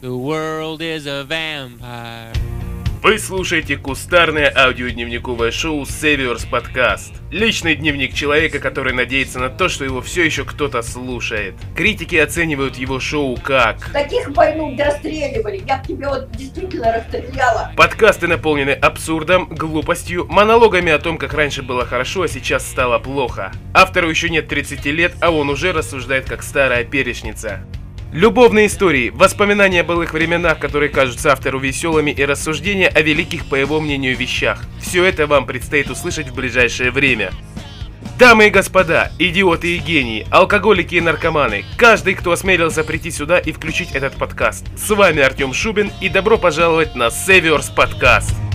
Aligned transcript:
The 0.00 0.16
world 0.16 0.80
is 0.80 1.08
a 1.08 1.24
vampire. 1.24 2.32
Вы 3.02 3.18
слушаете 3.18 3.76
кустарное 3.76 4.52
аудиодневниковое 4.56 5.50
шоу 5.50 5.82
Saviors 5.82 6.48
Podcast. 6.48 7.14
Личный 7.32 7.74
дневник 7.74 8.14
человека, 8.14 8.60
который 8.60 8.92
надеется 8.92 9.40
на 9.40 9.48
то, 9.48 9.68
что 9.68 9.84
его 9.84 10.00
все 10.00 10.24
еще 10.24 10.44
кто-то 10.44 10.82
слушает. 10.82 11.56
Критики 11.74 12.14
оценивают 12.14 12.76
его 12.76 13.00
шоу 13.00 13.36
как... 13.42 13.90
Таких 13.92 14.30
больных 14.30 14.78
расстреливали. 14.78 15.64
Я 15.66 15.78
бы 15.78 15.88
тебе 15.88 16.06
вот 16.06 16.30
действительно 16.30 16.92
расстреляла. 16.92 17.72
Подкасты 17.76 18.28
наполнены 18.28 18.70
абсурдом, 18.70 19.48
глупостью, 19.48 20.26
монологами 20.28 20.92
о 20.92 21.00
том, 21.00 21.18
как 21.18 21.34
раньше 21.34 21.64
было 21.64 21.84
хорошо, 21.84 22.22
а 22.22 22.28
сейчас 22.28 22.64
стало 22.64 23.00
плохо. 23.00 23.50
Автору 23.74 24.08
еще 24.08 24.28
нет 24.28 24.46
30 24.46 24.84
лет, 24.86 25.14
а 25.20 25.32
он 25.32 25.50
уже 25.50 25.72
рассуждает 25.72 26.26
как 26.28 26.44
старая 26.44 26.84
перечница. 26.84 27.64
Любовные 28.12 28.68
истории, 28.68 29.10
воспоминания 29.10 29.82
о 29.82 29.84
былых 29.84 30.14
временах, 30.14 30.58
которые 30.58 30.88
кажутся 30.88 31.30
автору 31.30 31.58
веселыми 31.58 32.10
и 32.10 32.24
рассуждения 32.24 32.88
о 32.88 33.02
великих, 33.02 33.46
по 33.46 33.54
его 33.54 33.80
мнению, 33.80 34.16
вещах. 34.16 34.64
Все 34.80 35.04
это 35.04 35.26
вам 35.26 35.44
предстоит 35.44 35.90
услышать 35.90 36.28
в 36.28 36.34
ближайшее 36.34 36.90
время. 36.90 37.32
Дамы 38.18 38.46
и 38.46 38.50
господа, 38.50 39.12
идиоты 39.18 39.76
и 39.76 39.78
гении, 39.78 40.26
алкоголики 40.30 40.94
и 40.94 41.02
наркоманы, 41.02 41.66
каждый, 41.76 42.14
кто 42.14 42.32
осмелился 42.32 42.82
прийти 42.82 43.10
сюда 43.10 43.38
и 43.38 43.52
включить 43.52 43.92
этот 43.92 44.14
подкаст. 44.14 44.64
С 44.76 44.88
вами 44.88 45.20
Артем 45.20 45.52
Шубин 45.52 45.92
и 46.00 46.08
добро 46.08 46.38
пожаловать 46.38 46.94
на 46.94 47.08
Saviors 47.08 47.70
Podcast. 47.76 48.47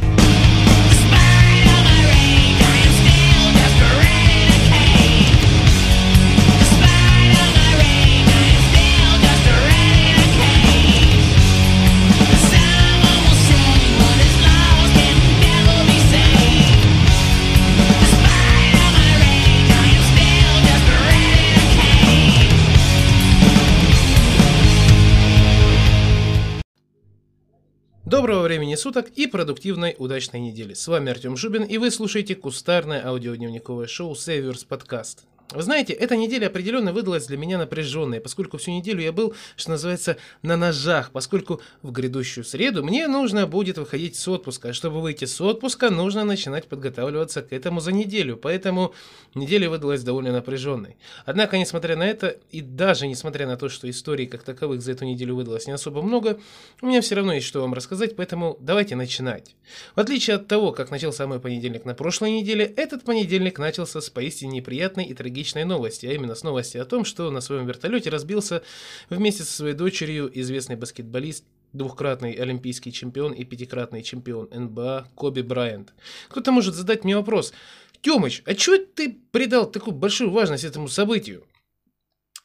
Доброго 28.13 28.43
времени 28.43 28.75
суток 28.75 29.09
и 29.15 29.25
продуктивной 29.25 29.95
удачной 29.97 30.39
недели. 30.39 30.75
С 30.75 30.87
вами 30.87 31.09
Артем 31.09 31.35
Жубин 31.35 31.63
и 31.63 31.79
вы 31.79 31.89
слушаете 31.89 32.35
кустарное 32.35 33.03
аудиодневниковое 33.03 33.87
шоу 33.87 34.13
Saviors 34.13 34.67
Podcast. 34.69 35.21
Вы 35.53 35.61
знаете, 35.61 35.93
эта 35.93 36.15
неделя 36.15 36.47
определенно 36.47 36.93
выдалась 36.93 37.27
для 37.27 37.37
меня 37.37 37.59
напряженной, 37.59 38.19
поскольку 38.19 38.57
всю 38.57 38.71
неделю 38.71 39.01
я 39.01 39.11
был, 39.11 39.35
что 39.55 39.71
называется, 39.71 40.17
на 40.41 40.57
ножах, 40.57 41.11
поскольку 41.11 41.61
в 41.83 41.91
грядущую 41.91 42.43
среду 42.43 42.83
мне 42.83 43.07
нужно 43.07 43.45
будет 43.45 43.77
выходить 43.77 44.15
с 44.15 44.27
отпуска. 44.27 44.69
А 44.69 44.73
чтобы 44.73 44.99
выйти 44.99 45.25
с 45.25 45.39
отпуска, 45.39 45.91
нужно 45.91 46.23
начинать 46.23 46.67
подготавливаться 46.67 47.43
к 47.43 47.53
этому 47.53 47.81
за 47.81 47.91
неделю, 47.91 48.35
поэтому 48.35 48.95
неделя 49.35 49.69
выдалась 49.69 50.01
довольно 50.03 50.31
напряженной. 50.31 50.97
Однако, 51.25 51.57
несмотря 51.57 51.95
на 51.95 52.03
это, 52.03 52.37
и 52.49 52.61
даже 52.61 53.05
несмотря 53.05 53.45
на 53.45 53.55
то, 53.55 53.69
что 53.69 53.87
историй 53.87 54.25
как 54.25 54.41
таковых 54.41 54.81
за 54.81 54.93
эту 54.93 55.05
неделю 55.05 55.35
выдалось 55.35 55.67
не 55.67 55.73
особо 55.73 56.01
много, 56.01 56.39
у 56.81 56.87
меня 56.87 57.01
все 57.01 57.15
равно 57.15 57.33
есть 57.33 57.45
что 57.45 57.61
вам 57.61 57.75
рассказать, 57.75 58.15
поэтому 58.15 58.57
давайте 58.59 58.95
начинать. 58.95 59.55
В 59.95 59.99
отличие 59.99 60.37
от 60.37 60.47
того, 60.47 60.71
как 60.71 60.89
начался 60.89 61.27
мой 61.27 61.39
понедельник 61.39 61.85
на 61.85 61.93
прошлой 61.93 62.31
неделе, 62.31 62.65
этот 62.65 63.03
понедельник 63.03 63.59
начался 63.59 64.01
с 64.01 64.09
поистине 64.09 64.57
неприятной 64.57 65.05
и 65.05 65.13
трагичной 65.13 65.42
трагичной 65.43 65.65
новости, 65.65 66.05
а 66.05 66.13
именно 66.13 66.35
с 66.35 66.43
новости 66.43 66.77
о 66.77 66.85
том, 66.85 67.03
что 67.03 67.29
на 67.29 67.41
своем 67.41 67.65
вертолете 67.67 68.09
разбился 68.09 68.63
вместе 69.09 69.43
со 69.43 69.51
своей 69.51 69.73
дочерью 69.73 70.31
известный 70.39 70.77
баскетболист, 70.77 71.43
двухкратный 71.73 72.31
олимпийский 72.31 72.93
чемпион 72.93 73.33
и 73.33 73.43
пятикратный 73.43 74.03
чемпион 74.03 74.47
НБА 74.51 75.07
Коби 75.15 75.41
Брайант. 75.41 75.93
Кто-то 76.29 76.51
может 76.51 76.75
задать 76.75 77.03
мне 77.03 77.17
вопрос, 77.17 77.53
Тёмыч, 78.01 78.43
а 78.45 78.53
чего 78.53 78.77
ты 78.77 79.17
придал 79.31 79.69
такую 79.69 79.95
большую 79.95 80.31
важность 80.31 80.63
этому 80.63 80.87
событию? 80.87 81.43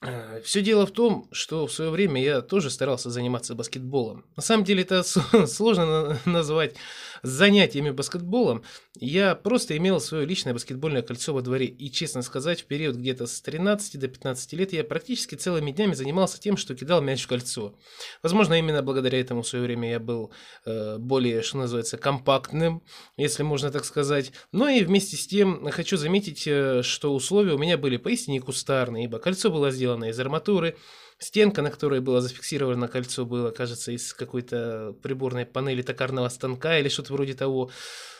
Э, 0.00 0.40
Все 0.44 0.60
дело 0.62 0.86
в 0.86 0.90
том, 0.90 1.28
что 1.32 1.66
в 1.66 1.72
свое 1.72 1.90
время 1.90 2.22
я 2.22 2.40
тоже 2.40 2.70
старался 2.70 3.10
заниматься 3.10 3.54
баскетболом. 3.54 4.24
На 4.36 4.42
самом 4.42 4.64
деле 4.64 4.82
это 4.82 5.02
сложно 5.46 6.18
назвать 6.24 6.74
занятиями 7.22 7.90
баскетболом. 7.90 8.62
Я 8.98 9.34
просто 9.34 9.76
имел 9.76 10.00
свое 10.00 10.26
личное 10.26 10.52
баскетбольное 10.52 11.02
кольцо 11.02 11.32
во 11.32 11.42
дворе. 11.42 11.66
И, 11.66 11.90
честно 11.90 12.22
сказать, 12.22 12.62
в 12.62 12.66
период 12.66 12.96
где-то 12.96 13.26
с 13.26 13.40
13 13.40 13.98
до 13.98 14.08
15 14.08 14.52
лет 14.54 14.72
я 14.72 14.84
практически 14.84 15.34
целыми 15.34 15.70
днями 15.70 15.94
занимался 15.94 16.40
тем, 16.40 16.56
что 16.56 16.74
кидал 16.74 17.00
мяч 17.00 17.24
в 17.24 17.28
кольцо. 17.28 17.74
Возможно, 18.22 18.54
именно 18.54 18.82
благодаря 18.82 19.20
этому 19.20 19.42
в 19.42 19.48
свое 19.48 19.64
время 19.64 19.90
я 19.90 20.00
был 20.00 20.32
э, 20.64 20.98
более, 20.98 21.42
что 21.42 21.58
называется, 21.58 21.96
компактным, 21.96 22.82
если 23.16 23.42
можно 23.42 23.70
так 23.70 23.84
сказать. 23.84 24.32
Но 24.52 24.68
и 24.68 24.84
вместе 24.84 25.16
с 25.16 25.26
тем 25.26 25.70
хочу 25.70 25.96
заметить, 25.96 26.46
э, 26.46 26.82
что 26.82 27.14
условия 27.14 27.54
у 27.54 27.58
меня 27.58 27.78
были 27.78 27.96
поистине 27.96 28.40
кустарные, 28.40 29.04
ибо 29.04 29.18
кольцо 29.18 29.50
было 29.50 29.70
сделано 29.70 30.06
из 30.06 30.18
арматуры, 30.18 30.76
Стенка, 31.18 31.62
на 31.62 31.70
которой 31.70 32.00
было 32.00 32.20
зафиксировано 32.20 32.86
кольцо, 32.86 33.26
было, 33.26 33.50
кажется, 33.50 33.90
из 33.90 34.12
какой-то 34.12 34.94
приборной 35.02 35.46
панели 35.46 35.82
токарного 35.82 36.28
станка 36.28 36.78
или 36.78 36.88
что-то 36.88 37.12
вроде 37.12 37.34
того. 37.34 37.70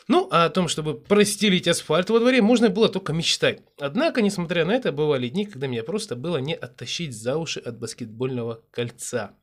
Ну, 0.09 0.27
а 0.31 0.45
о 0.45 0.49
том, 0.49 0.67
чтобы 0.67 0.99
простелить 0.99 1.67
асфальт 1.67 2.09
во 2.09 2.19
дворе, 2.19 2.41
можно 2.41 2.69
было 2.69 2.89
только 2.89 3.13
мечтать. 3.13 3.61
Однако, 3.79 4.21
несмотря 4.21 4.65
на 4.65 4.71
это, 4.71 4.91
бывали 4.91 5.29
дни, 5.29 5.45
когда 5.45 5.67
меня 5.67 5.83
просто 5.83 6.17
было 6.17 6.37
не 6.37 6.53
оттащить 6.53 7.15
за 7.15 7.37
уши 7.37 7.61
от 7.61 7.79
баскетбольного 7.79 8.63
кольца. 8.71 9.35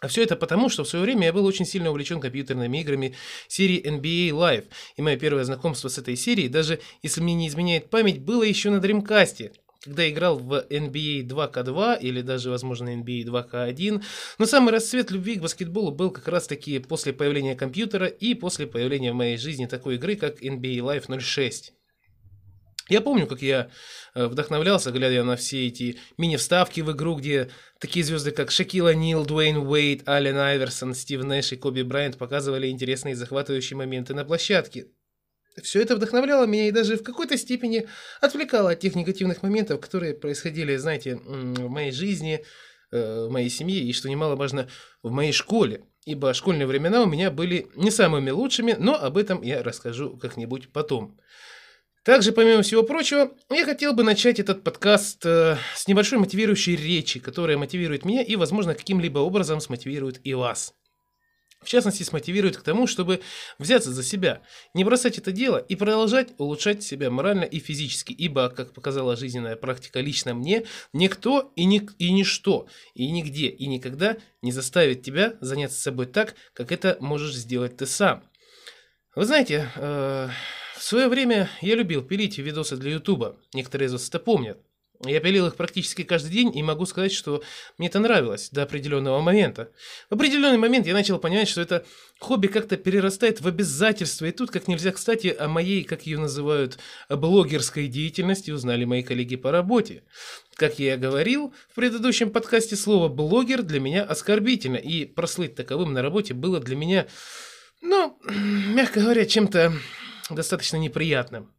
А 0.00 0.08
все 0.08 0.22
это 0.22 0.34
потому, 0.36 0.68
что 0.68 0.84
в 0.84 0.88
свое 0.88 1.04
время 1.04 1.26
я 1.26 1.32
был 1.32 1.44
очень 1.46 1.66
сильно 1.66 1.90
увлечен 1.90 2.20
компьютерными 2.20 2.78
играми 2.78 3.14
серии 3.48 3.82
NBA 3.82 4.30
Live. 4.30 4.66
И 4.96 5.02
мое 5.02 5.16
первое 5.16 5.44
знакомство 5.44 5.88
с 5.88 5.98
этой 5.98 6.16
серией, 6.16 6.48
даже 6.48 6.80
если 7.02 7.20
мне 7.20 7.34
не 7.34 7.48
изменяет 7.48 7.90
память, 7.90 8.20
было 8.20 8.42
еще 8.42 8.70
на 8.70 8.78
Dreamcast 8.78 9.52
когда 9.82 10.08
играл 10.10 10.38
в 10.38 10.66
NBA 10.68 11.26
2K2 11.26 12.00
или 12.00 12.20
даже, 12.22 12.50
возможно, 12.50 12.88
NBA 12.94 13.24
2K1. 13.24 14.02
Но 14.38 14.46
самый 14.46 14.72
расцвет 14.72 15.10
любви 15.10 15.36
к 15.36 15.42
баскетболу 15.42 15.90
был 15.90 16.10
как 16.10 16.28
раз-таки 16.28 16.78
после 16.78 17.12
появления 17.12 17.54
компьютера 17.54 18.06
и 18.06 18.34
после 18.34 18.66
появления 18.66 19.12
в 19.12 19.16
моей 19.16 19.38
жизни 19.38 19.66
такой 19.66 19.94
игры, 19.94 20.16
как 20.16 20.42
NBA 20.42 20.78
Live 20.78 21.20
06. 21.20 21.72
Я 22.90 23.00
помню, 23.00 23.28
как 23.28 23.40
я 23.40 23.70
э, 24.14 24.26
вдохновлялся, 24.26 24.90
глядя 24.90 25.22
на 25.22 25.36
все 25.36 25.68
эти 25.68 25.98
мини-вставки 26.18 26.80
в 26.80 26.90
игру, 26.90 27.14
где 27.14 27.48
такие 27.78 28.04
звезды, 28.04 28.32
как 28.32 28.50
Шакила 28.50 28.92
Нил, 28.92 29.24
Дуэйн 29.24 29.58
Уэйт, 29.58 30.08
Ален 30.08 30.36
Айверсон, 30.36 30.94
Стив 30.94 31.22
Нэш 31.22 31.52
и 31.52 31.56
Коби 31.56 31.82
Брайант 31.82 32.18
показывали 32.18 32.68
интересные 32.68 33.12
и 33.12 33.14
захватывающие 33.14 33.76
моменты 33.76 34.12
на 34.12 34.24
площадке. 34.24 34.88
Все 35.62 35.82
это 35.82 35.96
вдохновляло 35.96 36.46
меня 36.46 36.68
и 36.68 36.70
даже 36.70 36.96
в 36.96 37.02
какой-то 37.02 37.36
степени 37.36 37.86
отвлекало 38.20 38.70
от 38.70 38.80
тех 38.80 38.94
негативных 38.94 39.42
моментов, 39.42 39.80
которые 39.80 40.14
происходили, 40.14 40.76
знаете, 40.76 41.16
в 41.16 41.68
моей 41.68 41.92
жизни, 41.92 42.44
э, 42.92 43.26
в 43.26 43.30
моей 43.30 43.50
семье 43.50 43.80
и, 43.80 43.92
что 43.92 44.08
немаловажно, 44.08 44.68
в 45.02 45.10
моей 45.10 45.32
школе. 45.32 45.84
Ибо 46.06 46.32
школьные 46.34 46.66
времена 46.66 47.02
у 47.02 47.06
меня 47.06 47.30
были 47.30 47.68
не 47.74 47.90
самыми 47.90 48.30
лучшими, 48.30 48.74
но 48.78 48.94
об 48.94 49.18
этом 49.18 49.42
я 49.42 49.62
расскажу 49.62 50.16
как-нибудь 50.16 50.72
потом. 50.72 51.18
Также, 52.02 52.32
помимо 52.32 52.62
всего 52.62 52.82
прочего, 52.82 53.30
я 53.50 53.64
хотел 53.66 53.92
бы 53.92 54.02
начать 54.02 54.40
этот 54.40 54.64
подкаст 54.64 55.24
э, 55.26 55.58
с 55.76 55.86
небольшой 55.86 56.18
мотивирующей 56.18 56.74
речи, 56.74 57.20
которая 57.20 57.58
мотивирует 57.58 58.06
меня 58.06 58.22
и, 58.22 58.36
возможно, 58.36 58.74
каким-либо 58.74 59.18
образом 59.18 59.60
смотивирует 59.60 60.18
и 60.24 60.32
вас. 60.32 60.74
В 61.62 61.68
частности, 61.68 62.02
смотивирует 62.02 62.56
к 62.56 62.62
тому, 62.62 62.86
чтобы 62.86 63.20
взяться 63.58 63.92
за 63.92 64.02
себя, 64.02 64.40
не 64.72 64.82
бросать 64.82 65.18
это 65.18 65.30
дело 65.30 65.58
и 65.58 65.76
продолжать 65.76 66.32
улучшать 66.38 66.82
себя 66.82 67.10
морально 67.10 67.44
и 67.44 67.58
физически, 67.58 68.12
ибо, 68.12 68.48
как 68.48 68.72
показала 68.72 69.14
жизненная 69.14 69.56
практика 69.56 70.00
лично 70.00 70.32
мне, 70.32 70.64
никто 70.94 71.52
и, 71.56 71.66
ни, 71.66 71.86
и 71.98 72.12
ничто, 72.12 72.66
и 72.94 73.10
нигде, 73.10 73.48
и 73.48 73.66
никогда 73.66 74.16
не 74.40 74.52
заставит 74.52 75.02
тебя 75.02 75.34
заняться 75.40 75.80
собой 75.80 76.06
так, 76.06 76.34
как 76.54 76.72
это 76.72 76.96
можешь 77.00 77.34
сделать 77.34 77.76
ты 77.76 77.84
сам. 77.84 78.24
Вы 79.14 79.26
знаете, 79.26 79.70
э, 79.76 80.28
в 80.76 80.82
свое 80.82 81.08
время 81.08 81.50
я 81.60 81.74
любил 81.74 82.02
пилить 82.02 82.38
видосы 82.38 82.78
для 82.78 82.92
ютуба, 82.92 83.36
некоторые 83.52 83.88
из 83.88 83.92
вас 83.92 84.08
это 84.08 84.18
помнят. 84.18 84.58
Я 85.06 85.20
пилил 85.20 85.46
их 85.46 85.56
практически 85.56 86.02
каждый 86.02 86.30
день 86.30 86.54
и 86.54 86.62
могу 86.62 86.84
сказать, 86.84 87.12
что 87.12 87.42
мне 87.78 87.88
это 87.88 88.00
нравилось 88.00 88.50
до 88.50 88.64
определенного 88.64 89.22
момента. 89.22 89.70
В 90.10 90.14
определенный 90.14 90.58
момент 90.58 90.86
я 90.86 90.92
начал 90.92 91.18
понимать, 91.18 91.48
что 91.48 91.62
это 91.62 91.86
хобби 92.18 92.48
как-то 92.48 92.76
перерастает 92.76 93.40
в 93.40 93.48
обязательство. 93.48 94.26
И 94.26 94.30
тут, 94.30 94.50
как 94.50 94.68
нельзя 94.68 94.92
кстати, 94.92 95.28
о 95.28 95.48
моей, 95.48 95.84
как 95.84 96.02
ее 96.02 96.18
называют, 96.18 96.78
блогерской 97.08 97.86
деятельности 97.86 98.50
узнали 98.50 98.84
мои 98.84 99.02
коллеги 99.02 99.36
по 99.36 99.50
работе. 99.50 100.02
Как 100.56 100.78
я 100.78 100.98
говорил 100.98 101.54
в 101.70 101.76
предыдущем 101.76 102.30
подкасте, 102.30 102.76
слово 102.76 103.08
«блогер» 103.08 103.62
для 103.62 103.80
меня 103.80 104.02
оскорбительно. 104.02 104.76
И 104.76 105.06
прослыть 105.06 105.54
таковым 105.54 105.94
на 105.94 106.02
работе 106.02 106.34
было 106.34 106.60
для 106.60 106.76
меня, 106.76 107.06
ну, 107.80 108.18
мягко 108.28 109.00
говоря, 109.00 109.24
чем-то 109.24 109.72
достаточно 110.28 110.76
неприятным. 110.76 111.54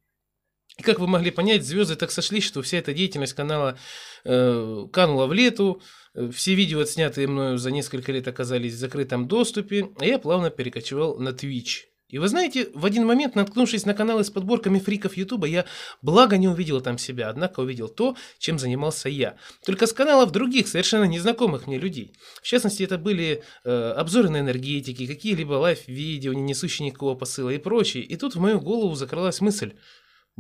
И 0.81 0.83
как 0.83 0.98
вы 0.98 1.06
могли 1.06 1.30
понять, 1.30 1.63
звезды 1.63 1.95
так 1.95 2.10
сошлись, 2.10 2.44
что 2.44 2.63
вся 2.63 2.80
эта 2.80 2.92
деятельность 2.92 3.33
канала 3.33 3.78
э, 4.24 4.88
канула 4.92 5.28
в 5.28 5.33
лету. 5.33 5.80
э, 6.16 6.31
все 6.31 6.56
видео, 6.56 6.80
отснятые 6.80 7.28
мною 7.28 7.60
за 7.60 7.69
несколько 7.69 8.12
лет, 8.12 8.28
оказались 8.28 8.74
в 8.74 8.78
закрытом 8.80 9.28
доступе, 9.28 9.89
а 10.00 10.06
я 10.06 10.18
плавно 10.18 10.50
перекочевал 10.50 11.19
на 11.19 11.30
Twitch. 11.30 11.81
И 12.10 12.18
вы 12.18 12.28
знаете, 12.28 12.69
в 12.74 12.83
один 12.83 13.06
момент, 13.06 13.36
наткнувшись 13.36 13.86
на 13.86 13.94
каналы 13.94 14.24
с 14.24 14.31
подборками 14.31 14.80
фриков 14.80 15.16
Ютуба, 15.16 15.45
я 15.45 15.66
благо 16.01 16.38
не 16.38 16.48
увидел 16.48 16.81
там 16.81 16.98
себя, 16.98 17.30
однако 17.30 17.60
увидел 17.60 17.88
то, 17.88 18.18
чем 18.39 18.57
занимался 18.57 19.07
я. 19.07 19.38
Только 19.63 19.86
с 19.86 19.94
каналов 19.94 20.31
других, 20.31 20.68
совершенно 20.68 21.04
незнакомых 21.04 21.68
мне 21.68 21.77
людей. 21.77 22.16
В 22.42 22.48
частности, 22.48 22.81
это 22.81 22.98
были 22.98 23.44
э, 23.63 23.92
обзоры 23.92 24.30
на 24.30 24.39
энергетики, 24.39 25.06
какие-либо 25.06 25.54
лайв-видео, 25.54 26.34
не 26.34 26.42
несущие 26.42 26.88
никакого 26.88 27.13
посыла 27.13 27.51
и 27.51 27.60
прочее. 27.60 28.04
И 28.04 28.16
тут 28.16 28.36
в 28.36 28.39
мою 28.39 28.60
голову 28.60 28.95
закралась 28.95 29.42
мысль, 29.42 29.74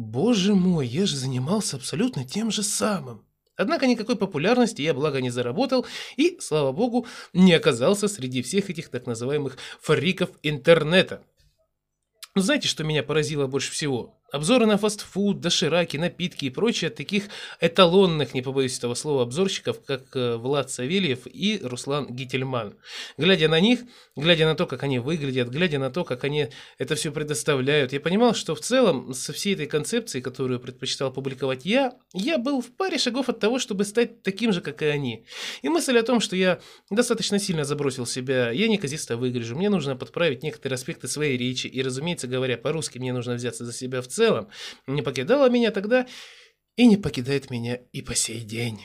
боже 0.01 0.55
мой, 0.55 0.87
я 0.87 1.05
же 1.05 1.15
занимался 1.15 1.77
абсолютно 1.77 2.25
тем 2.25 2.51
же 2.51 2.63
самым. 2.63 3.25
Однако 3.55 3.85
никакой 3.85 4.15
популярности 4.15 4.81
я, 4.81 4.93
благо, 4.93 5.21
не 5.21 5.29
заработал 5.29 5.85
и, 6.17 6.37
слава 6.39 6.71
богу, 6.71 7.05
не 7.33 7.53
оказался 7.53 8.07
среди 8.07 8.41
всех 8.41 8.69
этих 8.69 8.89
так 8.89 9.05
называемых 9.05 9.57
фриков 9.79 10.31
интернета. 10.41 11.23
Но 12.33 12.41
знаете, 12.41 12.67
что 12.67 12.83
меня 12.83 13.03
поразило 13.03 13.47
больше 13.47 13.71
всего? 13.71 14.20
Обзоры 14.31 14.65
на 14.65 14.77
фастфуд, 14.77 15.41
дошираки, 15.41 15.97
напитки 15.97 16.45
и 16.45 16.49
прочее 16.49 16.87
от 16.87 16.95
таких 16.95 17.25
эталонных, 17.59 18.33
не 18.33 18.41
побоюсь 18.41 18.77
этого 18.77 18.93
слова, 18.93 19.23
обзорщиков, 19.23 19.83
как 19.83 20.15
э, 20.15 20.37
Влад 20.37 20.71
Савельев 20.71 21.19
и 21.25 21.59
Руслан 21.61 22.07
Гительман. 22.07 22.75
Глядя 23.17 23.49
на 23.49 23.59
них, 23.59 23.81
глядя 24.15 24.45
на 24.45 24.55
то, 24.55 24.67
как 24.67 24.83
они 24.83 24.99
выглядят, 24.99 25.49
глядя 25.49 25.79
на 25.79 25.91
то, 25.91 26.05
как 26.05 26.23
они 26.23 26.47
это 26.77 26.95
все 26.95 27.11
предоставляют, 27.11 27.91
я 27.91 27.99
понимал, 27.99 28.33
что 28.33 28.55
в 28.55 28.61
целом 28.61 29.13
со 29.13 29.33
всей 29.33 29.53
этой 29.53 29.65
концепцией, 29.65 30.21
которую 30.21 30.61
предпочитал 30.61 31.11
публиковать 31.11 31.65
я, 31.65 31.93
я 32.13 32.37
был 32.37 32.61
в 32.61 32.71
паре 32.71 32.97
шагов 32.97 33.27
от 33.27 33.39
того, 33.41 33.59
чтобы 33.59 33.83
стать 33.83 34.23
таким 34.23 34.53
же, 34.53 34.61
как 34.61 34.81
и 34.81 34.85
они. 34.85 35.25
И 35.61 35.67
мысль 35.67 35.97
о 35.97 36.03
том, 36.03 36.21
что 36.21 36.37
я 36.37 36.61
достаточно 36.89 37.37
сильно 37.37 37.65
забросил 37.65 38.05
себя, 38.05 38.51
я 38.51 38.69
неказисто 38.69 39.17
выгляжу, 39.17 39.57
мне 39.57 39.69
нужно 39.69 39.97
подправить 39.97 40.41
некоторые 40.41 40.75
аспекты 40.75 41.09
своей 41.09 41.37
речи, 41.37 41.67
и, 41.67 41.83
разумеется, 41.83 42.27
говоря 42.27 42.57
по-русски, 42.57 42.97
мне 42.97 43.11
нужно 43.11 43.33
взяться 43.33 43.65
за 43.65 43.73
себя 43.73 44.01
в 44.01 44.07
целом, 44.07 44.20
целом 44.21 44.49
не 44.85 45.01
покидала 45.01 45.49
меня 45.49 45.71
тогда 45.71 46.05
и 46.75 46.85
не 46.85 46.97
покидает 46.97 47.49
меня 47.49 47.79
и 47.91 48.01
по 48.01 48.13
сей 48.13 48.41
день. 48.41 48.81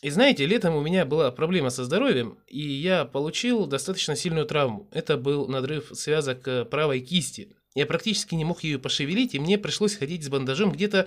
И 0.00 0.10
знаете, 0.10 0.46
летом 0.46 0.76
у 0.76 0.80
меня 0.80 1.04
была 1.04 1.30
проблема 1.30 1.70
со 1.70 1.84
здоровьем, 1.84 2.38
и 2.46 2.60
я 2.60 3.04
получил 3.04 3.66
достаточно 3.66 4.16
сильную 4.16 4.46
травму. 4.46 4.88
Это 4.92 5.16
был 5.16 5.46
надрыв 5.48 5.90
связок 5.92 6.46
э, 6.48 6.64
правой 6.64 7.00
кисти. 7.00 7.56
Я 7.74 7.84
практически 7.84 8.34
не 8.34 8.44
мог 8.44 8.62
ее 8.62 8.78
пошевелить, 8.78 9.34
и 9.34 9.40
мне 9.40 9.58
пришлось 9.58 9.96
ходить 9.96 10.24
с 10.24 10.28
бандажом 10.28 10.72
где-то, 10.72 11.06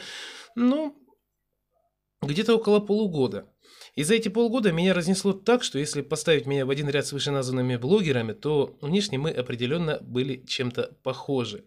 ну, 0.56 0.96
где-то 2.22 2.56
около 2.56 2.80
полугода. 2.80 3.48
И 3.96 4.04
за 4.04 4.16
эти 4.16 4.30
полгода 4.30 4.72
меня 4.72 4.94
разнесло 4.94 5.34
так, 5.34 5.64
что 5.64 5.78
если 5.78 6.02
поставить 6.02 6.46
меня 6.46 6.66
в 6.66 6.70
один 6.70 6.90
ряд 6.90 7.06
с 7.06 7.12
вышеназванными 7.12 7.76
блогерами, 7.76 8.32
то 8.32 8.78
внешне 8.82 9.18
мы 9.18 9.32
определенно 9.32 10.00
были 10.02 10.44
чем-то 10.48 10.96
похожи. 11.04 11.66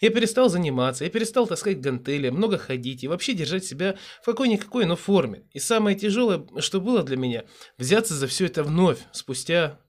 Я 0.00 0.10
перестал 0.10 0.48
заниматься, 0.48 1.04
я 1.04 1.10
перестал 1.10 1.46
таскать 1.46 1.80
гантели, 1.80 2.30
много 2.30 2.56
ходить 2.56 3.02
и 3.02 3.08
вообще 3.08 3.34
держать 3.34 3.64
себя 3.64 3.96
в 4.22 4.26
какой-никакой, 4.26 4.84
но 4.84 4.94
форме. 4.94 5.42
И 5.52 5.58
самое 5.58 5.96
тяжелое, 5.96 6.46
что 6.60 6.80
было 6.80 7.02
для 7.02 7.16
меня, 7.16 7.44
взяться 7.78 8.14
за 8.14 8.28
все 8.28 8.46
это 8.46 8.62
вновь, 8.62 8.98
спустя 9.12 9.80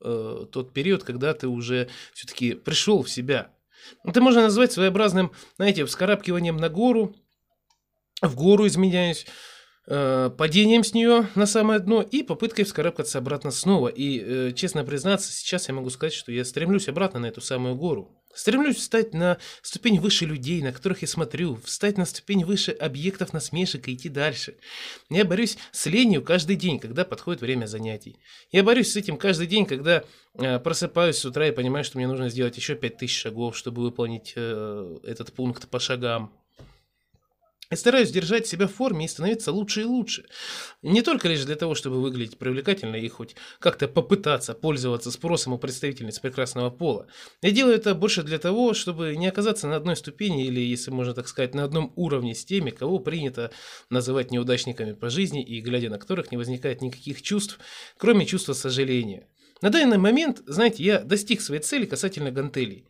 э, 0.00 0.46
тот 0.50 0.72
период, 0.72 1.04
когда 1.04 1.34
ты 1.34 1.48
уже 1.48 1.88
все-таки 2.14 2.54
пришел 2.54 3.02
в 3.02 3.10
себя. 3.10 3.52
Это 4.04 4.22
можно 4.22 4.42
назвать 4.42 4.72
своеобразным, 4.72 5.32
знаете, 5.56 5.84
вскарабкиванием 5.84 6.56
на 6.56 6.70
гору, 6.70 7.14
в 8.22 8.34
гору 8.34 8.66
изменяюсь, 8.66 9.26
э, 9.86 10.30
падением 10.36 10.84
с 10.84 10.94
нее 10.94 11.28
на 11.34 11.46
самое 11.46 11.80
дно 11.80 12.02
и 12.02 12.22
попыткой 12.22 12.64
вскарабкаться 12.64 13.18
обратно 13.18 13.50
снова. 13.50 13.88
И, 13.88 14.20
э, 14.20 14.52
честно 14.52 14.84
признаться, 14.84 15.32
сейчас 15.32 15.68
я 15.68 15.74
могу 15.74 15.90
сказать, 15.90 16.12
что 16.12 16.32
я 16.32 16.44
стремлюсь 16.44 16.88
обратно 16.88 17.20
на 17.20 17.26
эту 17.26 17.40
самую 17.40 17.76
гору. 17.76 18.16
Стремлюсь 18.36 18.76
встать 18.76 19.14
на 19.14 19.38
ступень 19.62 19.98
выше 19.98 20.26
людей, 20.26 20.60
на 20.62 20.70
которых 20.70 21.00
я 21.00 21.08
смотрю, 21.08 21.58
встать 21.64 21.96
на 21.96 22.04
ступень 22.04 22.44
выше 22.44 22.72
объектов 22.72 23.32
насмешек 23.32 23.88
и 23.88 23.94
идти 23.94 24.10
дальше. 24.10 24.56
Я 25.08 25.24
борюсь 25.24 25.56
с 25.72 25.86
ленью 25.86 26.22
каждый 26.22 26.56
день, 26.56 26.78
когда 26.78 27.06
подходит 27.06 27.40
время 27.40 27.64
занятий. 27.64 28.18
Я 28.52 28.62
борюсь 28.62 28.92
с 28.92 28.96
этим 28.96 29.16
каждый 29.16 29.46
день, 29.46 29.64
когда 29.64 30.04
э, 30.34 30.58
просыпаюсь 30.58 31.16
с 31.16 31.24
утра 31.24 31.48
и 31.48 31.50
понимаю, 31.50 31.82
что 31.82 31.96
мне 31.96 32.06
нужно 32.06 32.28
сделать 32.28 32.58
еще 32.58 32.74
5000 32.74 33.10
шагов, 33.10 33.56
чтобы 33.56 33.80
выполнить 33.80 34.34
э, 34.36 34.98
этот 35.04 35.32
пункт 35.32 35.70
по 35.70 35.80
шагам. 35.80 36.30
Я 37.70 37.76
стараюсь 37.76 38.12
держать 38.12 38.46
себя 38.46 38.68
в 38.68 38.72
форме 38.72 39.06
и 39.06 39.08
становиться 39.08 39.50
лучше 39.50 39.80
и 39.80 39.84
лучше. 39.84 40.26
Не 40.82 41.02
только 41.02 41.28
лишь 41.28 41.44
для 41.44 41.56
того, 41.56 41.74
чтобы 41.74 42.00
выглядеть 42.00 42.38
привлекательно 42.38 42.94
и 42.94 43.08
хоть 43.08 43.34
как-то 43.58 43.88
попытаться 43.88 44.54
пользоваться 44.54 45.10
спросом 45.10 45.52
у 45.52 45.58
представительниц 45.58 46.20
прекрасного 46.20 46.70
пола. 46.70 47.08
Я 47.42 47.50
делаю 47.50 47.74
это 47.74 47.94
больше 47.94 48.22
для 48.22 48.38
того, 48.38 48.72
чтобы 48.72 49.16
не 49.16 49.26
оказаться 49.26 49.66
на 49.66 49.76
одной 49.76 49.96
ступени 49.96 50.46
или, 50.46 50.60
если 50.60 50.92
можно 50.92 51.12
так 51.12 51.26
сказать, 51.26 51.54
на 51.54 51.64
одном 51.64 51.92
уровне 51.96 52.34
с 52.34 52.44
теми, 52.44 52.70
кого 52.70 53.00
принято 53.00 53.50
называть 53.90 54.30
неудачниками 54.30 54.92
по 54.92 55.10
жизни 55.10 55.42
и 55.42 55.60
глядя 55.60 55.90
на 55.90 55.98
которых 55.98 56.30
не 56.30 56.36
возникает 56.36 56.82
никаких 56.82 57.20
чувств, 57.20 57.58
кроме 57.98 58.26
чувства 58.26 58.52
сожаления. 58.52 59.26
На 59.60 59.70
данный 59.70 59.98
момент, 59.98 60.42
знаете, 60.46 60.84
я 60.84 61.00
достиг 61.00 61.40
своей 61.40 61.62
цели 61.62 61.86
касательно 61.86 62.30
гантелей. 62.30 62.88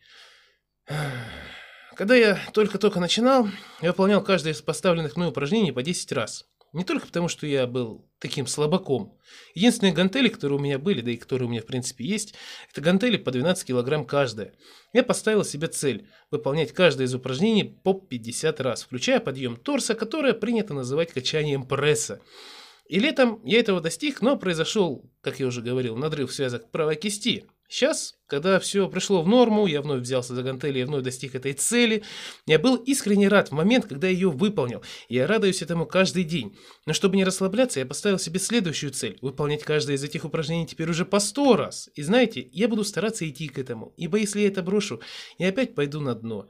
Когда 1.96 2.14
я 2.14 2.38
только-только 2.52 3.00
начинал, 3.00 3.48
я 3.80 3.92
выполнял 3.92 4.22
каждое 4.22 4.52
из 4.52 4.60
поставленных 4.60 5.16
мной 5.16 5.30
упражнений 5.30 5.72
по 5.72 5.82
10 5.82 6.12
раз. 6.12 6.44
Не 6.74 6.84
только 6.84 7.06
потому, 7.06 7.28
что 7.28 7.46
я 7.46 7.66
был 7.66 8.06
таким 8.18 8.46
слабаком. 8.46 9.16
Единственные 9.54 9.94
гантели, 9.94 10.28
которые 10.28 10.58
у 10.58 10.62
меня 10.62 10.78
были, 10.78 11.00
да 11.00 11.10
и 11.10 11.16
которые 11.16 11.48
у 11.48 11.50
меня 11.50 11.62
в 11.62 11.66
принципе 11.66 12.04
есть, 12.04 12.34
это 12.70 12.82
гантели 12.82 13.16
по 13.16 13.30
12 13.30 13.66
килограмм 13.66 14.04
каждая. 14.04 14.52
Я 14.92 15.04
поставил 15.04 15.42
себе 15.42 15.68
цель 15.68 16.06
выполнять 16.30 16.72
каждое 16.72 17.06
из 17.06 17.14
упражнений 17.14 17.64
по 17.64 17.94
50 17.94 18.60
раз, 18.60 18.82
включая 18.82 19.18
подъем 19.18 19.56
торса, 19.56 19.94
которое 19.94 20.34
принято 20.34 20.74
называть 20.74 21.12
качанием 21.12 21.66
пресса. 21.66 22.20
И 22.88 23.00
летом 23.00 23.40
я 23.42 23.58
этого 23.58 23.80
достиг, 23.80 24.20
но 24.20 24.36
произошел, 24.36 25.10
как 25.22 25.40
я 25.40 25.46
уже 25.46 25.62
говорил, 25.62 25.96
надрыв 25.96 26.30
связок 26.30 26.70
правой 26.70 26.96
кисти. 26.96 27.46
Сейчас, 27.68 28.14
когда 28.28 28.60
все 28.60 28.88
пришло 28.88 29.22
в 29.22 29.28
норму, 29.28 29.66
я 29.66 29.82
вновь 29.82 30.02
взялся 30.02 30.34
за 30.34 30.42
гантели, 30.42 30.78
я 30.78 30.86
вновь 30.86 31.02
достиг 31.02 31.34
этой 31.34 31.52
цели. 31.52 32.04
Я 32.46 32.58
был 32.58 32.76
искренне 32.76 33.28
рад 33.28 33.48
в 33.48 33.52
момент, 33.52 33.86
когда 33.86 34.06
ее 34.06 34.30
выполнил. 34.30 34.82
Я 35.08 35.26
радуюсь 35.26 35.62
этому 35.62 35.84
каждый 35.84 36.24
день. 36.24 36.56
Но 36.86 36.92
чтобы 36.92 37.16
не 37.16 37.24
расслабляться, 37.24 37.80
я 37.80 37.86
поставил 37.86 38.18
себе 38.18 38.38
следующую 38.38 38.92
цель. 38.92 39.18
Выполнять 39.20 39.64
каждое 39.64 39.96
из 39.96 40.04
этих 40.04 40.24
упражнений 40.24 40.66
теперь 40.66 40.90
уже 40.90 41.04
по 41.04 41.18
сто 41.18 41.56
раз. 41.56 41.90
И 41.94 42.02
знаете, 42.02 42.48
я 42.52 42.68
буду 42.68 42.84
стараться 42.84 43.28
идти 43.28 43.48
к 43.48 43.58
этому. 43.58 43.92
Ибо 43.96 44.18
если 44.18 44.40
я 44.40 44.48
это 44.48 44.62
брошу, 44.62 45.00
я 45.38 45.48
опять 45.48 45.74
пойду 45.74 46.00
на 46.00 46.14
дно. 46.14 46.48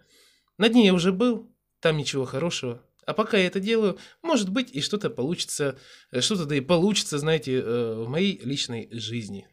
На 0.59 0.69
дне 0.69 0.87
я 0.87 0.95
уже 0.95 1.13
был, 1.13 1.51
там 1.81 1.97
ничего 1.97 2.25
хорошего. 2.27 2.83
А 3.07 3.15
пока 3.15 3.39
я 3.39 3.47
это 3.47 3.61
делаю, 3.61 3.99
может 4.23 4.51
быть 4.51 4.71
и 4.73 4.81
что-то 4.81 5.11
получится, 5.11 5.79
э, 6.11 6.21
что-то 6.21 6.45
да 6.45 6.57
и 6.57 6.61
получится, 6.61 7.19
знаете, 7.19 7.61
э, 7.61 7.95
в 8.05 8.09
моей 8.09 8.41
личной 8.43 8.89
жизни. 8.91 9.47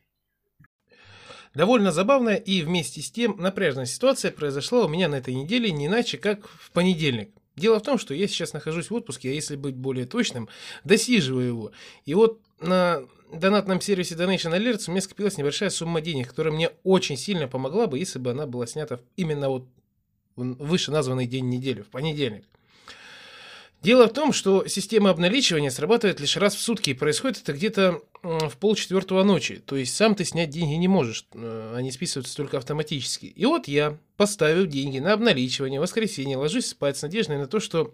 Довольно 1.54 1.92
забавная 1.92 2.36
и 2.36 2.62
вместе 2.62 3.02
с 3.02 3.12
тем 3.12 3.36
напряжная 3.38 3.86
ситуация 3.86 4.32
произошла 4.32 4.86
у 4.86 4.88
меня 4.88 5.08
на 5.08 5.16
этой 5.16 5.36
неделе 5.36 5.72
не 5.72 5.86
иначе, 5.86 6.18
как 6.18 6.48
в 6.48 6.72
понедельник. 6.72 7.30
Дело 7.56 7.80
в 7.80 7.84
том, 7.84 8.00
что 8.00 8.16
я 8.16 8.28
сейчас 8.28 8.54
нахожусь 8.54 8.90
в 8.90 8.96
отпуске, 8.96 9.30
а 9.30 9.34
если 9.34 9.56
быть 9.56 9.76
более 9.76 10.08
точным, 10.08 10.50
досиживаю 10.84 11.48
его. 11.48 11.72
И 12.06 12.16
вот 12.16 12.40
на 12.60 13.04
донатном 13.32 13.82
сервисе 13.82 14.16
Donation 14.16 14.58
Alerts 14.58 14.86
у 14.88 14.92
меня 14.92 15.02
скопилась 15.02 15.38
небольшая 15.38 15.70
сумма 15.70 16.02
денег, 16.02 16.30
которая 16.30 16.54
мне 16.54 16.72
очень 16.84 17.18
сильно 17.18 17.48
помогла 17.48 17.86
бы, 17.86 18.00
если 18.00 18.18
бы 18.18 18.32
она 18.32 18.48
была 18.48 18.66
снята 18.66 19.00
именно 19.16 19.50
вот 19.50 19.68
в 20.36 20.56
выше 20.66 20.90
названный 20.92 21.28
день 21.28 21.50
недели, 21.50 21.82
в 21.82 21.90
понедельник. 21.90 22.46
Дело 23.84 24.08
в 24.08 24.14
том, 24.14 24.32
что 24.32 24.66
система 24.66 25.10
обналичивания 25.10 25.70
срабатывает 25.70 26.22
лишь 26.22 26.38
раз 26.38 26.56
в 26.56 26.62
сутки, 26.62 26.92
и 26.92 26.94
происходит 26.94 27.42
это 27.42 27.52
где-то 27.52 28.02
в 28.24 28.56
полчетвертого 28.58 29.24
ночи. 29.24 29.62
То 29.66 29.76
есть 29.76 29.94
сам 29.94 30.16
ты 30.16 30.24
снять 30.24 30.50
деньги 30.50 30.76
не 30.76 30.88
можешь, 30.88 31.28
э, 31.34 31.74
они 31.76 31.92
списываются 31.92 32.38
только 32.38 32.58
автоматически. 32.58 33.26
И 33.26 33.46
вот 33.46 33.68
я, 33.68 33.98
поставив 34.16 34.70
деньги 34.70 35.00
на 35.00 35.12
обналичивание 35.12 35.82
в 35.82 35.84
воскресенье, 35.84 36.38
ложусь 36.38 36.68
спать 36.68 36.98
с 36.98 37.02
надеждой 37.02 37.38
на 37.38 37.48
то, 37.48 37.60
что 37.60 37.94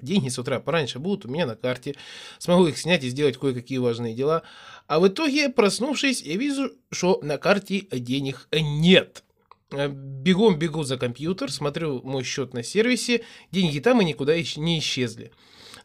деньги 0.00 0.28
с 0.30 0.38
утра 0.40 0.58
пораньше 0.58 0.98
будут 0.98 1.26
у 1.26 1.28
меня 1.28 1.46
на 1.46 1.54
карте, 1.54 1.94
смогу 2.40 2.66
их 2.66 2.76
снять 2.76 3.04
и 3.04 3.08
сделать 3.08 3.36
кое-какие 3.36 3.78
важные 3.78 4.14
дела. 4.14 4.42
А 4.88 4.98
в 4.98 5.06
итоге, 5.06 5.48
проснувшись, 5.48 6.22
я 6.22 6.36
вижу, 6.36 6.72
что 6.90 7.20
на 7.22 7.38
карте 7.38 7.86
денег 7.92 8.48
нет. 8.52 9.22
Э, 9.70 9.88
бегом 9.88 10.58
бегу 10.58 10.82
за 10.82 10.96
компьютер, 10.96 11.52
смотрю 11.52 12.00
мой 12.02 12.24
счет 12.24 12.54
на 12.54 12.62
сервисе, 12.62 13.22
деньги 13.50 13.80
там 13.80 14.00
и 14.00 14.04
никуда 14.04 14.34
не 14.34 14.78
исчезли. 14.78 15.30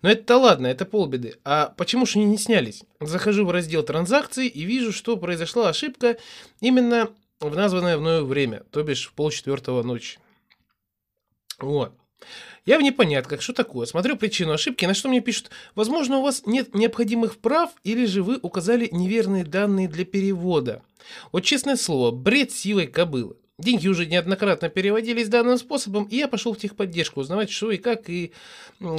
Но 0.01 0.09
это-то 0.09 0.37
ладно, 0.37 0.67
это 0.67 0.85
полбеды. 0.85 1.35
А 1.43 1.73
почему 1.77 2.05
же 2.05 2.19
они 2.19 2.25
не 2.25 2.37
снялись? 2.37 2.83
Захожу 2.99 3.45
в 3.45 3.51
раздел 3.51 3.83
транзакций 3.83 4.47
и 4.47 4.63
вижу, 4.63 4.91
что 4.91 5.17
произошла 5.17 5.69
ошибка 5.69 6.17
именно 6.61 7.09
в 7.39 7.55
названное 7.55 7.97
мною 7.97 8.25
время, 8.25 8.63
то 8.71 8.83
бишь 8.83 9.07
в 9.07 9.13
полчетвертого 9.13 9.83
ночи. 9.83 10.17
Вот. 11.59 11.93
Я 12.65 12.79
в 12.79 12.81
непонятках, 12.81 13.41
что 13.41 13.51
такое. 13.51 13.85
Смотрю 13.85 14.15
причину 14.15 14.53
ошибки, 14.53 14.85
на 14.85 14.93
что 14.93 15.09
мне 15.09 15.19
пишут, 15.19 15.49
возможно, 15.75 16.19
у 16.19 16.21
вас 16.21 16.43
нет 16.45 16.73
необходимых 16.73 17.37
прав, 17.37 17.71
или 17.83 18.05
же 18.05 18.23
вы 18.23 18.39
указали 18.41 18.87
неверные 18.91 19.43
данные 19.43 19.89
для 19.89 20.05
перевода. 20.05 20.81
Вот 21.33 21.41
честное 21.41 21.75
слово, 21.75 22.11
бред 22.11 22.53
сивой 22.53 22.87
кобылы. 22.87 23.35
Деньги 23.59 23.87
уже 23.87 24.07
неоднократно 24.07 24.67
переводились 24.69 25.29
данным 25.29 25.59
способом, 25.59 26.05
и 26.05 26.15
я 26.15 26.27
пошел 26.27 26.53
в 26.53 26.57
техподдержку 26.57 27.19
узнавать, 27.19 27.51
что 27.51 27.69
и 27.71 27.77
как, 27.77 28.09
и 28.09 28.33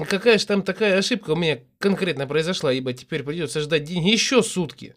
какая 0.09 0.39
же 0.39 0.47
там 0.47 0.63
такая 0.63 0.97
ошибка 0.97 1.33
у 1.33 1.37
меня 1.37 1.59
конкретно 1.79 2.29
произошла, 2.29 2.73
ибо 2.73 2.93
теперь 2.93 3.25
придется 3.25 3.61
ждать 3.61 3.83
деньги 3.83 4.11
еще 4.11 4.43
сутки. 4.45 4.95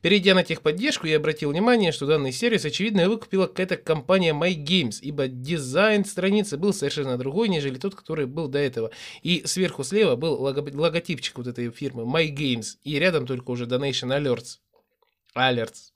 Перейдя 0.00 0.34
на 0.34 0.42
техподдержку, 0.42 1.06
я 1.06 1.18
обратил 1.18 1.50
внимание, 1.52 1.92
что 1.92 2.04
данный 2.04 2.32
сервис, 2.32 2.64
очевидно, 2.64 3.08
выкупила 3.08 3.46
какая-то 3.46 3.76
компания 3.76 4.34
MyGames, 4.34 4.98
ибо 5.00 5.28
дизайн 5.28 6.04
страницы 6.04 6.56
был 6.56 6.72
совершенно 6.72 7.16
другой, 7.16 7.48
нежели 7.48 7.78
тот, 7.78 7.94
который 7.94 8.26
был 8.26 8.48
до 8.48 8.58
этого. 8.58 8.90
И 9.22 9.42
сверху 9.46 9.84
слева 9.84 10.16
был 10.16 10.34
логотипчик 10.34 11.38
вот 11.38 11.46
этой 11.46 11.70
фирмы 11.70 12.02
MyGames, 12.02 12.78
и 12.82 12.98
рядом 12.98 13.26
только 13.26 13.52
уже 13.52 13.66
Donation 13.66 14.08
Alerts. 14.08 14.58
Alerts. 15.36 15.92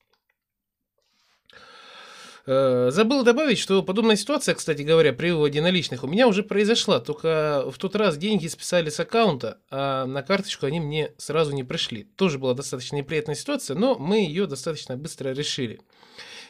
Э, 2.46 2.90
забыл 2.90 3.24
добавить, 3.24 3.58
что 3.58 3.82
подобная 3.82 4.16
ситуация, 4.16 4.54
кстати 4.54 4.82
говоря, 4.82 5.14
при 5.14 5.30
выводе 5.30 5.62
наличных 5.62 6.04
у 6.04 6.06
меня 6.06 6.28
уже 6.28 6.42
произошла, 6.42 7.00
только 7.00 7.64
в 7.70 7.78
тот 7.78 7.96
раз 7.96 8.18
деньги 8.18 8.48
списали 8.48 8.90
с 8.90 9.00
аккаунта, 9.00 9.58
а 9.70 10.04
на 10.04 10.22
карточку 10.22 10.66
они 10.66 10.78
мне 10.78 11.12
сразу 11.16 11.52
не 11.52 11.64
пришли. 11.64 12.04
Тоже 12.16 12.38
была 12.38 12.52
достаточно 12.52 12.96
неприятная 12.96 13.34
ситуация, 13.34 13.76
но 13.76 13.96
мы 13.98 14.18
ее 14.18 14.46
достаточно 14.46 14.96
быстро 14.96 15.30
решили. 15.30 15.80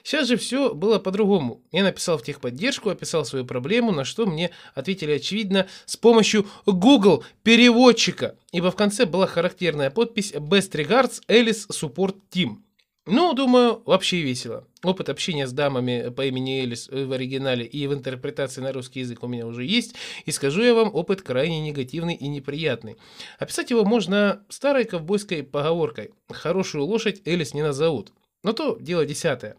Сейчас 0.02 0.28
же 0.28 0.36
все 0.36 0.74
было 0.74 0.98
по-другому. 0.98 1.62
Я 1.72 1.84
написал 1.84 2.18
в 2.18 2.22
техподдержку, 2.22 2.90
описал 2.90 3.24
свою 3.24 3.46
проблему, 3.46 3.90
на 3.90 4.04
что 4.04 4.26
мне 4.26 4.50
ответили, 4.74 5.12
очевидно, 5.12 5.66
с 5.86 5.96
помощью 5.96 6.46
Google 6.66 7.24
переводчика, 7.42 8.36
ибо 8.52 8.70
в 8.70 8.76
конце 8.76 9.06
была 9.06 9.26
характерная 9.26 9.90
подпись 9.90 10.32
Best 10.32 10.72
Regards 10.72 11.22
Alice 11.28 11.68
Support 11.70 12.16
Team. 12.30 12.56
Ну, 13.06 13.34
думаю, 13.34 13.82
вообще 13.84 14.22
весело. 14.22 14.66
Опыт 14.82 15.10
общения 15.10 15.46
с 15.46 15.52
дамами 15.52 16.08
по 16.08 16.24
имени 16.24 16.62
Элис 16.62 16.88
в 16.88 17.12
оригинале 17.12 17.66
и 17.66 17.86
в 17.86 17.92
интерпретации 17.92 18.62
на 18.62 18.72
русский 18.72 19.00
язык 19.00 19.22
у 19.22 19.26
меня 19.26 19.46
уже 19.46 19.64
есть, 19.64 19.94
и 20.24 20.30
скажу 20.30 20.62
я 20.62 20.74
вам, 20.74 20.94
опыт 20.94 21.20
крайне 21.20 21.60
негативный 21.60 22.14
и 22.14 22.26
неприятный. 22.28 22.96
Описать 23.38 23.70
его 23.70 23.84
можно 23.84 24.42
старой 24.48 24.84
ковбойской 24.86 25.42
поговоркой 25.42 26.14
«Хорошую 26.30 26.86
лошадь 26.86 27.20
Элис 27.26 27.52
не 27.52 27.62
назовут». 27.62 28.12
Но 28.42 28.54
то 28.54 28.78
дело 28.80 29.04
десятое. 29.04 29.56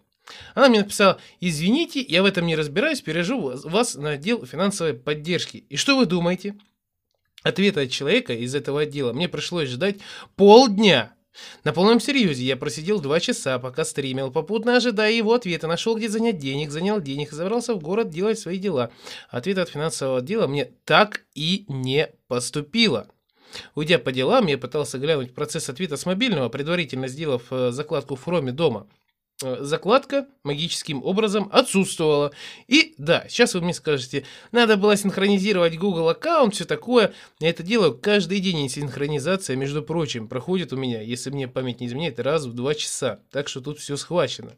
Она 0.55 0.69
мне 0.69 0.79
написала, 0.79 1.19
извините, 1.39 2.01
я 2.01 2.23
в 2.23 2.25
этом 2.25 2.47
не 2.47 2.55
разбираюсь, 2.55 3.01
пережу 3.01 3.59
вас 3.63 3.93
на 3.93 4.11
отдел 4.11 4.43
финансовой 4.43 4.95
поддержки. 4.95 5.65
И 5.69 5.75
что 5.75 5.97
вы 5.97 6.07
думаете? 6.07 6.55
Ответа 7.43 7.81
от 7.81 7.91
человека 7.91 8.33
из 8.33 8.55
этого 8.55 8.81
отдела 8.81 9.13
мне 9.13 9.29
пришлось 9.29 9.69
ждать 9.69 9.97
полдня. 10.35 11.14
На 11.63 11.73
полном 11.73 11.99
серьезе 11.99 12.43
я 12.43 12.57
просидел 12.57 12.99
два 12.99 13.19
часа, 13.19 13.59
пока 13.59 13.85
стримил, 13.85 14.31
попутно 14.31 14.77
ожидая 14.77 15.11
его 15.11 15.33
ответа, 15.33 15.67
нашел 15.67 15.95
где 15.95 16.09
занять 16.09 16.37
денег, 16.37 16.71
занял 16.71 17.01
денег 17.01 17.31
и 17.31 17.35
забрался 17.35 17.73
в 17.73 17.79
город 17.79 18.09
делать 18.09 18.39
свои 18.39 18.57
дела. 18.57 18.91
Ответа 19.29 19.63
от 19.63 19.69
финансового 19.69 20.19
отдела 20.19 20.47
мне 20.47 20.71
так 20.85 21.25
и 21.33 21.65
не 21.67 22.09
поступило. 22.27 23.07
Уйдя 23.73 23.99
по 23.99 24.11
делам, 24.11 24.47
я 24.47 24.57
пытался 24.57 24.97
глянуть 24.97 25.33
процесс 25.33 25.69
ответа 25.69 25.97
с 25.97 26.05
мобильного, 26.05 26.49
предварительно 26.49 27.07
сделав 27.07 27.43
э, 27.51 27.71
закладку 27.71 28.15
в 28.15 28.23
хроме 28.23 28.51
дома. 28.51 28.87
Э, 29.43 29.57
закладка 29.59 30.27
магическим 30.43 31.03
образом 31.03 31.49
отсутствовала. 31.51 32.31
И 32.67 32.95
да, 32.97 33.25
сейчас 33.27 33.53
вы 33.53 33.61
мне 33.61 33.73
скажете, 33.73 34.23
надо 34.53 34.77
было 34.77 34.95
синхронизировать 34.95 35.77
Google 35.77 36.07
аккаунт, 36.07 36.53
все 36.53 36.63
такое. 36.63 37.13
Я 37.39 37.49
это 37.49 37.61
делаю 37.61 37.97
каждый 37.97 38.39
день, 38.39 38.59
и 38.59 38.69
синхронизация, 38.69 39.57
между 39.57 39.83
прочим, 39.83 40.29
проходит 40.29 40.71
у 40.71 40.77
меня, 40.77 41.01
если 41.01 41.31
мне 41.31 41.49
память 41.49 41.81
не 41.81 41.87
изменяет, 41.87 42.19
раз 42.19 42.45
в 42.45 42.53
два 42.53 42.75
часа. 42.75 43.19
Так 43.29 43.49
что 43.49 43.59
тут 43.59 43.79
все 43.79 43.97
схвачено. 43.97 44.53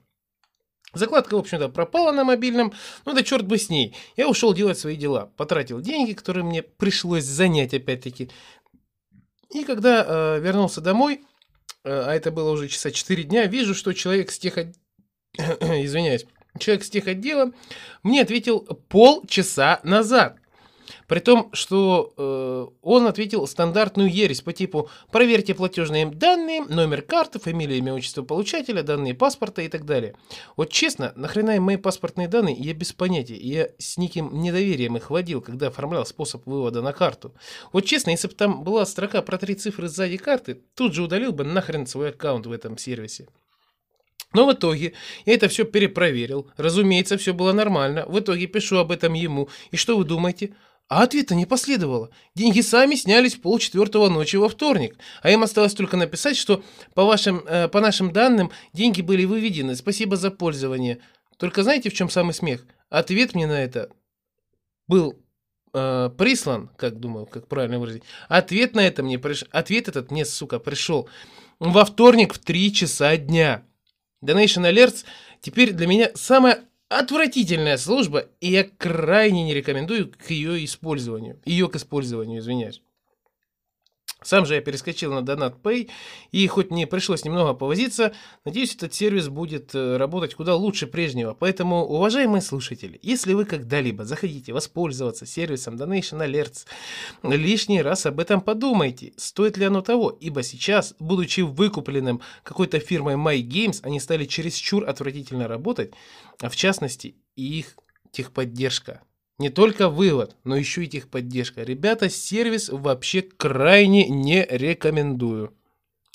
Закладка, 0.93 1.35
в 1.35 1.39
общем-то, 1.39 1.69
пропала 1.69 2.11
на 2.11 2.23
мобильном, 2.23 2.71
ну 3.05 3.13
да 3.13 3.23
черт 3.23 3.45
бы 3.45 3.57
с 3.57 3.69
ней. 3.69 3.95
Я 4.15 4.29
ушел 4.29 4.53
делать 4.53 4.77
свои 4.77 4.95
дела, 4.95 5.31
потратил 5.37 5.81
деньги, 5.81 6.13
которые 6.13 6.43
мне 6.43 6.61
пришлось 6.61 7.23
занять 7.23 7.73
опять-таки. 7.73 8.29
И 9.49 9.63
когда 9.63 10.05
э, 10.07 10.39
вернулся 10.39 10.81
домой, 10.81 11.23
а 11.87 12.13
это 12.13 12.31
было 12.31 12.51
уже 12.51 12.67
часа 12.67 12.91
4 12.91 13.23
дня, 13.23 13.45
вижу, 13.45 13.73
что 13.73 13.93
человек 13.93 14.31
с 14.31 14.39
тех... 14.39 14.57
Извиняюсь. 15.37 16.25
Человек 16.59 16.83
с 16.83 16.89
тех 16.89 17.07
отдела 17.07 17.51
мне 18.03 18.21
ответил 18.21 18.61
полчаса 18.89 19.79
назад. 19.83 20.37
При 21.07 21.19
том, 21.19 21.49
что 21.53 22.13
э, 22.17 22.67
он 22.81 23.07
ответил 23.07 23.47
стандартную 23.47 24.11
ересь 24.11 24.41
по 24.41 24.53
типу 24.53 24.89
«проверьте 25.11 25.53
платежные 25.53 26.05
данные, 26.05 26.63
номер 26.65 27.01
карты, 27.01 27.39
фамилия, 27.39 27.77
имя, 27.77 27.93
отчество 27.93 28.23
получателя, 28.23 28.83
данные 28.83 29.13
паспорта 29.13 29.61
и 29.61 29.67
так 29.67 29.85
далее». 29.85 30.15
Вот 30.55 30.69
честно, 30.69 31.13
нахрена 31.15 31.57
им 31.57 31.63
мои 31.63 31.77
паспортные 31.77 32.27
данные, 32.27 32.55
я 32.55 32.73
без 32.73 32.93
понятия. 32.93 33.37
Я 33.37 33.69
с 33.77 33.97
неким 33.97 34.41
недоверием 34.41 34.97
их 34.97 35.09
вводил, 35.09 35.41
когда 35.41 35.67
оформлял 35.67 36.05
способ 36.05 36.45
вывода 36.45 36.81
на 36.81 36.93
карту. 36.93 37.33
Вот 37.73 37.85
честно, 37.85 38.11
если 38.11 38.27
бы 38.27 38.33
там 38.33 38.63
была 38.63 38.85
строка 38.85 39.21
про 39.21 39.37
три 39.37 39.55
цифры 39.55 39.87
сзади 39.87 40.17
карты, 40.17 40.61
тут 40.75 40.93
же 40.93 41.03
удалил 41.03 41.31
бы 41.31 41.43
нахрен 41.43 41.87
свой 41.87 42.09
аккаунт 42.09 42.45
в 42.45 42.51
этом 42.51 42.77
сервисе. 42.77 43.27
Но 44.33 44.45
в 44.45 44.53
итоге 44.53 44.93
я 45.25 45.33
это 45.33 45.47
все 45.47 45.63
перепроверил. 45.63 46.51
Разумеется, 46.57 47.17
все 47.17 47.33
было 47.33 47.53
нормально. 47.53 48.05
В 48.07 48.19
итоге 48.19 48.47
пишу 48.47 48.77
об 48.77 48.91
этом 48.91 49.13
ему. 49.13 49.49
И 49.71 49.77
что 49.77 49.97
вы 49.97 50.03
думаете? 50.03 50.53
А 50.89 51.03
ответа 51.03 51.35
не 51.35 51.45
последовало. 51.45 52.11
Деньги 52.33 52.61
сами 52.61 52.95
снялись 52.95 53.35
в 53.35 53.41
полчетвертого 53.41 54.07
ночи 54.07 54.37
во 54.37 54.47
вторник. 54.47 54.97
А 55.21 55.29
им 55.29 55.43
осталось 55.43 55.73
только 55.73 55.97
написать, 55.97 56.37
что 56.37 56.63
по, 56.93 57.03
вашим, 57.03 57.39
э, 57.45 57.67
по 57.67 57.81
нашим 57.81 58.13
данным 58.13 58.51
деньги 58.71 59.01
были 59.01 59.25
выведены. 59.25 59.75
Спасибо 59.75 60.15
за 60.15 60.31
пользование. 60.31 60.99
Только 61.37 61.63
знаете, 61.63 61.89
в 61.89 61.93
чем 61.93 62.09
самый 62.09 62.33
смех? 62.33 62.65
Ответ 62.89 63.35
мне 63.35 63.47
на 63.47 63.61
это 63.61 63.89
был 64.87 65.19
э, 65.73 66.09
прислан, 66.17 66.69
как 66.77 66.99
думаю, 66.99 67.25
как 67.25 67.47
правильно 67.47 67.79
выразить. 67.79 68.03
Ответ 68.29 68.73
на 68.73 68.79
это 68.79 69.03
мне 69.03 69.19
приш... 69.19 69.43
Ответ 69.51 69.89
этот 69.89 70.09
мне, 70.09 70.23
сука, 70.23 70.57
пришел 70.57 71.09
во 71.59 71.83
вторник 71.83 72.33
в 72.33 72.39
3 72.39 72.73
часа 72.73 73.17
дня. 73.17 73.63
Donation 74.23 74.71
Alerts 74.71 75.03
теперь 75.41 75.73
для 75.73 75.85
меня 75.85 76.11
самая 76.15 76.63
Отвратительная 76.89 77.75
служба, 77.77 78.29
и 78.39 78.49
я 78.49 78.63
крайне 78.63 79.43
не 79.43 79.53
рекомендую 79.53 80.09
к 80.09 80.29
ее 80.29 80.63
использованию. 80.63 81.41
Ее 81.43 81.67
к 81.67 81.75
использованию, 81.75 82.39
извиняюсь. 82.39 82.81
Сам 84.23 84.47
же 84.47 84.55
я 84.55 84.61
перескочил 84.61 85.13
на 85.13 85.19
Donat 85.19 85.61
Pay, 85.61 85.89
и 86.31 86.47
хоть 86.47 86.71
мне 86.71 86.87
пришлось 86.87 87.23
немного 87.23 87.53
повозиться, 87.53 88.13
надеюсь, 88.45 88.73
этот 88.73 88.93
сервис 88.93 89.29
будет 89.29 89.75
э, 89.75 89.97
работать 89.97 90.33
куда 90.33 90.55
лучше 90.55 90.87
прежнего. 90.87 91.35
Поэтому, 91.35 91.85
уважаемые 91.85 92.41
слушатели, 92.41 92.99
если 93.03 93.33
вы 93.33 93.45
когда-либо 93.45 94.05
захотите 94.05 94.53
воспользоваться 94.53 95.27
сервисом 95.27 95.75
Donation 95.75 96.25
Alerts, 96.27 96.65
лишний 97.21 97.81
раз 97.83 98.07
об 98.07 98.19
этом 98.19 98.41
подумайте, 98.41 99.13
стоит 99.17 99.55
ли 99.57 99.65
оно 99.65 99.81
того, 99.81 100.09
ибо 100.09 100.41
сейчас, 100.41 100.95
будучи 100.97 101.41
выкупленным 101.41 102.21
какой-то 102.41 102.79
фирмой 102.79 103.15
MyGames, 103.15 103.81
они 103.83 103.99
стали 103.99 104.25
чересчур 104.25 104.89
отвратительно 104.89 105.47
работать, 105.47 105.93
а 106.41 106.49
в 106.49 106.55
частности, 106.55 107.15
их 107.35 107.75
техподдержка. 108.11 109.01
Не 109.39 109.49
только 109.49 109.89
вывод, 109.89 110.35
но 110.43 110.55
еще 110.55 110.83
и 110.83 110.87
техподдержка. 110.87 111.61
Ребята, 111.61 112.09
сервис 112.09 112.69
вообще 112.69 113.21
крайне 113.21 114.07
не 114.07 114.43
рекомендую. 114.49 115.53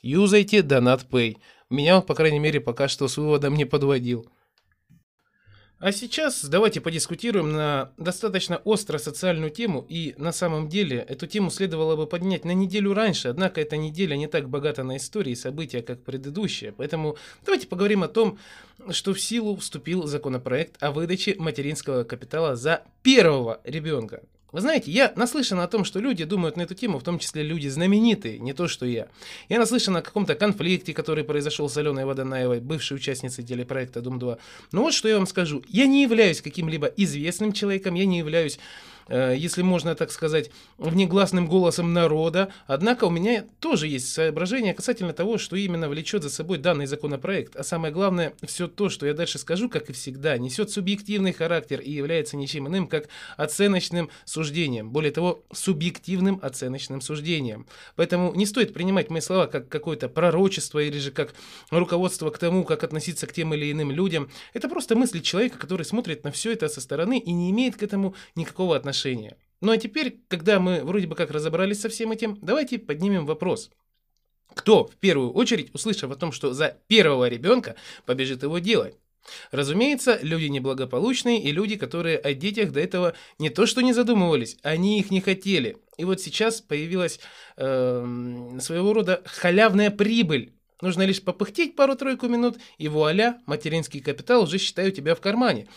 Юзайте 0.03 0.59
DonatPay. 0.59 1.37
Меня 1.71 1.99
он, 1.99 2.03
по 2.03 2.17
крайней 2.17 2.41
мере, 2.41 2.61
пока 2.61 2.89
что 2.89 3.07
с 3.07 3.17
выводом 3.17 3.55
не 3.55 3.65
подводил. 3.65 4.27
А 5.83 5.91
сейчас 5.91 6.45
давайте 6.45 6.81
подискутируем 6.81 7.51
на 7.51 7.91
достаточно 7.97 8.59
остро 8.59 8.99
социальную 8.99 9.51
тему, 9.51 9.85
и 9.89 10.15
на 10.17 10.31
самом 10.31 10.69
деле 10.69 10.99
эту 10.99 11.27
тему 11.27 11.51
следовало 11.51 11.97
бы 11.97 12.07
поднять 12.07 12.45
на 12.45 12.53
неделю 12.53 12.95
раньше, 12.95 13.27
однако 13.27 13.61
эта 13.61 13.77
неделя 13.77 14.15
не 14.15 14.29
так 14.29 14.49
богата 14.49 14.85
на 14.85 14.97
истории 14.97 15.33
и 15.33 15.35
события, 15.35 15.83
как 15.83 16.05
предыдущая, 16.05 16.71
поэтому 16.71 17.17
давайте 17.45 17.67
поговорим 17.67 18.05
о 18.05 18.09
том, 18.09 18.39
что 18.91 19.13
в 19.13 19.21
силу 19.21 19.57
вступил 19.57 20.07
законопроект 20.07 20.81
о 20.81 20.93
выдаче 20.93 21.35
материнского 21.37 22.05
капитала 22.05 22.55
за 22.55 22.85
первого 23.03 23.61
ребенка. 23.65 24.23
Вы 24.53 24.61
знаете, 24.61 24.91
я 24.91 25.13
наслышан 25.17 25.61
о 25.61 25.67
том, 25.67 25.85
что 25.85 25.99
люди 25.99 26.25
думают 26.25 26.59
на 26.59 26.63
эту 26.63 26.75
тему, 26.75 26.99
в 26.99 27.03
том 27.03 27.19
числе 27.19 27.43
люди 27.43 27.69
знаменитые, 27.69 28.39
не 28.39 28.53
то 28.53 28.69
что 28.69 28.85
я. 28.85 29.09
Я 29.49 29.59
наслышан 29.59 29.97
о 29.97 30.03
каком-то 30.03 30.35
конфликте, 30.35 30.93
который 30.93 31.25
произошел 31.25 31.71
с 31.71 31.77
Аленой 31.79 32.05
Водонаевой, 32.05 32.61
бывшей 32.61 32.99
участницей 32.99 33.45
телепроекта 33.45 34.03
«Дом-2». 34.03 34.39
Но 34.73 34.83
вот 34.83 34.93
что 34.93 35.09
я 35.09 35.17
вам 35.17 35.27
скажу. 35.27 35.65
Я 35.69 35.87
не 35.87 36.03
являюсь 36.03 36.43
каким-либо 36.43 36.87
известным 36.87 37.55
человеком, 37.55 37.95
я 37.95 38.05
не 38.05 38.19
являюсь 38.19 38.59
если 39.09 39.63
можно 39.63 39.95
так 39.95 40.11
сказать, 40.11 40.51
внегласным 40.79 41.47
голосом 41.47 41.93
народа. 41.93 42.53
Однако 42.67 43.05
у 43.05 43.11
меня 43.11 43.45
тоже 43.61 43.89
есть 43.89 44.13
соображение 44.13 44.75
касательно 44.75 45.13
того, 45.13 45.39
что 45.39 45.57
именно 45.57 45.89
влечет 45.89 46.23
за 46.23 46.31
собой 46.31 46.59
данный 46.59 46.87
законопроект. 46.87 47.57
А 47.57 47.65
самое 47.65 47.93
главное, 47.93 48.35
все 48.45 48.69
то, 48.69 48.89
что 48.89 49.07
я 49.07 49.15
дальше 49.15 49.39
скажу, 49.39 49.69
как 49.69 49.91
и 49.91 49.93
всегда, 49.93 50.39
несет 50.39 50.71
субъективный 50.71 51.33
характер 51.33 51.81
и 51.81 51.91
является 51.91 52.37
ничем 52.37 52.69
иным, 52.69 52.87
как 52.87 53.09
оценочным 53.37 54.11
суждением. 54.25 54.91
Более 54.91 55.13
того, 55.13 55.43
субъективным 55.53 56.39
оценочным 56.43 57.01
суждением. 57.01 57.67
Поэтому 57.97 58.35
не 58.35 58.47
стоит 58.47 58.75
принимать 58.75 59.11
мои 59.11 59.21
слова 59.21 59.47
как 59.47 59.69
какое-то 59.69 60.09
пророчество 60.09 60.79
или 60.79 60.99
же 60.99 61.11
как 61.11 61.35
руководство 61.71 62.31
к 62.31 62.39
тому, 62.39 62.65
как 62.65 62.85
относиться 62.85 63.27
к 63.27 63.33
тем 63.33 63.55
или 63.55 63.71
иным 63.71 63.91
людям. 63.91 64.31
Это 64.53 64.69
просто 64.69 64.97
мысли 64.97 65.21
человека, 65.21 65.59
который 65.59 65.85
смотрит 65.85 66.25
на 66.25 66.33
все 66.33 66.53
это 66.53 66.69
со 66.69 66.81
стороны 66.81 67.19
и 67.19 67.33
не 67.33 67.51
имеет 67.51 67.77
к 67.77 67.83
этому 67.83 68.15
никакого 68.35 68.77
отношения. 68.77 68.92
Ну 69.61 69.71
а 69.73 69.79
теперь, 69.79 70.21
когда 70.29 70.59
мы 70.59 70.83
вроде 70.83 71.07
бы 71.07 71.15
как 71.15 71.31
разобрались 71.31 71.81
со 71.81 71.89
всем 71.89 72.13
этим, 72.13 72.39
давайте 72.43 72.79
поднимем 72.79 73.27
вопрос. 73.27 73.71
Кто 74.55 74.87
в 74.87 74.97
первую 74.97 75.33
очередь, 75.33 75.75
услышав 75.75 76.11
о 76.11 76.17
том, 76.17 76.33
что 76.33 76.53
за 76.53 76.77
первого 76.89 77.29
ребенка 77.29 77.77
побежит 78.05 78.43
его 78.43 78.59
делать? 78.59 78.97
Разумеется, 79.51 80.19
люди 80.23 80.47
неблагополучные 80.47 81.41
и 81.41 81.53
люди, 81.53 81.77
которые 81.77 82.19
о 82.19 82.35
детях 82.35 82.73
до 82.73 82.81
этого 82.81 83.15
не 83.39 83.51
то 83.51 83.67
что 83.67 83.81
не 83.81 83.93
задумывались, 83.93 84.57
они 84.63 84.99
их 84.99 85.11
не 85.11 85.21
хотели. 85.21 85.77
И 85.97 86.05
вот 86.05 86.21
сейчас 86.21 86.61
появилась 86.61 87.21
э, 87.57 88.59
своего 88.61 88.93
рода 88.93 89.23
халявная 89.25 89.91
прибыль 89.91 90.53
Нужно 90.83 91.05
лишь 91.05 91.23
попыхтеть 91.23 91.77
пару-тройку 91.77 92.27
минут, 92.27 92.59
и 92.77 92.89
вуаля, 92.89 93.41
материнский 93.47 94.01
капитал 94.01 94.43
уже 94.43 94.59
считаю 94.59 94.91
тебя 94.91 95.15
в 95.15 95.21
кармане. 95.21 95.69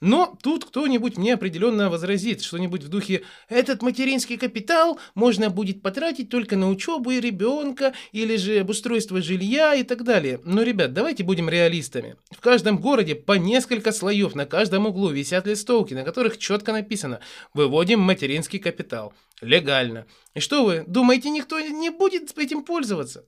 Но 0.00 0.36
тут 0.42 0.64
кто-нибудь 0.64 1.18
мне 1.18 1.34
определенно 1.34 1.90
возразит 1.90 2.42
что-нибудь 2.42 2.82
в 2.82 2.88
духе 2.88 3.24
«этот 3.50 3.82
материнский 3.82 4.38
капитал 4.38 4.98
можно 5.14 5.50
будет 5.50 5.82
потратить 5.82 6.30
только 6.30 6.56
на 6.56 6.70
учебу 6.70 7.10
и 7.10 7.20
ребенка, 7.20 7.92
или 8.12 8.36
же 8.36 8.58
обустройство 8.58 9.20
жилья 9.20 9.74
и 9.74 9.82
так 9.82 10.02
далее». 10.02 10.40
Но, 10.44 10.62
ребят, 10.62 10.94
давайте 10.94 11.24
будем 11.24 11.50
реалистами. 11.50 12.16
В 12.30 12.40
каждом 12.40 12.78
городе 12.78 13.14
по 13.14 13.32
несколько 13.32 13.92
слоев, 13.92 14.34
на 14.34 14.46
каждом 14.46 14.86
углу 14.86 15.10
висят 15.10 15.46
листовки, 15.46 15.92
на 15.92 16.04
которых 16.04 16.38
четко 16.38 16.72
написано 16.72 17.20
«выводим 17.52 18.00
материнский 18.00 18.58
капитал». 18.58 19.12
Легально. 19.42 20.06
И 20.32 20.40
что 20.40 20.64
вы, 20.64 20.84
думаете, 20.86 21.28
никто 21.28 21.60
не 21.60 21.90
будет 21.90 22.36
этим 22.38 22.62
пользоваться? 22.62 23.26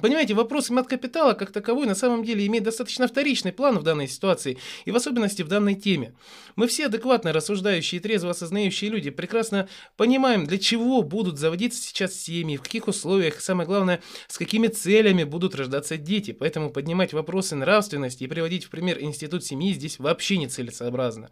Понимаете, 0.00 0.34
вопрос 0.34 0.70
мат-капитала 0.70 1.32
как 1.32 1.50
таковой 1.50 1.86
на 1.86 1.96
самом 1.96 2.22
деле 2.24 2.46
имеет 2.46 2.62
достаточно 2.62 3.08
вторичный 3.08 3.52
план 3.52 3.78
в 3.78 3.82
данной 3.82 4.06
ситуации 4.06 4.58
и 4.84 4.92
в 4.92 4.96
особенности 4.96 5.42
в 5.42 5.48
данной 5.48 5.74
теме. 5.74 6.14
Мы 6.54 6.68
все 6.68 6.86
адекватно 6.86 7.32
рассуждающие 7.32 7.98
и 7.98 8.02
трезво 8.02 8.30
осознающие 8.30 8.90
люди 8.90 9.10
прекрасно 9.10 9.68
понимаем, 9.96 10.46
для 10.46 10.58
чего 10.58 11.02
будут 11.02 11.38
заводиться 11.38 11.82
сейчас 11.82 12.14
семьи, 12.14 12.56
в 12.56 12.62
каких 12.62 12.86
условиях, 12.86 13.40
самое 13.40 13.66
главное, 13.66 14.00
с 14.28 14.38
какими 14.38 14.68
целями 14.68 15.24
будут 15.24 15.56
рождаться 15.56 15.96
дети. 15.96 16.30
Поэтому 16.30 16.70
поднимать 16.70 17.12
вопросы 17.12 17.56
нравственности 17.56 18.22
и 18.22 18.28
приводить 18.28 18.64
в 18.64 18.70
пример 18.70 19.00
институт 19.00 19.44
семьи 19.44 19.72
здесь 19.72 19.98
вообще 19.98 20.38
не 20.38 20.46
целесообразно. 20.46 21.30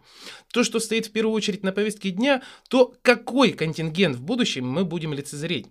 То, 0.51 0.63
что 0.63 0.79
стоит 0.79 1.05
в 1.05 1.11
первую 1.11 1.33
очередь 1.33 1.63
на 1.63 1.71
повестке 1.71 2.11
дня, 2.11 2.43
то 2.67 2.93
какой 3.01 3.53
контингент 3.53 4.17
в 4.17 4.21
будущем 4.21 4.67
мы 4.67 4.83
будем 4.83 5.13
лицезреть. 5.13 5.67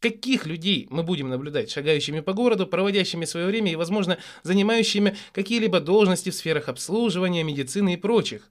Каких 0.00 0.46
людей 0.46 0.86
мы 0.90 1.02
будем 1.02 1.28
наблюдать, 1.28 1.72
шагающими 1.72 2.20
по 2.20 2.32
городу, 2.32 2.68
проводящими 2.68 3.24
свое 3.24 3.46
время 3.46 3.72
и, 3.72 3.76
возможно, 3.76 4.18
занимающими 4.44 5.16
какие-либо 5.32 5.80
должности 5.80 6.30
в 6.30 6.34
сферах 6.34 6.68
обслуживания, 6.68 7.42
медицины 7.42 7.94
и 7.94 7.96
прочих? 7.96 8.48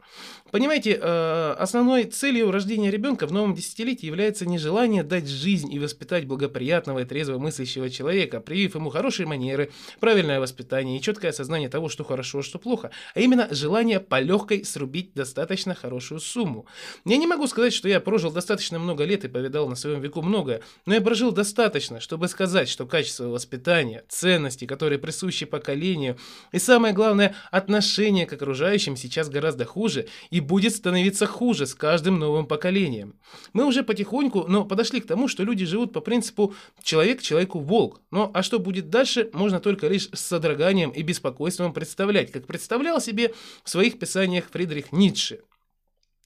Понимаете, 0.51 0.97
э, 1.01 1.55
основной 1.57 2.05
целью 2.05 2.51
рождения 2.51 2.89
ребенка 2.89 3.27
в 3.27 3.31
новом 3.31 3.53
десятилетии 3.53 4.05
является 4.05 4.45
не 4.45 4.57
желание 4.57 5.03
дать 5.03 5.27
жизнь 5.27 5.71
и 5.71 5.79
воспитать 5.79 6.25
благоприятного 6.25 6.99
и 6.99 7.05
трезво 7.05 7.37
мыслящего 7.37 7.89
человека, 7.89 8.39
привив 8.39 8.75
ему 8.75 8.89
хорошие 8.89 9.25
манеры, 9.25 9.71
правильное 9.99 10.39
воспитание 10.39 10.97
и 10.97 11.01
четкое 11.01 11.31
осознание 11.31 11.69
того, 11.69 11.89
что 11.89 12.03
хорошо, 12.03 12.39
а 12.39 12.43
что 12.43 12.59
плохо, 12.59 12.91
а 13.13 13.19
именно 13.19 13.47
желание 13.51 13.99
по 13.99 14.19
легкой 14.19 14.63
срубить 14.65 15.13
достаточно 15.13 15.75
хорошую 15.75 16.19
сумму. 16.19 16.65
Я 17.05 17.17
не 17.17 17.27
могу 17.27 17.47
сказать, 17.47 17.73
что 17.73 17.89
я 17.89 17.99
прожил 17.99 18.31
достаточно 18.31 18.79
много 18.79 19.03
лет 19.03 19.25
и 19.25 19.27
повидал 19.27 19.67
на 19.67 19.75
своем 19.75 20.01
веку 20.01 20.21
многое, 20.21 20.61
но 20.85 20.93
я 20.93 21.01
прожил 21.01 21.31
достаточно, 21.37 21.99
чтобы 21.99 22.27
сказать, 22.29 22.67
что 22.67 22.87
качество 22.87 23.25
воспитания, 23.25 24.03
ценности, 24.09 24.65
которые 24.65 24.97
присущи 24.97 25.45
поколению, 25.45 26.17
и 26.51 26.57
самое 26.57 26.95
главное, 26.95 27.35
отношение 27.51 28.25
к 28.25 28.33
окружающим 28.33 28.97
сейчас 28.97 29.29
гораздо 29.29 29.63
хуже 29.63 30.07
и 30.31 30.39
будет 30.39 30.73
становиться 30.75 31.27
хуже 31.27 31.67
с 31.67 31.75
каждым 31.75 32.17
новым 32.17 32.47
поколением. 32.47 33.13
Мы 33.53 33.65
уже 33.65 33.83
потихоньку, 33.83 34.45
но 34.47 34.65
подошли 34.65 34.99
к 34.99 35.05
тому, 35.05 35.27
что 35.27 35.43
люди 35.43 35.63
живут 35.65 35.93
по 35.93 36.01
принципу 36.01 36.55
«человек 36.81 37.21
человеку 37.21 37.59
волк». 37.59 38.01
Ну 38.09 38.31
а 38.33 38.41
что 38.41 38.57
будет 38.57 38.89
дальше, 38.89 39.29
можно 39.33 39.59
только 39.59 39.87
лишь 39.87 40.09
с 40.11 40.19
содроганием 40.19 40.89
и 40.89 41.03
беспокойством 41.03 41.71
представлять, 41.71 42.31
как 42.31 42.47
представлял 42.47 42.99
себе 42.99 43.35
в 43.63 43.69
своих 43.69 43.99
писаниях 43.99 44.45
Фридрих 44.51 44.91
Ницше. 44.91 45.41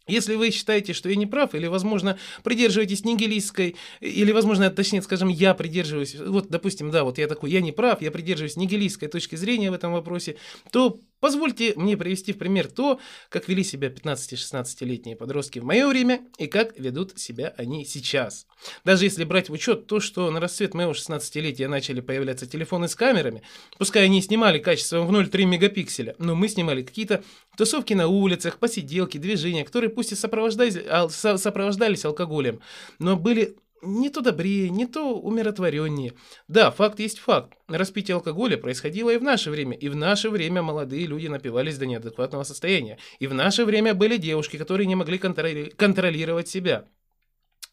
Если 0.08 0.36
вы 0.36 0.52
считаете, 0.52 0.94
что 0.94 1.10
я 1.10 1.16
не 1.16 1.28
прав, 1.28 1.54
или, 1.54 1.68
возможно, 1.68 2.18
придерживаетесь 2.44 3.06
нигилистской, 3.06 3.76
или, 4.00 4.32
возможно, 4.32 4.70
точнее, 4.70 5.02
скажем, 5.02 5.30
я 5.30 5.54
придерживаюсь, 5.54 6.16
вот, 6.16 6.50
допустим, 6.50 6.90
да, 6.90 7.04
вот 7.04 7.18
я 7.18 7.28
такой, 7.28 7.52
я 7.52 7.62
не 7.62 7.72
прав, 7.72 8.02
я 8.02 8.12
придерживаюсь 8.12 8.58
нигилистской 8.58 9.08
точки 9.08 9.36
зрения 9.36 9.70
в 9.70 9.76
этом 9.76 9.94
вопросе, 9.94 10.38
то 10.72 11.00
Позвольте 11.22 11.74
мне 11.76 11.96
привести 11.96 12.34
в 12.34 12.40
пример 12.40 12.68
то, 12.68 13.00
как 13.30 13.48
вели 13.48 13.64
себя 13.64 13.90
15-16-летние 13.90 15.16
подростки 15.16 15.60
в 15.60 15.64
мое 15.64 15.88
время 15.88 16.28
и 16.40 16.48
как 16.48 16.78
ведут 16.80 17.18
себя 17.18 17.54
они 17.58 17.86
сейчас. 17.86 18.48
Даже 18.84 19.06
если 19.06 19.24
брать 19.24 19.48
в 19.48 19.54
учет 19.54 19.86
то, 19.86 20.00
что 20.00 20.32
на 20.32 20.40
расцвет 20.40 20.74
моего 20.74 20.94
16-летия 20.94 21.68
начали 21.68 22.02
появляться 22.02 22.48
телефоны 22.48 22.88
с 22.88 22.96
камерами, 22.96 23.44
пускай 23.78 24.06
они 24.06 24.20
снимали 24.22 24.58
качеством 24.58 25.06
в 25.06 25.12
0,3 25.12 25.46
мегапикселя, 25.46 26.16
но 26.18 26.34
мы 26.34 26.50
снимали 26.50 26.82
какие-то 26.82 27.24
тусовки 27.56 27.94
на 27.94 28.08
улицах, 28.08 28.58
посиделки, 28.58 29.20
движения, 29.20 29.64
которые 29.64 29.92
пусть 29.92 30.12
и 30.12 30.16
сопровождались, 30.16 30.78
сопровождались 31.12 32.04
алкоголем, 32.04 32.62
но 32.98 33.16
были 33.16 33.58
не 33.82 34.10
то 34.10 34.22
добрее, 34.22 34.70
не 34.70 34.86
то 34.86 35.20
умиротвореннее. 35.20 36.14
Да, 36.48 36.72
факт 36.72 37.00
есть 37.00 37.20
факт. 37.20 37.54
Распитие 37.68 38.16
алкоголя 38.16 38.58
происходило 38.58 39.10
и 39.10 39.18
в 39.18 39.24
наше 39.24 39.52
время. 39.52 39.76
И 39.76 39.90
в 39.90 39.96
наше 39.96 40.30
время 40.30 40.62
молодые 40.62 41.06
люди 41.06 41.28
напивались 41.28 41.78
до 41.78 41.86
неадекватного 41.86 42.44
состояния. 42.44 42.98
И 43.20 43.28
в 43.28 43.34
наше 43.34 43.66
время 43.66 43.94
были 43.94 44.18
девушки, 44.18 44.58
которые 44.58 44.88
не 44.88 44.96
могли 44.96 45.18
контроли- 45.18 45.74
контролировать 45.76 46.48
себя. 46.48 46.86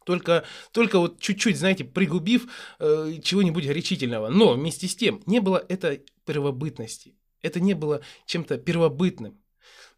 Только, 0.04 0.44
только 0.72 0.98
вот 0.98 1.20
чуть-чуть, 1.20 1.58
знаете, 1.58 1.84
пригубив 1.84 2.46
э, 2.78 3.18
чего-нибудь 3.22 3.66
горячительного. 3.66 4.28
Но 4.28 4.54
вместе 4.54 4.88
с 4.88 4.96
тем 4.96 5.22
не 5.26 5.40
было 5.40 5.62
это 5.68 6.00
первобытности. 6.24 7.14
Это 7.42 7.60
не 7.60 7.74
было 7.74 8.00
чем-то 8.26 8.56
первобытным. 8.58 9.38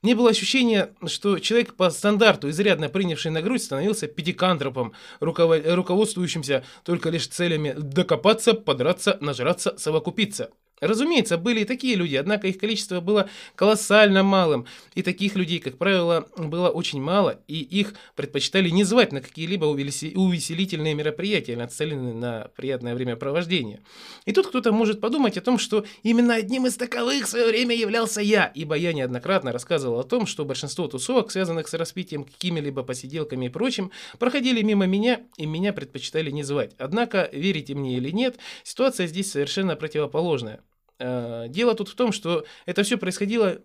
Не 0.03 0.15
было 0.15 0.31
ощущения, 0.31 0.95
что 1.07 1.39
человек 1.39 1.75
по 1.75 1.91
стандарту, 1.91 2.49
изрядно 2.49 2.89
принявший 2.89 3.31
на 3.31 3.43
грудь, 3.43 3.63
становился 3.63 4.07
пятикантропом, 4.07 4.95
руководствующимся 5.21 6.65
только 6.85 7.11
лишь 7.11 7.29
целями 7.29 7.75
докопаться, 7.77 8.55
подраться, 8.55 9.19
нажраться, 9.21 9.77
совокупиться. 9.77 10.53
Разумеется, 10.81 11.37
были 11.37 11.61
и 11.61 11.65
такие 11.65 11.95
люди, 11.95 12.17
однако 12.17 12.49
их 12.49 12.57
количество 12.59 13.01
было 13.01 13.29
колоссально 13.55 14.23
малым, 14.23 14.67
и 14.95 15.03
таких 15.03 15.37
людей, 15.37 15.59
как 15.59 15.77
правило, 15.77 16.27
было 16.39 16.71
очень 16.71 17.03
мало, 17.03 17.41
и 17.49 17.61
их 17.61 17.95
предпочитали 18.17 18.71
не 18.71 18.85
звать 18.85 19.13
на 19.13 19.21
какие-либо 19.21 19.67
увеселительные 19.67 20.95
мероприятия, 20.95 21.57
нацеленные 21.57 22.15
на 22.15 22.51
приятное 22.57 22.95
времяпровождение. 22.95 23.81
И 24.25 24.33
тут 24.33 24.47
кто-то 24.47 24.73
может 24.73 25.01
подумать 25.01 25.37
о 25.37 25.43
том, 25.43 25.59
что 25.59 25.85
именно 26.03 26.35
одним 26.35 26.67
из 26.67 26.77
таковых 26.77 27.27
в 27.27 27.29
свое 27.29 27.47
время 27.49 27.77
являлся 27.77 28.23
я, 28.23 28.51
ибо 28.55 28.75
я 28.75 28.95
неоднократно 28.95 29.53
рассказывал 29.53 30.01
о 30.01 30.05
том, 30.05 30.27
что 30.27 30.47
большинство 30.47 30.89
тусовок, 30.89 31.31
связанных 31.31 31.69
с 31.69 31.75
распитием 31.75 32.25
какими-либо 32.25 32.83
посиделками 32.83 33.47
и 33.47 33.51
прочим, 33.51 33.91
проходили 34.19 34.63
мимо 34.63 34.87
меня, 34.87 35.21
и 35.37 35.45
меня 35.45 35.75
предпочитали 35.75 36.31
не 36.31 36.43
звать. 36.43 36.73
Однако, 36.79 37.29
верите 37.33 37.75
мне 37.75 37.99
или 37.99 38.11
нет, 38.11 38.39
ситуация 38.63 39.07
здесь 39.07 39.31
совершенно 39.31 39.77
противоположная. 39.77 40.61
Э, 41.01 41.47
дело 41.49 41.75
тут 41.75 41.89
в 41.89 41.95
том, 41.95 42.13
что 42.13 42.45
это 42.67 42.83
все 42.83 42.99
происходило 42.99 43.59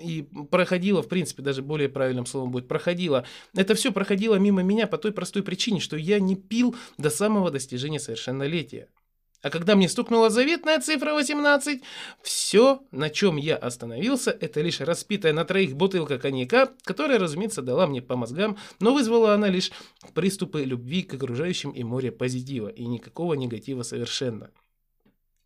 и 0.00 0.28
проходило, 0.50 1.02
в 1.02 1.08
принципе, 1.08 1.42
даже 1.42 1.62
более 1.62 1.88
правильным 1.88 2.26
словом 2.26 2.50
будет, 2.50 2.68
проходило. 2.68 3.24
Это 3.56 3.74
все 3.74 3.90
проходило 3.90 4.34
мимо 4.36 4.62
меня 4.62 4.86
по 4.86 4.98
той 4.98 5.12
простой 5.12 5.42
причине, 5.42 5.80
что 5.80 5.96
я 5.96 6.20
не 6.20 6.36
пил 6.36 6.76
до 6.98 7.08
самого 7.08 7.50
достижения 7.50 7.98
совершеннолетия. 7.98 8.88
А 9.40 9.50
когда 9.50 9.74
мне 9.74 9.88
стукнула 9.88 10.30
заветная 10.30 10.78
цифра 10.78 11.14
18, 11.14 11.82
все, 12.22 12.82
на 12.92 13.10
чем 13.10 13.36
я 13.36 13.56
остановился, 13.56 14.30
это 14.30 14.60
лишь 14.60 14.80
распитая 14.80 15.32
на 15.32 15.44
троих 15.44 15.74
бутылка 15.74 16.18
коньяка, 16.18 16.70
которая, 16.84 17.18
разумеется, 17.18 17.62
дала 17.62 17.88
мне 17.88 18.02
по 18.02 18.14
мозгам, 18.14 18.56
но 18.78 18.94
вызвала 18.94 19.34
она 19.34 19.48
лишь 19.48 19.72
приступы 20.14 20.62
любви 20.62 21.02
к 21.02 21.14
окружающим 21.14 21.70
и 21.70 21.82
море 21.82 22.12
позитива, 22.12 22.68
и 22.68 22.84
никакого 22.84 23.34
негатива 23.34 23.82
совершенно. 23.82 24.50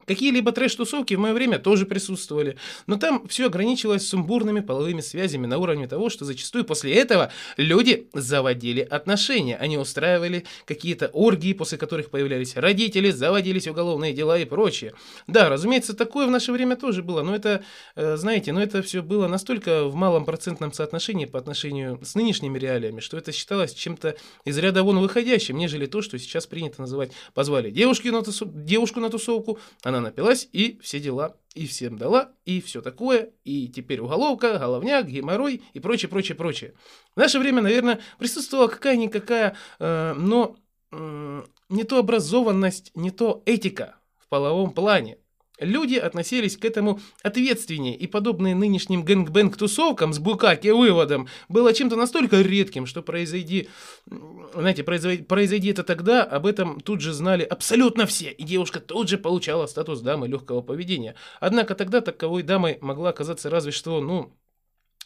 Какие-либо 0.06 0.52
трэш-тусовки 0.52 1.14
в 1.14 1.18
мое 1.18 1.32
время 1.32 1.58
тоже 1.58 1.84
присутствовали, 1.84 2.56
но 2.86 2.96
там 2.96 3.26
все 3.28 3.46
ограничивалось 3.46 4.06
сумбурными 4.06 4.60
половыми 4.60 5.00
связями 5.00 5.46
на 5.46 5.58
уровне 5.58 5.88
того, 5.88 6.10
что 6.10 6.24
зачастую 6.24 6.64
после 6.64 6.94
этого 6.94 7.32
люди 7.56 8.08
заводили 8.12 8.80
отношения. 8.80 9.56
Они 9.56 9.78
устраивали 9.78 10.44
какие-то 10.64 11.08
оргии, 11.08 11.52
после 11.52 11.78
которых 11.78 12.10
появлялись 12.10 12.56
родители, 12.56 13.10
заводились 13.10 13.66
уголовные 13.66 14.12
дела 14.12 14.38
и 14.38 14.44
прочее. 14.44 14.94
Да, 15.26 15.48
разумеется, 15.48 15.94
такое 15.94 16.26
в 16.26 16.30
наше 16.30 16.52
время 16.52 16.76
тоже 16.76 17.02
было, 17.02 17.22
но 17.22 17.34
это, 17.34 17.64
э, 17.96 18.16
знаете, 18.16 18.52
но 18.52 18.62
это 18.62 18.82
все 18.82 19.02
было 19.02 19.26
настолько 19.26 19.84
в 19.84 19.94
малом 19.94 20.24
процентном 20.24 20.72
соотношении 20.72 21.26
по 21.26 21.38
отношению 21.38 21.98
с 22.04 22.14
нынешними 22.14 22.58
реалиями, 22.58 23.00
что 23.00 23.16
это 23.16 23.32
считалось 23.32 23.74
чем-то 23.74 24.16
из 24.44 24.58
ряда 24.58 24.82
вон 24.82 24.98
выходящим, 25.00 25.56
нежели 25.56 25.86
то, 25.86 26.02
что 26.02 26.18
сейчас 26.18 26.46
принято 26.46 26.80
называть 26.80 27.12
«позвали 27.34 27.70
девушки 27.70 28.08
на 28.08 28.22
тусу... 28.22 28.46
девушку 28.46 29.00
на 29.00 29.10
тусовку», 29.10 29.58
она 29.82 29.95
напилась 30.00 30.48
и 30.52 30.78
все 30.82 31.00
дела, 31.00 31.36
и 31.54 31.66
всем 31.66 31.98
дала, 31.98 32.32
и 32.44 32.60
все 32.60 32.82
такое, 32.82 33.30
и 33.44 33.68
теперь 33.68 34.00
уголовка, 34.00 34.58
головняк, 34.58 35.06
геморрой 35.06 35.62
и 35.72 35.80
прочее, 35.80 36.08
прочее, 36.08 36.36
прочее. 36.36 36.74
В 37.14 37.18
наше 37.18 37.38
время, 37.38 37.62
наверное, 37.62 38.00
присутствовала 38.18 38.68
какая-никакая, 38.68 39.56
э, 39.78 40.14
но 40.14 40.56
э, 40.92 41.42
не 41.68 41.84
то 41.84 41.98
образованность, 41.98 42.90
не 42.94 43.10
то 43.10 43.42
этика 43.46 43.96
в 44.18 44.28
половом 44.28 44.72
плане. 44.72 45.18
Люди 45.58 45.94
относились 45.94 46.56
к 46.56 46.64
этому 46.64 47.00
ответственнее, 47.22 47.96
и 47.96 48.06
подобные 48.06 48.54
нынешним 48.54 49.04
гэнгбэнг-тусовкам 49.04 50.12
с 50.12 50.18
букаки 50.18 50.68
выводом 50.68 51.28
было 51.48 51.72
чем-то 51.72 51.96
настолько 51.96 52.42
редким, 52.42 52.84
что 52.84 53.02
произойди, 53.02 53.68
знаете, 54.54 54.84
произойди, 54.84 55.22
произойди 55.22 55.70
это 55.70 55.82
тогда, 55.82 56.24
об 56.24 56.46
этом 56.46 56.80
тут 56.80 57.00
же 57.00 57.14
знали 57.14 57.42
абсолютно 57.42 58.04
все, 58.06 58.30
и 58.30 58.44
девушка 58.44 58.80
тут 58.80 59.08
же 59.08 59.16
получала 59.16 59.66
статус 59.66 60.00
дамы 60.00 60.28
легкого 60.28 60.60
поведения. 60.60 61.14
Однако 61.40 61.74
тогда 61.74 62.02
таковой 62.02 62.42
дамой 62.42 62.76
могла 62.82 63.10
оказаться 63.10 63.48
разве 63.48 63.72
что, 63.72 64.00
ну, 64.02 64.32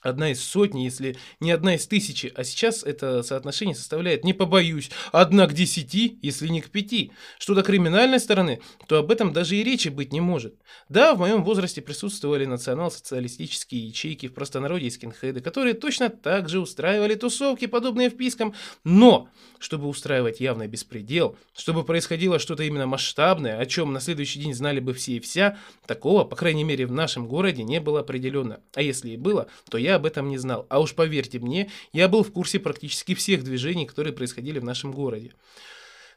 одна 0.01 0.31
из 0.31 0.43
сотни, 0.43 0.83
если 0.83 1.17
не 1.41 1.51
одна 1.51 1.75
из 1.75 1.87
тысячи, 1.87 2.33
а 2.35 2.45
сейчас 2.45 2.83
это 2.83 3.23
соотношение 3.23 3.75
составляет, 3.75 4.25
не 4.25 4.33
побоюсь, 4.33 4.91
одна 5.13 5.47
к 5.47 5.55
десяти, 5.55 6.19
если 6.23 6.49
не 6.49 6.61
к 6.61 6.71
пяти. 6.71 7.13
Что 7.39 7.55
до 7.55 7.63
криминальной 7.63 8.21
стороны, 8.21 8.61
то 8.87 8.99
об 8.99 9.11
этом 9.11 9.33
даже 9.33 9.57
и 9.57 9.65
речи 9.65 9.89
быть 9.89 10.13
не 10.13 10.21
может. 10.21 10.55
Да, 10.89 11.15
в 11.15 11.19
моем 11.19 11.45
возрасте 11.45 11.83
присутствовали 11.83 12.45
национал-социалистические 12.45 13.89
ячейки 13.89 14.29
в 14.29 14.35
простонародье 14.35 14.89
и 14.89 14.91
скинхеды, 14.91 15.41
которые 15.41 15.75
точно 15.75 16.09
так 16.09 16.49
же 16.49 16.61
устраивали 16.61 17.15
тусовки, 17.15 17.67
подобные 17.67 18.11
впискам, 18.11 18.55
но 18.85 19.29
чтобы 19.59 19.89
устраивать 19.89 20.41
явный 20.41 20.67
беспредел, 20.67 21.37
чтобы 21.57 21.85
происходило 21.85 22.39
что-то 22.39 22.63
именно 22.63 22.87
масштабное, 22.87 23.59
о 23.59 23.67
чем 23.67 23.93
на 23.93 24.01
следующий 24.01 24.41
день 24.41 24.55
знали 24.55 24.81
бы 24.81 24.95
все 24.95 25.13
и 25.13 25.21
вся, 25.21 25.59
такого, 25.87 26.25
по 26.25 26.37
крайней 26.37 26.65
мере, 26.65 26.87
в 26.87 26.93
нашем 26.93 27.29
городе 27.29 27.63
не 27.63 27.81
было 27.81 28.01
определенно. 28.01 28.61
А 28.75 28.83
если 28.83 29.11
и 29.11 29.17
было, 29.17 29.49
то 29.69 29.79
я 29.79 29.90
об 29.97 30.07
этом 30.07 30.29
не 30.29 30.39
знал. 30.39 30.67
А 30.69 30.81
уж 30.81 30.95
поверьте 30.95 31.39
мне, 31.39 31.71
я 31.93 32.09
был 32.09 32.23
в 32.23 32.33
курсе 32.33 32.59
практически 32.59 33.15
всех 33.15 33.45
движений, 33.45 33.87
которые 33.87 34.13
происходили 34.13 34.59
в 34.59 34.65
нашем 34.65 34.93
городе. 34.93 35.33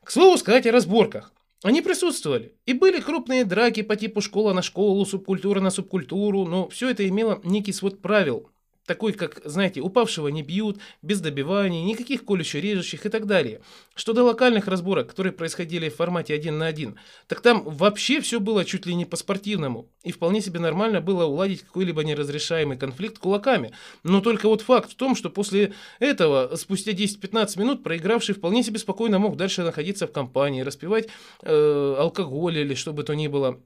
К 0.04 0.12
слову 0.12 0.38
сказать 0.38 0.68
о 0.68 0.72
разборках. 0.72 1.34
Они 1.64 1.82
присутствовали. 1.82 2.56
И 2.66 2.74
были 2.74 3.00
крупные 3.00 3.46
драки 3.46 3.82
по 3.84 3.96
типу 3.96 4.20
школа 4.20 4.52
на 4.52 4.62
школу, 4.62 5.06
субкультура 5.06 5.62
на 5.62 5.70
субкультуру, 5.70 6.46
но 6.46 6.68
все 6.68 6.90
это 6.90 7.08
имело 7.08 7.40
некий 7.44 7.72
свод 7.72 8.02
правил, 8.02 8.50
такой, 8.86 9.14
как, 9.14 9.42
знаете, 9.46 9.82
упавшего 9.82 10.28
не 10.28 10.44
бьют, 10.44 10.80
без 11.02 11.22
добиваний, 11.22 11.84
никаких 11.84 12.26
колюще-режущих 12.26 13.06
и 13.06 13.10
так 13.10 13.26
далее. 13.26 13.62
Что 13.96 14.14
до 14.14 14.24
локальных 14.24 14.68
разборок, 14.68 15.10
которые 15.10 15.34
происходили 15.34 15.90
в 15.90 15.96
формате 15.96 16.34
один 16.34 16.58
на 16.58 16.68
один, 16.68 16.98
так 17.28 17.42
там 17.42 17.64
вообще 17.64 18.20
все 18.22 18.40
было 18.40 18.66
чуть 18.66 18.86
ли 18.86 18.96
не 18.96 19.06
по-спортивному. 19.06 19.90
И 20.04 20.12
вполне 20.12 20.42
себе 20.42 20.60
нормально 20.60 21.02
было 21.02 21.26
уладить 21.26 21.62
какой-либо 21.62 22.04
неразрешаемый 22.04 22.78
конфликт 22.78 23.20
кулаками. 23.20 23.72
Но 24.04 24.22
только 24.22 24.48
вот 24.48 24.62
факт 24.62 24.92
в 24.92 24.96
том, 24.96 25.16
что 25.16 25.30
после 25.30 25.74
этого, 26.00 26.56
спустя 26.56 26.92
10-15 26.92 27.60
минут, 27.60 27.84
проигравший 27.84 28.36
вполне 28.36 28.64
себе 28.64 28.80
спокойно 28.80 29.20
мог 29.20 29.38
дальше 29.38 29.64
находиться 29.64 30.08
в 30.08 30.12
компании, 30.12 30.62
распивать 30.62 31.08
э, 31.42 31.96
алкоголь 31.98 32.58
или 32.58 32.74
что 32.74 32.94
бы 32.94 33.04
то 33.04 33.14
ни 33.14 33.28
было 33.28 33.62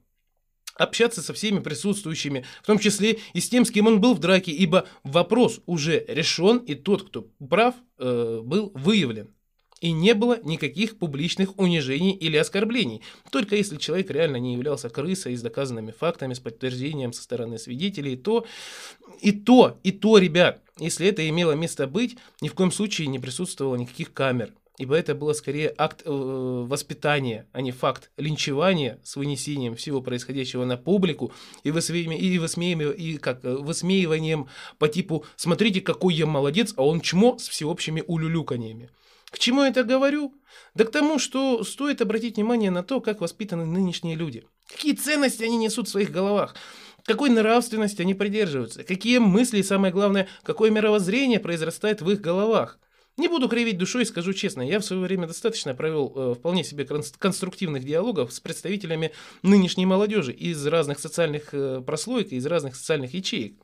общаться 0.78 1.22
со 1.22 1.34
всеми 1.34 1.58
присутствующими, 1.60 2.44
в 2.62 2.66
том 2.66 2.78
числе 2.78 3.18
и 3.34 3.40
с 3.40 3.48
тем, 3.48 3.64
с 3.64 3.70
кем 3.70 3.86
он 3.86 4.00
был 4.00 4.14
в 4.14 4.20
драке, 4.20 4.52
ибо 4.52 4.86
вопрос 5.02 5.60
уже 5.66 6.04
решен, 6.08 6.58
и 6.58 6.74
тот, 6.74 7.08
кто 7.08 7.26
прав, 7.48 7.74
э, 7.98 8.40
был 8.42 8.72
выявлен. 8.74 9.34
И 9.80 9.92
не 9.92 10.14
было 10.14 10.40
никаких 10.42 10.98
публичных 10.98 11.56
унижений 11.56 12.12
или 12.12 12.36
оскорблений. 12.36 13.02
Только 13.30 13.54
если 13.54 13.76
человек 13.76 14.10
реально 14.10 14.36
не 14.36 14.54
являлся 14.54 14.88
крысой 14.88 15.36
с 15.36 15.42
доказанными 15.42 15.92
фактами, 15.92 16.34
с 16.34 16.40
подтверждением 16.40 17.12
со 17.12 17.22
стороны 17.22 17.58
свидетелей, 17.58 18.16
то 18.16 18.44
и 19.20 19.30
то, 19.30 19.78
и 19.84 19.92
то, 19.92 20.18
ребят, 20.18 20.62
если 20.78 21.06
это 21.06 21.28
имело 21.28 21.52
место 21.52 21.86
быть, 21.86 22.16
ни 22.40 22.48
в 22.48 22.54
коем 22.54 22.72
случае 22.72 23.06
не 23.06 23.20
присутствовало 23.20 23.76
никаких 23.76 24.12
камер 24.12 24.52
ибо 24.78 24.94
это 24.94 25.14
было 25.14 25.32
скорее 25.32 25.74
акт 25.76 26.02
э, 26.04 26.10
воспитания, 26.10 27.46
а 27.52 27.60
не 27.60 27.72
факт 27.72 28.10
линчевания 28.16 28.98
с 29.02 29.16
вынесением 29.16 29.76
всего 29.76 30.00
происходящего 30.00 30.64
на 30.64 30.76
публику 30.76 31.32
и, 31.64 31.70
высмеиванием, 31.70 32.20
и, 32.20 32.38
высмеиванием, 32.38 32.92
и 32.92 33.18
как, 33.18 33.44
э, 33.44 33.54
высмеиванием 33.56 34.48
по 34.78 34.88
типу 34.88 35.24
«смотрите, 35.36 35.80
какой 35.80 36.14
я 36.14 36.26
молодец, 36.26 36.72
а 36.76 36.86
он 36.86 37.00
чмо» 37.00 37.36
с 37.38 37.48
всеобщими 37.48 38.02
улюлюканьями. 38.06 38.90
К 39.30 39.38
чему 39.38 39.62
я 39.62 39.68
это 39.68 39.84
говорю? 39.84 40.32
Да 40.74 40.84
к 40.84 40.90
тому, 40.90 41.18
что 41.18 41.62
стоит 41.64 42.00
обратить 42.00 42.36
внимание 42.36 42.70
на 42.70 42.82
то, 42.82 43.00
как 43.00 43.20
воспитаны 43.20 43.66
нынешние 43.66 44.16
люди. 44.16 44.44
Какие 44.68 44.94
ценности 44.94 45.42
они 45.42 45.58
несут 45.58 45.88
в 45.88 45.90
своих 45.90 46.10
головах 46.10 46.54
какой 47.04 47.30
нравственности 47.30 48.02
они 48.02 48.12
придерживаются, 48.12 48.84
какие 48.84 49.16
мысли 49.16 49.58
и, 49.58 49.62
самое 49.62 49.92
главное, 49.92 50.28
какое 50.42 50.70
мировоззрение 50.70 51.40
произрастает 51.40 52.02
в 52.02 52.10
их 52.10 52.20
головах. 52.20 52.78
Не 53.18 53.26
буду 53.26 53.48
кривить 53.48 53.78
душой, 53.78 54.06
скажу 54.06 54.32
честно, 54.32 54.62
я 54.62 54.78
в 54.78 54.84
свое 54.84 55.02
время 55.02 55.26
достаточно 55.26 55.74
провел 55.74 56.12
э, 56.14 56.34
вполне 56.36 56.62
себе 56.62 56.86
конструктивных 56.86 57.84
диалогов 57.84 58.32
с 58.32 58.38
представителями 58.38 59.10
нынешней 59.42 59.86
молодежи 59.86 60.32
из 60.32 60.64
разных 60.64 61.00
социальных 61.00 61.52
э, 61.52 61.82
прослоек, 61.84 62.28
из 62.30 62.46
разных 62.46 62.76
социальных 62.76 63.14
ячеек. 63.14 63.60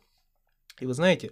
И 0.81 0.87
вы 0.87 0.95
знаете, 0.95 1.31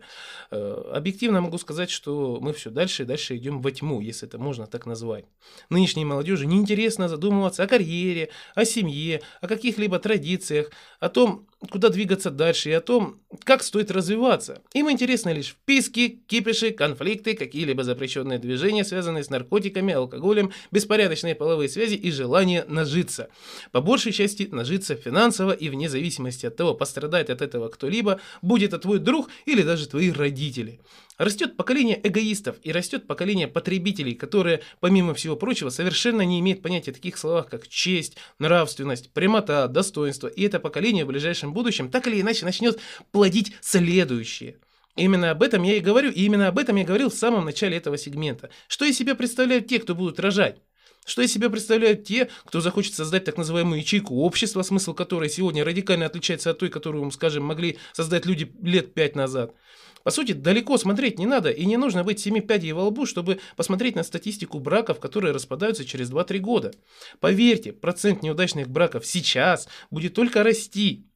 э, 0.52 0.82
объективно 0.94 1.40
могу 1.40 1.58
сказать, 1.58 1.90
что 1.90 2.38
мы 2.40 2.52
все 2.52 2.70
дальше 2.70 3.02
и 3.02 3.06
дальше 3.06 3.36
идем 3.36 3.60
во 3.60 3.72
тьму, 3.72 4.00
если 4.00 4.28
это 4.28 4.38
можно 4.38 4.68
так 4.68 4.86
назвать. 4.86 5.24
Нынешней 5.68 6.04
молодежи 6.04 6.46
неинтересно 6.46 7.08
задумываться 7.08 7.64
о 7.64 7.66
карьере, 7.66 8.28
о 8.54 8.64
семье, 8.64 9.20
о 9.40 9.48
каких-либо 9.48 9.98
традициях, 9.98 10.70
о 11.00 11.08
том, 11.08 11.48
куда 11.72 11.88
двигаться 11.88 12.30
дальше 12.30 12.70
и 12.70 12.72
о 12.72 12.80
том, 12.80 13.20
как 13.44 13.62
стоит 13.62 13.90
развиваться. 13.90 14.62
Им 14.74 14.90
интересны 14.90 15.30
лишь 15.30 15.50
вписки, 15.50 16.20
кипиши, 16.26 16.72
конфликты, 16.72 17.34
какие-либо 17.34 17.84
запрещенные 17.84 18.38
движения, 18.38 18.84
связанные 18.84 19.24
с 19.24 19.30
наркотиками, 19.30 19.94
алкоголем, 19.94 20.52
беспорядочные 20.70 21.34
половые 21.34 21.68
связи 21.68 21.94
и 21.94 22.10
желание 22.10 22.64
нажиться. 22.68 23.28
По 23.70 23.80
большей 23.80 24.12
части 24.12 24.48
нажиться 24.50 24.96
финансово 24.96 25.52
и 25.52 25.68
вне 25.68 25.88
зависимости 25.88 26.46
от 26.46 26.56
того, 26.56 26.74
пострадает 26.74 27.30
от 27.30 27.42
этого 27.42 27.68
кто-либо, 27.68 28.20
будет 28.42 28.72
это 28.72 28.78
твой 28.78 28.98
друг 28.98 29.28
или 29.44 29.62
даже 29.62 29.86
твои 29.86 30.10
родители. 30.10 30.80
Растет 31.18 31.56
поколение 31.56 32.00
эгоистов 32.02 32.56
и 32.62 32.72
растет 32.72 33.06
поколение 33.06 33.46
потребителей, 33.46 34.14
которые, 34.14 34.62
помимо 34.80 35.12
всего 35.14 35.36
прочего, 35.36 35.68
совершенно 35.68 36.22
не 36.22 36.40
имеют 36.40 36.62
понятия 36.62 36.92
таких 36.92 37.18
словах, 37.18 37.48
как 37.48 37.68
честь, 37.68 38.16
нравственность, 38.38 39.12
прямота, 39.12 39.68
достоинство. 39.68 40.26
И 40.26 40.42
это 40.42 40.58
поколение 40.58 41.04
в 41.04 41.08
ближайшем 41.08 41.52
будущем 41.52 41.90
так 41.90 42.06
или 42.06 42.20
иначе 42.20 42.44
начнет 42.44 42.80
плодить 43.10 43.52
следующее. 43.60 44.56
Именно 44.96 45.30
об 45.30 45.42
этом 45.42 45.62
я 45.62 45.76
и 45.76 45.80
говорю, 45.80 46.10
и 46.10 46.24
именно 46.24 46.48
об 46.48 46.58
этом 46.58 46.76
я 46.76 46.84
говорил 46.84 47.10
в 47.10 47.14
самом 47.14 47.44
начале 47.44 47.76
этого 47.76 47.96
сегмента. 47.98 48.50
Что 48.68 48.84
из 48.84 48.96
себя 48.96 49.14
представляют 49.14 49.66
те, 49.66 49.78
кто 49.78 49.94
будут 49.94 50.18
рожать? 50.18 50.60
Что 51.04 51.22
из 51.22 51.32
себя 51.32 51.50
представляют 51.50 52.04
те, 52.04 52.28
кто 52.44 52.60
захочет 52.60 52.94
создать 52.94 53.24
так 53.24 53.36
называемую 53.36 53.80
ячейку 53.80 54.16
общества, 54.22 54.62
смысл 54.62 54.94
которой 54.94 55.28
сегодня 55.28 55.64
радикально 55.64 56.06
отличается 56.06 56.50
от 56.50 56.58
той, 56.58 56.68
которую, 56.68 57.10
скажем, 57.10 57.44
могли 57.44 57.78
создать 57.92 58.24
люди 58.24 58.52
лет 58.62 58.94
пять 58.94 59.16
назад? 59.16 59.54
По 60.04 60.10
сути, 60.10 60.32
далеко 60.32 60.78
смотреть 60.78 61.18
не 61.18 61.26
надо, 61.26 61.50
и 61.50 61.64
не 61.64 61.76
нужно 61.76 62.04
быть 62.04 62.20
семи 62.20 62.40
пядей 62.40 62.72
во 62.72 62.84
лбу, 62.84 63.06
чтобы 63.06 63.38
посмотреть 63.56 63.96
на 63.96 64.02
статистику 64.02 64.58
браков, 64.58 65.00
которые 65.00 65.32
распадаются 65.32 65.84
через 65.84 66.10
2-3 66.10 66.38
года. 66.38 66.72
Поверьте, 67.20 67.72
процент 67.72 68.22
неудачных 68.22 68.68
браков 68.68 69.06
сейчас 69.06 69.68
будет 69.90 70.14
только 70.14 70.42
расти. 70.42 71.06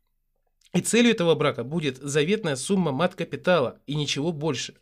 И 0.73 0.81
целью 0.81 1.13
этого 1.13 1.35
брака 1.35 1.65
будет 1.65 1.97
заветная 1.99 2.57
сумма 2.57 2.93
мат-капитала 2.93 3.81
и 3.87 3.95
ничего 3.95 4.33
больше. 4.33 4.75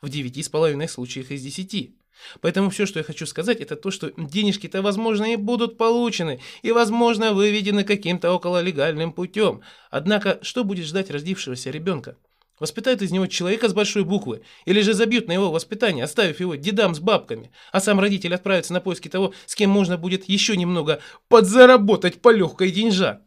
В 0.00 0.08
9,5 0.08 0.88
случаях 0.88 1.30
из 1.30 1.42
10. 1.42 1.94
Поэтому 2.40 2.70
все, 2.70 2.86
что 2.86 2.98
я 2.98 3.04
хочу 3.04 3.26
сказать, 3.26 3.60
это 3.60 3.76
то, 3.76 3.90
что 3.90 4.12
денежки-то, 4.16 4.82
возможно, 4.82 5.32
и 5.32 5.36
будут 5.36 5.78
получены, 5.78 6.40
и, 6.62 6.72
возможно, 6.72 7.32
выведены 7.32 7.84
каким-то 7.84 8.32
окололегальным 8.32 9.12
путем. 9.12 9.62
Однако, 9.90 10.38
что 10.42 10.64
будет 10.64 10.86
ждать 10.86 11.10
родившегося 11.10 11.70
ребенка? 11.70 12.16
Воспитают 12.62 13.02
из 13.02 13.10
него 13.10 13.26
человека 13.26 13.68
с 13.68 13.74
большой 13.74 14.04
буквы, 14.04 14.42
или 14.66 14.82
же 14.82 14.94
забьют 14.94 15.26
на 15.26 15.32
его 15.32 15.50
воспитание, 15.50 16.04
оставив 16.04 16.38
его 16.38 16.54
дедам 16.54 16.94
с 16.94 17.00
бабками, 17.00 17.50
а 17.72 17.80
сам 17.80 17.98
родитель 17.98 18.32
отправится 18.36 18.72
на 18.72 18.80
поиски 18.80 19.08
того, 19.08 19.34
с 19.46 19.56
кем 19.56 19.68
можно 19.70 19.98
будет 19.98 20.28
еще 20.28 20.56
немного 20.56 21.00
подзаработать 21.26 22.22
по 22.22 22.30
легкой 22.32 22.70
деньжа. 22.70 23.22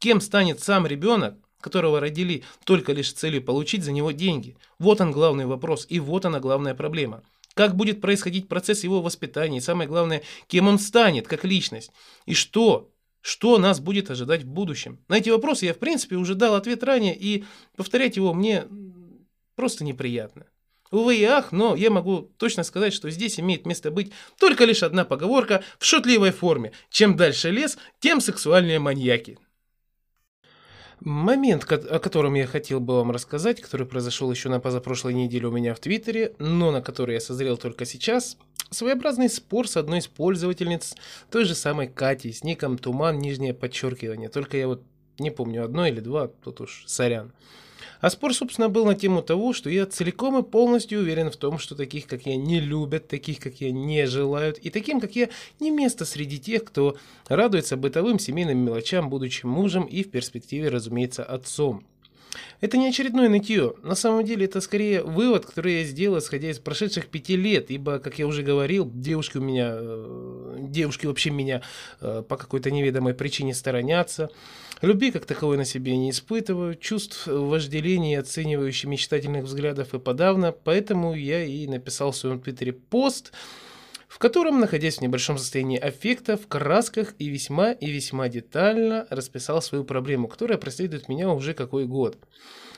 Кем 0.00 0.20
станет 0.20 0.58
сам 0.58 0.88
ребенок, 0.88 1.36
которого 1.60 2.00
родили 2.00 2.42
только 2.64 2.92
лишь 2.92 3.10
с 3.10 3.12
целью 3.12 3.44
получить 3.44 3.84
за 3.84 3.92
него 3.92 4.10
деньги? 4.10 4.56
Вот 4.80 5.00
он 5.00 5.12
главный 5.12 5.46
вопрос, 5.46 5.86
и 5.88 6.00
вот 6.00 6.24
она 6.24 6.40
главная 6.40 6.74
проблема. 6.74 7.22
Как 7.54 7.76
будет 7.76 8.00
происходить 8.00 8.48
процесс 8.48 8.82
его 8.82 9.00
воспитания, 9.00 9.58
и 9.58 9.60
самое 9.60 9.88
главное, 9.88 10.22
кем 10.48 10.66
он 10.66 10.80
станет 10.80 11.28
как 11.28 11.44
личность, 11.44 11.92
и 12.26 12.34
что 12.34 12.90
что 13.24 13.56
нас 13.56 13.80
будет 13.80 14.10
ожидать 14.10 14.42
в 14.42 14.48
будущем? 14.48 14.98
На 15.08 15.16
эти 15.16 15.30
вопросы 15.30 15.64
я, 15.64 15.72
в 15.72 15.78
принципе, 15.78 16.16
уже 16.16 16.34
дал 16.34 16.56
ответ 16.56 16.84
ранее, 16.84 17.16
и 17.16 17.46
повторять 17.74 18.16
его 18.16 18.34
мне 18.34 18.66
просто 19.56 19.82
неприятно. 19.82 20.44
Увы 20.90 21.16
и 21.16 21.24
ах, 21.24 21.50
но 21.50 21.74
я 21.74 21.90
могу 21.90 22.30
точно 22.36 22.64
сказать, 22.64 22.92
что 22.92 23.08
здесь 23.08 23.40
имеет 23.40 23.64
место 23.64 23.90
быть 23.90 24.12
только 24.38 24.66
лишь 24.66 24.82
одна 24.82 25.06
поговорка 25.06 25.64
в 25.78 25.86
шутливой 25.86 26.32
форме. 26.32 26.72
Чем 26.90 27.16
дальше 27.16 27.50
лес, 27.50 27.78
тем 27.98 28.20
сексуальнее 28.20 28.78
маньяки. 28.78 29.38
Момент, 31.00 31.64
о 31.72 31.98
котором 32.00 32.34
я 32.34 32.46
хотел 32.46 32.78
бы 32.78 32.96
вам 32.96 33.10
рассказать, 33.10 33.58
который 33.62 33.86
произошел 33.86 34.30
еще 34.30 34.50
на 34.50 34.60
позапрошлой 34.60 35.14
неделе 35.14 35.46
у 35.46 35.50
меня 35.50 35.74
в 35.74 35.80
Твиттере, 35.80 36.36
но 36.38 36.70
на 36.70 36.82
который 36.82 37.14
я 37.14 37.20
созрел 37.20 37.56
только 37.56 37.86
сейчас, 37.86 38.36
своеобразный 38.70 39.28
спор 39.28 39.68
с 39.68 39.76
одной 39.76 39.98
из 39.98 40.06
пользовательниц 40.06 40.94
той 41.30 41.44
же 41.44 41.54
самой 41.54 41.88
Кати 41.88 42.32
с 42.32 42.44
ником 42.44 42.78
Туман, 42.78 43.18
нижнее 43.18 43.54
подчеркивание. 43.54 44.28
Только 44.28 44.56
я 44.56 44.68
вот 44.68 44.82
не 45.18 45.30
помню, 45.30 45.64
одно 45.64 45.86
или 45.86 46.00
два, 46.00 46.28
тут 46.28 46.60
уж 46.60 46.84
сорян. 46.86 47.32
А 48.00 48.10
спор, 48.10 48.34
собственно, 48.34 48.68
был 48.68 48.84
на 48.84 48.94
тему 48.94 49.22
того, 49.22 49.52
что 49.52 49.70
я 49.70 49.86
целиком 49.86 50.38
и 50.38 50.42
полностью 50.42 51.00
уверен 51.00 51.30
в 51.30 51.36
том, 51.36 51.58
что 51.58 51.74
таких, 51.74 52.06
как 52.06 52.26
я, 52.26 52.36
не 52.36 52.60
любят, 52.60 53.08
таких, 53.08 53.38
как 53.38 53.60
я, 53.62 53.72
не 53.72 54.06
желают, 54.06 54.58
и 54.58 54.68
таким, 54.68 55.00
как 55.00 55.16
я, 55.16 55.30
не 55.58 55.70
место 55.70 56.04
среди 56.04 56.38
тех, 56.38 56.64
кто 56.64 56.96
радуется 57.28 57.76
бытовым 57.76 58.18
семейным 58.18 58.58
мелочам, 58.58 59.08
будучи 59.08 59.46
мужем 59.46 59.84
и 59.84 60.02
в 60.02 60.10
перспективе, 60.10 60.68
разумеется, 60.68 61.24
отцом. 61.24 61.84
Это 62.60 62.76
не 62.76 62.88
очередное 62.88 63.28
нытье. 63.28 63.74
На 63.82 63.94
самом 63.94 64.24
деле 64.24 64.46
это 64.46 64.60
скорее 64.60 65.02
вывод, 65.02 65.46
который 65.46 65.80
я 65.80 65.84
сделал, 65.84 66.18
исходя 66.18 66.50
из 66.50 66.58
прошедших 66.58 67.06
пяти 67.06 67.36
лет, 67.36 67.70
ибо, 67.70 67.98
как 67.98 68.18
я 68.18 68.26
уже 68.26 68.42
говорил, 68.42 68.90
девушки 68.92 69.38
у 69.38 69.40
меня, 69.40 69.74
э, 69.76 70.56
девушки 70.60 71.06
вообще 71.06 71.30
меня 71.30 71.62
э, 72.00 72.22
по 72.26 72.36
какой-то 72.36 72.70
неведомой 72.70 73.14
причине 73.14 73.54
сторонятся. 73.54 74.30
Любви 74.82 75.10
как 75.12 75.24
таковой 75.24 75.56
на 75.56 75.64
себе 75.64 75.96
не 75.96 76.10
испытываю, 76.10 76.74
чувств 76.74 77.26
вожделения, 77.26 78.20
оценивающих 78.20 78.88
мечтательных 78.88 79.44
взглядов 79.44 79.94
и 79.94 79.98
подавно, 79.98 80.52
поэтому 80.52 81.14
я 81.14 81.44
и 81.44 81.66
написал 81.66 82.12
в 82.12 82.16
своем 82.16 82.40
твиттере 82.40 82.72
пост, 82.72 83.32
в 84.14 84.18
котором, 84.20 84.60
находясь 84.60 84.98
в 84.98 85.00
небольшом 85.00 85.38
состоянии 85.38 85.76
аффекта, 85.76 86.36
в 86.36 86.46
красках 86.46 87.14
и 87.18 87.28
весьма 87.28 87.72
и 87.72 87.90
весьма 87.90 88.28
детально 88.28 89.08
расписал 89.10 89.60
свою 89.60 89.82
проблему, 89.82 90.28
которая 90.28 90.56
преследует 90.56 91.08
меня 91.08 91.30
уже 91.30 91.52
какой 91.52 91.84
год. 91.86 92.16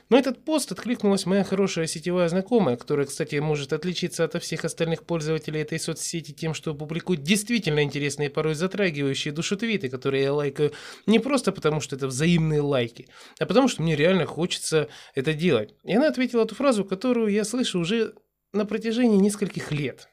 Но 0.08 0.16
этот 0.18 0.42
пост 0.46 0.72
откликнулась 0.72 1.26
моя 1.26 1.44
хорошая 1.44 1.86
сетевая 1.88 2.30
знакомая, 2.30 2.78
которая, 2.78 3.04
кстати, 3.04 3.36
может 3.36 3.74
отличиться 3.74 4.24
от 4.24 4.42
всех 4.42 4.64
остальных 4.64 5.02
пользователей 5.04 5.60
этой 5.60 5.78
соцсети 5.78 6.32
тем, 6.32 6.54
что 6.54 6.74
публикует 6.74 7.22
действительно 7.22 7.82
интересные, 7.82 8.30
порой 8.30 8.54
затрагивающие 8.54 9.34
душу 9.34 9.58
твиты, 9.58 9.90
которые 9.90 10.22
я 10.22 10.32
лайкаю 10.32 10.72
не 11.04 11.18
просто 11.18 11.52
потому, 11.52 11.80
что 11.80 11.96
это 11.96 12.06
взаимные 12.06 12.62
лайки, 12.62 13.08
а 13.38 13.44
потому, 13.44 13.68
что 13.68 13.82
мне 13.82 13.94
реально 13.94 14.24
хочется 14.24 14.88
это 15.14 15.34
делать. 15.34 15.74
И 15.84 15.94
она 15.94 16.08
ответила 16.08 16.44
эту 16.44 16.54
фразу, 16.54 16.86
которую 16.86 17.28
я 17.28 17.44
слышу 17.44 17.78
уже 17.78 18.14
на 18.54 18.64
протяжении 18.64 19.18
нескольких 19.18 19.70
лет. 19.70 20.08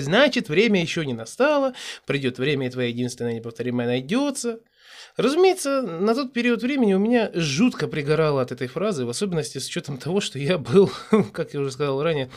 Значит, 0.00 0.48
время 0.48 0.80
еще 0.80 1.04
не 1.04 1.14
настало, 1.14 1.74
придет 2.06 2.38
время, 2.38 2.66
и 2.66 2.70
твоя 2.70 2.88
единственная 2.88 3.34
неповторимая 3.34 3.86
найдется. 3.86 4.60
Разумеется, 5.16 5.82
на 5.82 6.14
тот 6.14 6.32
период 6.32 6.62
времени 6.62 6.94
у 6.94 6.98
меня 6.98 7.30
жутко 7.34 7.88
пригорало 7.88 8.40
от 8.40 8.52
этой 8.52 8.68
фразы, 8.68 9.04
в 9.04 9.10
особенности 9.10 9.58
с 9.58 9.66
учетом 9.66 9.98
того, 9.98 10.20
что 10.20 10.38
я 10.38 10.58
был, 10.58 10.90
как 11.32 11.54
я 11.54 11.60
уже 11.60 11.72
сказал 11.72 12.02
ранее, 12.02 12.30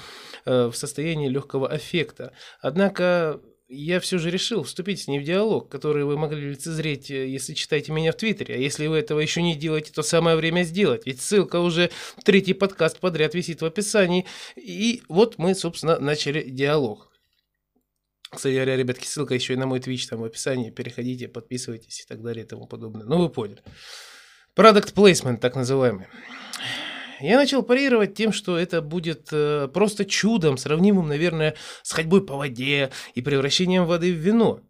э, 0.45 0.65
в 0.65 0.75
состоянии 0.75 1.27
легкого 1.29 1.67
аффекта. 1.67 2.33
Однако 2.59 3.39
я 3.73 3.99
все 4.01 4.17
же 4.17 4.29
решил 4.29 4.63
вступить 4.63 5.01
с 5.01 5.07
ней 5.07 5.19
в 5.19 5.23
диалог, 5.23 5.69
который 5.69 6.03
вы 6.03 6.17
могли 6.17 6.49
лицезреть, 6.49 7.09
э, 7.09 7.27
если 7.27 7.53
читаете 7.53 7.91
меня 7.91 8.11
в 8.11 8.15
Твиттере. 8.15 8.55
А 8.55 8.57
если 8.57 8.87
вы 8.87 8.97
этого 8.97 9.19
еще 9.19 9.41
не 9.41 9.55
делаете, 9.55 9.91
то 9.93 10.03
самое 10.03 10.35
время 10.35 10.63
сделать. 10.63 11.03
Ведь 11.05 11.21
ссылка 11.21 11.59
уже, 11.59 11.89
третий 12.25 12.53
подкаст 12.53 12.99
подряд 12.99 13.33
висит 13.33 13.61
в 13.61 13.65
описании. 13.65 14.25
И 14.55 15.03
вот 15.07 15.37
мы, 15.37 15.55
собственно, 15.55 15.99
начали 15.99 16.41
диалог. 16.41 17.10
Кстати 18.33 18.53
говоря, 18.53 18.77
ребятки, 18.77 19.05
ссылка 19.05 19.33
еще 19.33 19.53
и 19.53 19.57
на 19.57 19.65
мой 19.65 19.79
Twitch 19.79 20.07
там 20.09 20.21
в 20.21 20.23
описании. 20.23 20.71
Переходите, 20.71 21.27
подписывайтесь 21.27 22.01
и 22.01 22.07
так 22.07 22.21
далее 22.21 22.45
и 22.45 22.47
тому 22.47 22.65
подобное. 22.65 23.05
Ну, 23.05 23.19
вы 23.19 23.29
поняли. 23.29 23.61
Product 24.55 24.93
placement, 24.93 25.37
так 25.37 25.55
называемый. 25.55 26.07
Я 27.19 27.37
начал 27.37 27.61
парировать 27.61 28.15
тем, 28.15 28.31
что 28.31 28.57
это 28.57 28.81
будет 28.81 29.29
э, 29.31 29.67
просто 29.67 30.05
чудом, 30.05 30.57
сравнимым, 30.57 31.07
наверное, 31.07 31.55
с 31.83 31.91
ходьбой 31.91 32.25
по 32.25 32.37
воде 32.37 32.89
и 33.13 33.21
превращением 33.21 33.85
воды 33.85 34.13
в 34.13 34.17
вино. 34.17 34.61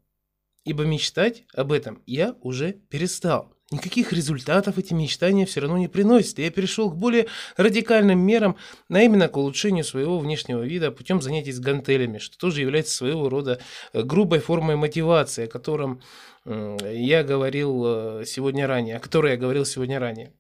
Ибо 0.66 0.84
мечтать 0.84 1.44
об 1.54 1.72
этом 1.72 2.02
я 2.06 2.36
уже 2.42 2.74
перестал. 2.74 3.56
Никаких 3.72 4.12
результатов 4.12 4.78
эти 4.78 4.94
мечтания 4.94 5.46
все 5.46 5.62
равно 5.62 5.78
не 5.78 5.88
приносят. 5.88 6.40
Я 6.40 6.52
перешел 6.52 6.92
к 6.92 6.98
более 6.98 7.28
радикальным 7.56 8.20
мерам, 8.20 8.58
а 8.90 9.00
именно 9.00 9.30
к 9.30 9.38
улучшению 9.38 9.86
своего 9.86 10.20
внешнего 10.20 10.62
вида 10.62 10.92
путем 10.92 11.22
занятий 11.22 11.54
с 11.54 11.60
гантелями, 11.60 12.18
что 12.18 12.38
тоже 12.38 12.62
является 12.62 12.94
своего 12.94 13.30
рода 13.30 13.62
э, 13.94 14.04
грубой 14.04 14.40
формой 14.40 14.76
мотивации, 14.76 15.46
о 15.46 15.48
котором 15.48 16.02
я 16.44 17.24
говорил 17.24 17.84
э, 17.86 18.26
сегодня 18.26 18.66
ранее, 18.68 18.98
о 18.98 19.00
которой 19.00 19.34
я 19.34 19.38
говорил 19.38 19.64
сегодня 19.64 20.00
ранее. 20.00 20.34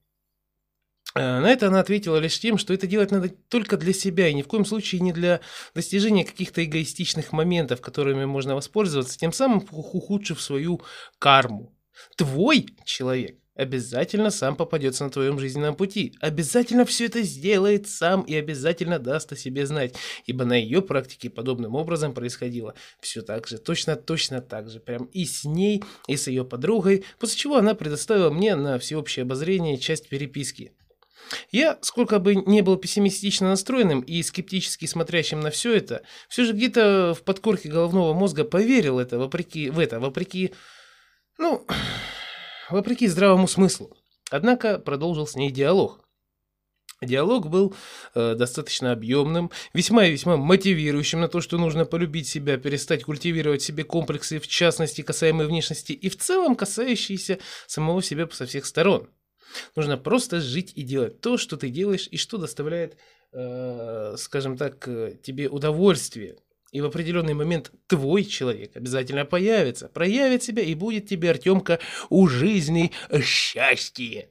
Э, 1.14 1.40
на 1.40 1.50
это 1.50 1.68
она 1.68 1.80
ответила 1.80 2.18
лишь 2.18 2.40
тем, 2.40 2.58
что 2.58 2.74
это 2.74 2.88
делать 2.88 3.12
надо 3.12 3.30
только 3.30 3.78
для 3.78 3.94
себя 3.94 4.28
и 4.28 4.34
ни 4.34 4.42
в 4.42 4.48
коем 4.48 4.66
случае 4.66 5.02
не 5.02 5.14
для 5.14 5.42
достижения 5.76 6.26
каких-то 6.26 6.64
эгоистичных 6.64 7.32
моментов, 7.32 7.82
которыми 7.82 8.26
можно 8.26 8.56
воспользоваться, 8.56 9.18
тем 9.18 9.32
самым 9.32 9.66
ухудшив 9.72 10.42
свою 10.42 10.82
карму. 11.20 11.72
Твой 12.16 12.68
человек 12.86 13.38
обязательно 13.56 14.32
сам 14.32 14.56
попадется 14.56 15.04
на 15.04 15.10
твоем 15.10 15.38
жизненном 15.40 15.76
пути, 15.76 16.16
обязательно 16.20 16.86
все 16.86 17.06
это 17.06 17.22
сделает 17.22 17.88
сам 17.88 18.22
и 18.22 18.34
обязательно 18.36 18.98
даст 18.98 19.32
о 19.34 19.36
себе 19.36 19.66
знать, 19.66 19.96
ибо 20.26 20.46
на 20.46 20.54
ее 20.54 20.82
практике 20.82 21.30
подобным 21.30 21.76
образом 21.76 22.14
происходило 22.14 22.74
все 23.02 23.22
так 23.22 23.48
же, 23.48 23.58
точно-точно 23.58 24.42
так 24.42 24.70
же, 24.70 24.80
прям 24.80 25.06
и 25.06 25.26
с 25.26 25.44
ней, 25.44 25.84
и 26.08 26.16
с 26.16 26.28
ее 26.28 26.46
подругой, 26.46 27.06
после 27.20 27.38
чего 27.38 27.58
она 27.58 27.76
предоставила 27.76 28.30
мне 28.30 28.56
на 28.56 28.80
всеобщее 28.80 29.24
обозрение 29.24 29.78
часть 29.78 30.10
переписки. 30.10 30.74
Я, 31.52 31.78
сколько 31.82 32.20
бы 32.20 32.36
не 32.36 32.62
был 32.62 32.78
пессимистично 32.78 33.50
настроенным 33.50 34.02
и 34.02 34.22
скептически 34.24 34.86
смотрящим 34.86 35.40
на 35.40 35.50
все 35.50 35.74
это, 35.74 36.02
все 36.28 36.46
же 36.46 36.54
где-то 36.54 37.14
в 37.18 37.24
подкорке 37.24 37.70
головного 37.70 38.14
мозга 38.14 38.44
поверил 38.44 39.00
это, 39.00 39.18
вопреки, 39.18 39.70
в 39.70 39.80
это, 39.80 40.00
вопреки 40.00 40.54
ну, 41.38 41.66
вопреки 42.70 43.08
здравому 43.08 43.48
смыслу. 43.48 43.96
Однако 44.30 44.80
продолжил 44.80 45.28
с 45.28 45.36
ней 45.36 45.52
диалог. 45.52 46.02
Диалог 47.02 47.50
был 47.50 47.74
э, 48.14 48.36
достаточно 48.36 48.92
объемным, 48.92 49.50
весьма 49.74 50.06
и 50.06 50.12
весьма 50.12 50.38
мотивирующим 50.38 51.20
на 51.20 51.28
то, 51.28 51.42
что 51.42 51.58
нужно 51.58 51.86
полюбить 51.86 52.28
себя, 52.28 52.58
перестать 52.58 53.04
культивировать 53.04 53.64
себе 53.64 53.84
комплексы, 53.84 54.40
в 54.40 54.48
частности, 54.48 55.02
касаемые 55.02 55.48
внешности, 55.48 55.94
и 55.94 56.10
в 56.10 56.18
целом 56.18 56.56
касающиеся 56.56 57.40
самого 57.66 58.04
себя 58.04 58.28
со 58.32 58.46
всех 58.46 58.68
сторон. 58.68 59.10
Нужно 59.76 59.98
просто 59.98 60.40
жить 60.40 60.74
и 60.76 60.84
делать 60.84 61.22
то, 61.22 61.38
что 61.38 61.58
ты 61.58 61.70
делаешь, 61.70 62.08
и 62.12 62.18
что 62.18 62.38
доставляет, 62.38 62.98
э, 63.34 64.16
скажем 64.18 64.56
так, 64.56 64.88
э, 64.88 65.18
тебе 65.24 65.50
удовольствие. 65.50 66.38
И 66.72 66.80
в 66.80 66.86
определенный 66.86 67.34
момент 67.34 67.72
твой 67.88 68.24
человек 68.24 68.76
обязательно 68.76 69.26
появится, 69.26 69.90
проявит 69.90 70.44
себя 70.44 70.64
и 70.64 70.74
будет 70.74 71.08
тебе, 71.08 71.32
Артемка, 71.32 71.80
у 72.10 72.28
жизни 72.28 72.92
счастье. 73.22 74.30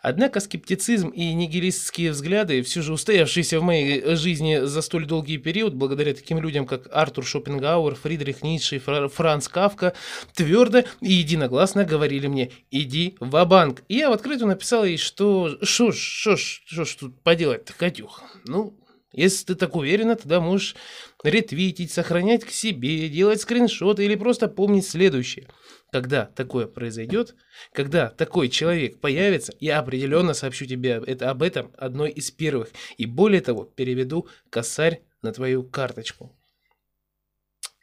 Однако 0.00 0.40
скептицизм 0.40 1.08
и 1.08 1.32
нигилистские 1.34 2.12
взгляды, 2.12 2.62
все 2.62 2.82
же 2.82 2.94
устоявшиеся 2.94 3.60
в 3.60 3.62
моей 3.62 4.16
жизни 4.16 4.64
за 4.64 4.80
столь 4.82 5.06
долгий 5.06 5.36
период, 5.36 5.74
благодаря 5.74 6.14
таким 6.14 6.40
людям, 6.40 6.66
как 6.66 6.88
Артур 6.90 7.24
Шопенгауэр, 7.24 7.94
Фридрих 7.94 8.42
Ницше 8.42 8.76
и 8.76 8.78
Франц 8.78 9.48
Кавка, 9.48 9.92
твердо 10.34 10.84
и 11.00 11.12
единогласно 11.12 11.84
говорили 11.84 12.26
мне 12.26 12.52
«иди 12.70 13.16
в 13.20 13.44
банк 13.44 13.82
И 13.88 13.96
я 13.96 14.10
в 14.10 14.14
открытую 14.14 14.48
написал 14.48 14.84
ей, 14.84 14.96
что 14.96 15.58
«шо 15.62 15.92
ж, 15.92 15.96
шо 15.96 16.36
ж, 16.36 16.62
шо 16.64 16.84
ж 16.84 16.94
тут 16.94 17.22
поделать-то, 17.22 17.74
Катюх?» 17.74 18.22
Ну, 18.46 18.78
если 19.12 19.46
ты 19.46 19.54
так 19.54 19.76
уверена, 19.76 20.14
тогда 20.14 20.40
можешь 20.40 20.76
ретвитить, 21.26 21.90
сохранять 21.90 22.44
к 22.44 22.50
себе, 22.50 23.08
делать 23.08 23.40
скриншоты 23.40 24.04
или 24.04 24.14
просто 24.14 24.48
помнить 24.48 24.86
следующее. 24.86 25.48
Когда 25.90 26.26
такое 26.26 26.66
произойдет, 26.66 27.34
когда 27.72 28.08
такой 28.08 28.48
человек 28.48 29.00
появится, 29.00 29.52
я 29.60 29.78
определенно 29.78 30.34
сообщу 30.34 30.66
тебе 30.66 31.02
это, 31.06 31.30
об 31.30 31.42
этом 31.42 31.72
одной 31.76 32.10
из 32.10 32.30
первых. 32.30 32.70
И 32.96 33.06
более 33.06 33.40
того, 33.40 33.64
переведу 33.64 34.28
косарь 34.50 35.02
на 35.22 35.32
твою 35.32 35.62
карточку. 35.64 36.32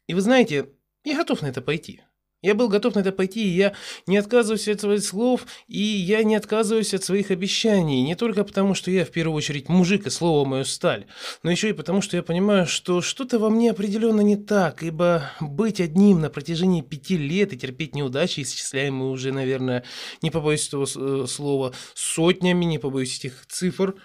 И 0.07 0.13
вы 0.13 0.21
знаете, 0.21 0.69
я 1.03 1.17
готов 1.17 1.41
на 1.41 1.47
это 1.47 1.61
пойти. 1.61 2.01
Я 2.43 2.55
был 2.55 2.67
готов 2.67 2.95
на 2.95 2.99
это 2.99 3.13
пойти, 3.13 3.41
и 3.41 3.55
я 3.55 3.73
не 4.05 4.17
отказываюсь 4.17 4.67
от 4.67 4.81
своих 4.81 5.01
слов, 5.01 5.47
и 5.67 5.81
я 5.81 6.23
не 6.23 6.35
отказываюсь 6.35 6.93
от 6.93 7.01
своих 7.01 7.31
обещаний. 7.31 8.03
Не 8.03 8.15
только 8.15 8.43
потому, 8.43 8.73
что 8.75 8.91
я 8.91 9.05
в 9.05 9.11
первую 9.11 9.37
очередь 9.37 9.69
мужик, 9.69 10.05
и 10.05 10.09
слово 10.09 10.45
мое 10.45 10.65
сталь, 10.65 11.05
но 11.41 11.49
еще 11.49 11.69
и 11.69 11.73
потому, 11.73 12.01
что 12.01 12.17
я 12.17 12.21
понимаю, 12.21 12.67
что 12.67 13.01
что-то 13.01 13.39
во 13.39 13.49
мне 13.49 13.71
определенно 13.71 14.19
не 14.19 14.35
так, 14.35 14.83
ибо 14.83 15.31
быть 15.39 15.79
одним 15.79 16.19
на 16.19 16.29
протяжении 16.29 16.81
пяти 16.81 17.15
лет 17.17 17.53
и 17.53 17.57
терпеть 17.57 17.95
неудачи, 17.95 18.41
исчисляемые 18.41 19.09
уже, 19.09 19.31
наверное, 19.31 19.85
не 20.21 20.29
побоюсь 20.29 20.67
этого 20.67 20.83
э, 20.83 21.27
слова, 21.27 21.73
сотнями, 21.93 22.65
не 22.65 22.77
побоюсь 22.77 23.19
этих 23.19 23.45
цифр, 23.47 23.95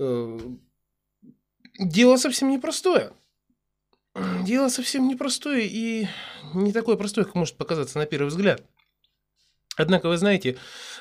э, 0.00 0.38
дело 1.78 2.16
совсем 2.16 2.50
непростое. 2.50 3.12
Дело 4.44 4.68
совсем 4.68 5.08
непростое 5.08 5.66
и 5.66 6.08
не 6.54 6.72
такое 6.72 6.96
простое, 6.96 7.24
как 7.24 7.34
может 7.34 7.56
показаться 7.56 7.98
на 7.98 8.06
первый 8.06 8.28
взгляд. 8.28 8.62
Однако, 9.76 10.08
вы 10.08 10.16
знаете, 10.16 10.56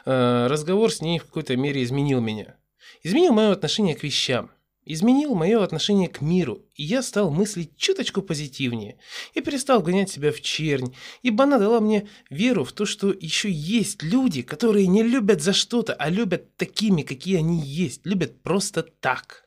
э, 0.06 0.48
разговор 0.48 0.92
с 0.92 1.02
ней 1.02 1.20
в 1.20 1.26
какой-то 1.26 1.56
мере 1.56 1.82
изменил 1.84 2.20
меня. 2.20 2.58
Изменил 3.04 3.32
мое 3.32 3.52
отношение 3.52 3.96
к 3.96 4.04
вещам. 4.04 4.52
Изменил 4.84 5.34
мое 5.34 5.64
отношение 5.64 6.10
к 6.10 6.22
миру, 6.22 6.66
и 6.76 6.84
я 6.84 7.02
стал 7.02 7.32
мыслить 7.32 7.76
чуточку 7.78 8.22
позитивнее. 8.22 9.00
И 9.34 9.42
перестал 9.42 9.82
гонять 9.82 10.12
себя 10.12 10.32
в 10.32 10.42
чернь, 10.42 10.94
ибо 11.24 11.46
она 11.46 11.58
дала 11.58 11.80
мне 11.80 12.08
веру 12.30 12.66
в 12.66 12.74
то, 12.74 12.86
что 12.86 13.12
еще 13.12 13.50
есть 13.50 14.04
люди, 14.04 14.42
которые 14.42 14.88
не 14.88 15.02
любят 15.02 15.42
за 15.42 15.54
что-то, 15.54 15.94
а 15.94 16.10
любят 16.10 16.56
такими, 16.58 17.02
какие 17.02 17.38
они 17.38 17.62
есть, 17.62 18.06
любят 18.06 18.44
просто 18.44 18.84
так. 18.84 19.45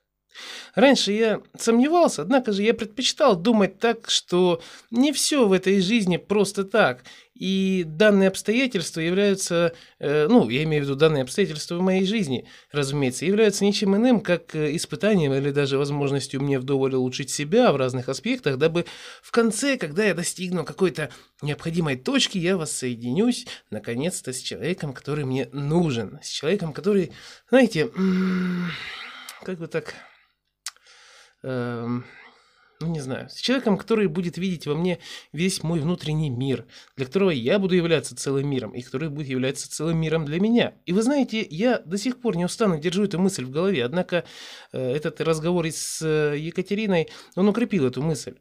Раньше 0.74 1.12
я 1.12 1.40
сомневался, 1.58 2.22
однако 2.22 2.52
же 2.52 2.62
я 2.62 2.74
предпочитал 2.74 3.36
думать 3.36 3.78
так, 3.78 4.08
что 4.10 4.62
не 4.90 5.12
все 5.12 5.46
в 5.46 5.52
этой 5.52 5.80
жизни 5.80 6.16
просто 6.16 6.64
так, 6.64 7.02
и 7.38 7.84
данные 7.86 8.28
обстоятельства 8.28 9.00
являются, 9.00 9.72
э, 10.00 10.26
ну, 10.28 10.48
я 10.48 10.64
имею 10.64 10.82
в 10.82 10.86
виду 10.86 10.96
данные 10.96 11.22
обстоятельства 11.22 11.76
в 11.76 11.82
моей 11.82 12.04
жизни, 12.04 12.46
разумеется, 12.72 13.26
являются 13.26 13.64
ничем 13.64 13.94
иным, 13.96 14.20
как 14.20 14.56
э, 14.56 14.74
испытанием 14.74 15.32
или 15.32 15.52
даже 15.52 15.78
возможностью 15.78 16.42
мне 16.42 16.58
вдоволь 16.58 16.96
улучшить 16.96 17.30
себя 17.30 17.72
в 17.72 17.76
разных 17.76 18.08
аспектах, 18.08 18.58
дабы 18.58 18.86
в 19.22 19.30
конце, 19.30 19.76
когда 19.76 20.04
я 20.04 20.14
достигну 20.14 20.64
какой-то 20.64 21.10
необходимой 21.40 21.96
точки, 21.96 22.38
я 22.38 22.56
воссоединюсь, 22.56 23.46
наконец-то, 23.70 24.32
с 24.32 24.40
человеком, 24.40 24.92
который 24.92 25.24
мне 25.24 25.48
нужен, 25.52 26.18
с 26.20 26.28
человеком, 26.28 26.72
который, 26.72 27.12
знаете, 27.48 27.88
как 29.44 29.58
бы 29.58 29.68
так 29.68 29.94
ну 32.80 32.86
не 32.86 33.00
знаю, 33.00 33.28
с 33.28 33.34
человеком, 33.34 33.76
который 33.76 34.06
будет 34.06 34.38
видеть 34.38 34.66
во 34.66 34.74
мне 34.74 34.98
весь 35.32 35.62
мой 35.62 35.80
внутренний 35.80 36.30
мир, 36.30 36.66
для 36.96 37.06
которого 37.06 37.30
я 37.30 37.58
буду 37.58 37.74
являться 37.74 38.14
целым 38.14 38.48
миром, 38.48 38.72
и 38.72 38.82
который 38.82 39.08
будет 39.08 39.28
являться 39.28 39.70
целым 39.70 39.98
миром 39.98 40.24
для 40.24 40.40
меня. 40.40 40.74
И 40.86 40.92
вы 40.92 41.02
знаете, 41.02 41.46
я 41.50 41.78
до 41.80 41.98
сих 41.98 42.20
пор 42.20 42.36
не 42.36 42.44
устану 42.44 42.78
держу 42.78 43.04
эту 43.04 43.18
мысль 43.18 43.44
в 43.44 43.50
голове, 43.50 43.84
однако 43.84 44.24
э, 44.72 44.78
этот 44.78 45.20
разговор 45.20 45.66
с 45.66 46.00
э, 46.02 46.38
Екатериной, 46.38 47.08
он 47.34 47.48
укрепил 47.48 47.86
эту 47.86 48.02
мысль. 48.02 48.36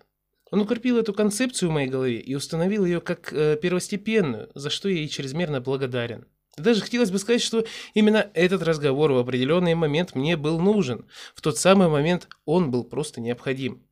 Он 0.52 0.62
укрепил 0.62 0.98
эту 0.98 1.14
концепцию 1.14 1.70
в 1.70 1.74
моей 1.74 1.90
голове 1.90 2.20
и 2.20 2.36
установил 2.36 2.86
ее 2.86 3.02
как 3.02 3.34
э, 3.34 3.58
первостепенную, 3.58 4.50
за 4.54 4.70
что 4.70 4.88
я 4.88 4.98
ей 4.98 5.08
чрезмерно 5.10 5.62
благодарен. 5.62 6.26
Даже 6.58 6.82
хотелось 6.82 7.12
бы 7.12 7.20
сказать, 7.20 7.42
что 7.42 7.66
именно 7.94 8.32
этот 8.34 8.64
разговор 8.64 9.12
в 9.12 9.18
определенный 9.18 9.76
момент 9.76 10.16
мне 10.16 10.36
был 10.36 10.60
нужен. 10.60 11.08
В 11.36 11.42
тот 11.42 11.58
самый 11.60 11.88
момент 11.88 12.28
он 12.46 12.72
был 12.72 12.84
просто 12.84 13.22
необходим. 13.22 13.84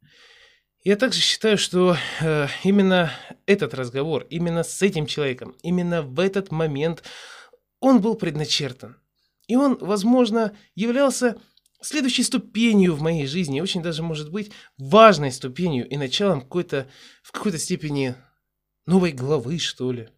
Я 0.84 0.96
также 0.96 1.20
считаю, 1.20 1.58
что 1.58 1.96
э, 2.22 2.48
именно 2.64 3.12
этот 3.46 3.76
разговор, 3.76 4.26
именно 4.30 4.64
с 4.64 4.82
этим 4.82 5.06
человеком, 5.06 5.56
именно 5.62 6.02
в 6.02 6.20
этот 6.20 6.52
момент 6.52 7.04
он 7.80 8.02
был 8.02 8.16
предначертан. 8.16 8.98
И 9.48 9.56
он, 9.56 9.78
возможно, 9.80 10.56
являлся 10.74 11.38
следующей 11.82 12.24
ступенью 12.24 12.96
в 12.96 13.02
моей 13.02 13.28
жизни, 13.28 13.62
очень 13.62 13.84
даже 13.84 14.02
может 14.02 14.32
быть 14.32 14.52
важной 14.78 15.32
ступенью 15.32 15.88
и 15.88 15.98
началом 15.98 16.42
какой-то, 16.42 16.88
в 17.22 17.32
какой-то 17.32 17.60
степени 17.60 18.16
новой 18.88 19.12
главы, 19.12 19.60
что 19.60 19.92
ли. 19.92 20.10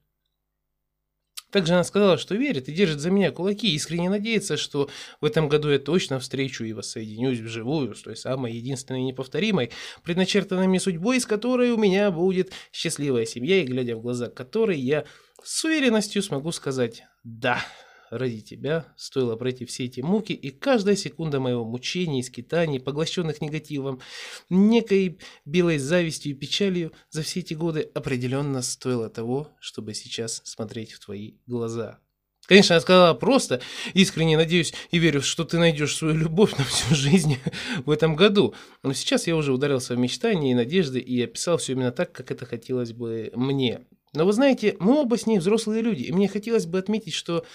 Также 1.52 1.74
она 1.74 1.84
сказала, 1.84 2.18
что 2.18 2.36
верит 2.36 2.68
и 2.68 2.74
держит 2.74 3.00
за 3.00 3.10
меня 3.10 3.32
кулаки, 3.32 3.74
искренне 3.74 4.10
надеется, 4.10 4.58
что 4.58 4.90
в 5.22 5.26
этом 5.26 5.48
году 5.48 5.70
я 5.70 5.80
точно 5.80 6.20
встречу 6.20 6.66
и 6.66 6.74
воссоединюсь 6.74 7.40
вживую 7.40 7.96
с 7.96 8.02
той 8.02 8.18
самой 8.18 8.54
единственной 8.54 9.04
неповторимой, 9.04 9.72
предначертанной 10.04 10.68
мне 10.68 10.80
судьбой, 10.80 11.22
с 11.22 11.26
которой 11.26 11.72
у 11.72 11.78
меня 11.78 12.12
будет 12.12 12.52
счастливая 12.74 13.26
семья, 13.26 13.62
и 13.62 13.66
глядя 13.66 13.96
в 13.96 14.02
глаза 14.02 14.28
которой 14.30 14.78
я 14.78 15.06
с 15.44 15.64
уверенностью 15.64 16.22
смогу 16.22 16.52
сказать 16.52 17.04
«да» 17.24 17.64
ради 18.10 18.42
тебя 18.42 18.94
стоило 18.96 19.36
пройти 19.36 19.66
все 19.66 19.86
эти 19.86 20.02
муки, 20.02 20.34
и 20.34 20.50
каждая 20.50 20.96
секунда 20.96 21.40
моего 21.40 21.64
мучения 21.66 22.20
и 22.20 22.24
скитаний, 22.24 22.80
поглощенных 22.80 23.42
негативом, 23.42 24.02
некой 24.50 25.20
белой 25.46 25.78
завистью 25.78 26.32
и 26.32 26.36
печалью 26.36 26.94
за 27.10 27.24
все 27.24 27.42
эти 27.42 27.54
годы 27.54 27.90
определенно 27.94 28.62
стоило 28.62 29.10
того, 29.10 29.50
чтобы 29.60 29.94
сейчас 29.94 30.42
смотреть 30.46 30.94
в 30.94 31.00
твои 31.04 31.36
глаза. 31.46 32.00
Конечно, 32.48 32.76
я 32.76 32.80
сказала 32.80 33.14
просто, 33.14 33.62
искренне 33.94 34.38
надеюсь 34.38 34.74
и 34.92 35.00
верю, 35.00 35.22
что 35.22 35.44
ты 35.44 35.60
найдешь 35.60 35.96
свою 35.96 36.16
любовь 36.16 36.58
на 36.58 36.64
всю 36.64 36.96
жизнь 36.96 37.38
в 37.86 37.92
этом 37.92 38.16
году. 38.16 38.56
Но 38.84 38.94
сейчас 38.94 39.28
я 39.28 39.36
уже 39.36 39.52
ударился 39.52 39.96
в 39.96 39.98
мечтания 39.98 40.52
и 40.52 40.56
надежды 40.56 41.00
и 41.00 41.22
описал 41.22 41.58
все 41.58 41.74
именно 41.74 41.92
так, 41.92 42.14
как 42.14 42.32
это 42.32 42.46
хотелось 42.46 42.94
бы 42.94 43.32
мне. 43.36 43.82
Но 44.14 44.26
вы 44.26 44.34
знаете, 44.34 44.78
мы 44.80 45.00
оба 45.02 45.18
с 45.18 45.26
ней 45.26 45.40
взрослые 45.40 45.82
люди, 45.82 46.04
и 46.04 46.12
мне 46.12 46.28
хотелось 46.28 46.66
бы 46.66 46.80
отметить, 46.80 47.14
что 47.14 47.46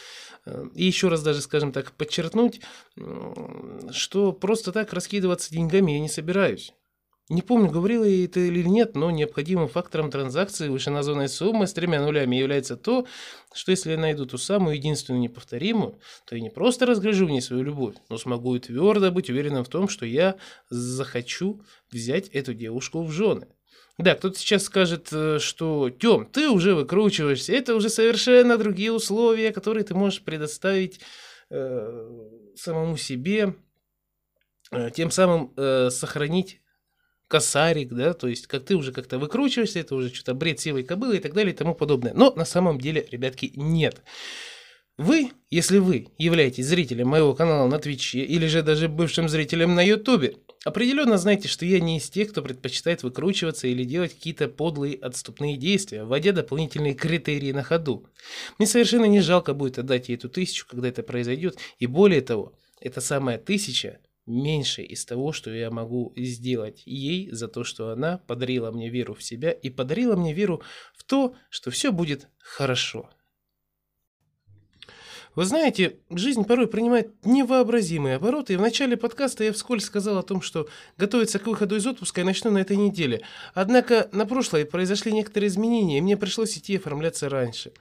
Э, 0.44 0.64
и 0.74 0.84
еще 0.84 1.08
раз 1.08 1.22
даже, 1.22 1.40
скажем 1.40 1.72
так, 1.72 1.92
подчеркнуть, 1.92 2.60
что 3.90 4.32
просто 4.32 4.72
так 4.72 4.92
раскидываться 4.92 5.52
деньгами 5.52 5.92
я 5.92 6.00
не 6.00 6.08
собираюсь. 6.08 6.74
Не 7.32 7.40
помню, 7.40 7.70
говорила 7.70 8.04
я 8.04 8.26
это 8.26 8.40
или 8.40 8.62
нет, 8.62 8.94
но 8.94 9.10
необходимым 9.10 9.66
фактором 9.66 10.10
транзакции 10.10 10.68
вышеназванной 10.68 11.30
суммы 11.30 11.66
с 11.66 11.72
тремя 11.72 12.02
нулями 12.02 12.36
является 12.36 12.76
то, 12.76 13.06
что 13.54 13.70
если 13.70 13.92
я 13.92 13.96
найду 13.96 14.26
ту 14.26 14.36
самую 14.36 14.76
единственную 14.76 15.22
неповторимую, 15.22 15.98
то 16.26 16.36
я 16.36 16.42
не 16.42 16.50
просто 16.50 16.84
разгрежу 16.84 17.24
в 17.24 17.30
ней 17.30 17.40
свою 17.40 17.62
любовь, 17.62 17.94
но 18.10 18.18
смогу 18.18 18.54
и 18.54 18.58
твердо 18.58 19.10
быть 19.10 19.30
уверенным 19.30 19.64
в 19.64 19.70
том, 19.70 19.88
что 19.88 20.04
я 20.04 20.36
захочу 20.68 21.62
взять 21.90 22.28
эту 22.28 22.52
девушку 22.52 23.02
в 23.02 23.10
жены. 23.10 23.48
Да, 23.96 24.14
кто-то 24.14 24.38
сейчас 24.38 24.64
скажет, 24.64 25.08
э, 25.10 25.38
что 25.38 25.88
Тём, 25.88 26.26
ты 26.26 26.50
уже 26.50 26.74
выкручиваешься, 26.74 27.54
это 27.54 27.74
уже 27.74 27.88
совершенно 27.88 28.58
другие 28.58 28.92
условия, 28.92 29.52
которые 29.52 29.84
ты 29.84 29.94
можешь 29.94 30.20
предоставить 30.20 31.00
э, 31.48 32.10
самому 32.56 32.98
себе, 32.98 33.54
э, 34.70 34.90
тем 34.90 35.10
самым 35.10 35.54
э, 35.56 35.88
сохранить 35.88 36.61
косарик, 37.32 37.88
да, 37.94 38.12
то 38.12 38.28
есть 38.28 38.46
как 38.46 38.62
ты 38.66 38.76
уже 38.76 38.92
как-то 38.92 39.18
выкручиваешься, 39.18 39.80
это 39.80 39.94
уже 39.94 40.14
что-то 40.14 40.34
бред 40.34 40.60
силой 40.60 40.82
кобылы 40.82 41.16
и 41.16 41.18
так 41.18 41.32
далее 41.32 41.54
и 41.54 41.56
тому 41.56 41.74
подобное. 41.74 42.12
Но 42.12 42.30
на 42.34 42.44
самом 42.44 42.78
деле, 42.78 43.08
ребятки, 43.10 43.52
нет. 43.56 44.02
Вы, 44.98 45.30
если 45.48 45.78
вы 45.78 46.08
являетесь 46.18 46.66
зрителем 46.66 47.08
моего 47.08 47.32
канала 47.32 47.66
на 47.68 47.78
Твиче 47.78 48.18
или 48.18 48.46
же 48.48 48.62
даже 48.62 48.90
бывшим 48.90 49.30
зрителем 49.30 49.74
на 49.74 49.80
Ютубе, 49.80 50.36
определенно 50.66 51.16
знаете, 51.16 51.48
что 51.48 51.64
я 51.64 51.80
не 51.80 51.96
из 51.96 52.10
тех, 52.10 52.30
кто 52.30 52.42
предпочитает 52.42 53.02
выкручиваться 53.02 53.66
или 53.66 53.84
делать 53.84 54.12
какие-то 54.12 54.48
подлые 54.48 54.96
отступные 54.96 55.56
действия, 55.56 56.04
вводя 56.04 56.32
дополнительные 56.32 56.92
критерии 56.92 57.52
на 57.52 57.62
ходу. 57.62 58.04
Мне 58.58 58.66
совершенно 58.66 59.06
не 59.06 59.22
жалко 59.22 59.54
будет 59.54 59.78
отдать 59.78 60.10
ей 60.10 60.16
эту 60.16 60.28
тысячу, 60.28 60.66
когда 60.68 60.88
это 60.88 61.02
произойдет, 61.02 61.56
и 61.78 61.86
более 61.86 62.20
того, 62.20 62.52
эта 62.78 63.00
самая 63.00 63.38
тысяча 63.38 64.00
меньше 64.26 64.82
из 64.82 65.04
того, 65.04 65.32
что 65.32 65.50
я 65.50 65.70
могу 65.70 66.12
сделать 66.16 66.82
ей 66.86 67.30
за 67.30 67.48
то, 67.48 67.64
что 67.64 67.90
она 67.90 68.18
подарила 68.18 68.70
мне 68.70 68.88
веру 68.88 69.14
в 69.14 69.22
себя 69.22 69.50
и 69.50 69.70
подарила 69.70 70.16
мне 70.16 70.32
веру 70.32 70.62
в 70.94 71.04
то, 71.04 71.34
что 71.50 71.70
все 71.70 71.92
будет 71.92 72.28
хорошо. 72.38 73.10
Вы 75.34 75.46
знаете, 75.46 75.96
жизнь 76.10 76.44
порой 76.44 76.66
принимает 76.66 77.10
невообразимые 77.24 78.16
обороты, 78.16 78.52
и 78.52 78.56
в 78.56 78.60
начале 78.60 78.98
подкаста 78.98 79.44
я 79.44 79.54
вскользь 79.54 79.86
сказал 79.86 80.18
о 80.18 80.22
том, 80.22 80.42
что 80.42 80.68
готовиться 80.98 81.38
к 81.38 81.46
выходу 81.46 81.74
из 81.74 81.86
отпуска 81.86 82.20
я 82.20 82.26
начну 82.26 82.50
на 82.50 82.58
этой 82.58 82.76
неделе. 82.76 83.22
Однако 83.54 84.10
на 84.12 84.26
прошлой 84.26 84.66
произошли 84.66 85.10
некоторые 85.10 85.48
изменения, 85.48 85.98
и 85.98 86.00
мне 86.02 86.18
пришлось 86.18 86.58
идти 86.58 86.76
оформляться 86.76 87.30
раньше. 87.30 87.72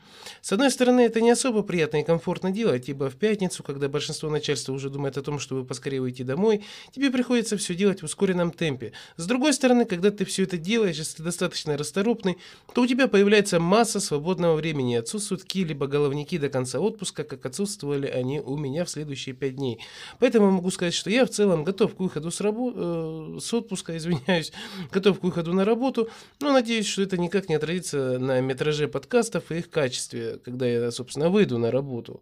С 0.41 0.53
одной 0.53 0.71
стороны, 0.71 1.01
это 1.01 1.19
не 1.19 1.29
особо 1.29 1.61
приятно 1.61 1.97
и 1.97 2.05
комфортно 2.05 2.51
делать, 2.51 2.87
ибо 2.87 3.09
в 3.09 3.17
пятницу, 3.17 3.63
когда 3.63 3.89
большинство 3.89 4.29
начальства 4.29 4.71
уже 4.71 4.89
думает 4.89 5.17
о 5.17 5.21
том, 5.21 5.37
чтобы 5.37 5.65
поскорее 5.65 5.99
уйти 5.99 6.23
домой, 6.23 6.63
тебе 6.95 7.11
приходится 7.11 7.57
все 7.57 7.75
делать 7.75 8.01
в 8.01 8.05
ускоренном 8.05 8.51
темпе. 8.51 8.93
С 9.17 9.27
другой 9.27 9.51
стороны, 9.51 9.83
когда 9.83 10.11
ты 10.11 10.23
все 10.23 10.43
это 10.43 10.57
делаешь, 10.57 10.97
если 10.97 11.21
достаточно 11.21 11.75
расторопный, 11.75 12.37
то 12.73 12.83
у 12.83 12.87
тебя 12.87 13.09
появляется 13.09 13.59
масса 13.59 13.99
свободного 13.99 14.55
времени, 14.55 14.95
отсутствуют 14.95 15.43
какие-либо 15.43 15.87
головники 15.87 16.37
до 16.37 16.47
конца 16.47 16.79
отпуска, 16.79 17.25
как 17.25 17.40
как 17.41 17.51
отсутствовали 17.51 18.07
они 18.07 18.39
у 18.39 18.57
меня 18.57 18.85
в 18.85 18.89
следующие 18.89 19.35
пять 19.35 19.55
дней. 19.55 19.79
Поэтому 20.19 20.51
могу 20.51 20.69
сказать, 20.71 20.93
что 20.93 21.09
я 21.09 21.25
в 21.25 21.29
целом 21.29 21.63
готов 21.63 21.95
к 21.95 21.99
выходу 21.99 22.31
с, 22.31 22.39
рабо- 22.39 23.37
э, 23.37 23.39
с 23.39 23.53
отпуска, 23.53 23.97
извиняюсь, 23.97 24.51
готов 24.91 25.19
к 25.19 25.23
выходу 25.23 25.53
на 25.53 25.65
работу, 25.65 26.09
но 26.39 26.53
надеюсь, 26.53 26.87
что 26.87 27.01
это 27.01 27.17
никак 27.17 27.49
не 27.49 27.55
отразится 27.55 28.19
на 28.19 28.39
метраже 28.41 28.87
подкастов 28.87 29.51
и 29.51 29.57
их 29.57 29.69
качестве, 29.69 30.39
когда 30.43 30.67
я, 30.67 30.91
собственно, 30.91 31.29
выйду 31.29 31.57
на 31.57 31.71
работу. 31.71 32.21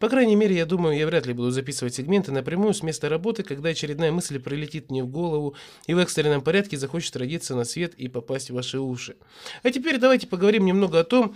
По 0.00 0.10
крайней 0.10 0.36
мере, 0.36 0.56
я 0.56 0.66
думаю, 0.66 0.96
я 0.96 1.06
вряд 1.06 1.26
ли 1.26 1.32
буду 1.32 1.50
записывать 1.50 1.94
сегменты 1.94 2.30
напрямую 2.30 2.74
с 2.74 2.82
места 2.82 3.08
работы, 3.08 3.42
когда 3.42 3.70
очередная 3.70 4.12
мысль 4.12 4.38
прилетит 4.38 4.90
мне 4.90 5.02
в 5.02 5.08
голову 5.08 5.54
и 5.86 5.94
в 5.94 5.98
экстренном 5.98 6.42
порядке 6.42 6.76
захочет 6.76 7.16
родиться 7.16 7.54
на 7.54 7.64
свет 7.64 7.94
и 7.94 8.08
попасть 8.08 8.50
в 8.50 8.54
ваши 8.54 8.78
уши. 8.78 9.16
А 9.62 9.70
теперь 9.70 9.98
давайте 9.98 10.26
поговорим 10.26 10.66
немного 10.66 11.00
о 11.00 11.04
том, 11.04 11.34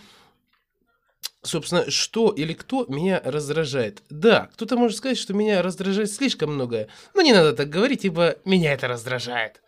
собственно, 1.42 1.90
что 1.90 2.30
или 2.30 2.52
кто 2.52 2.86
меня 2.86 3.20
раздражает. 3.24 4.02
Да, 4.10 4.50
кто-то 4.54 4.76
может 4.76 4.98
сказать, 4.98 5.18
что 5.18 5.32
меня 5.32 5.62
раздражает 5.62 6.10
слишком 6.10 6.54
многое, 6.54 6.88
но 7.14 7.22
не 7.22 7.32
надо 7.32 7.54
так 7.54 7.68
говорить, 7.68 8.04
ибо 8.04 8.36
меня 8.44 8.72
это 8.72 8.88
раздражает. 8.88 9.62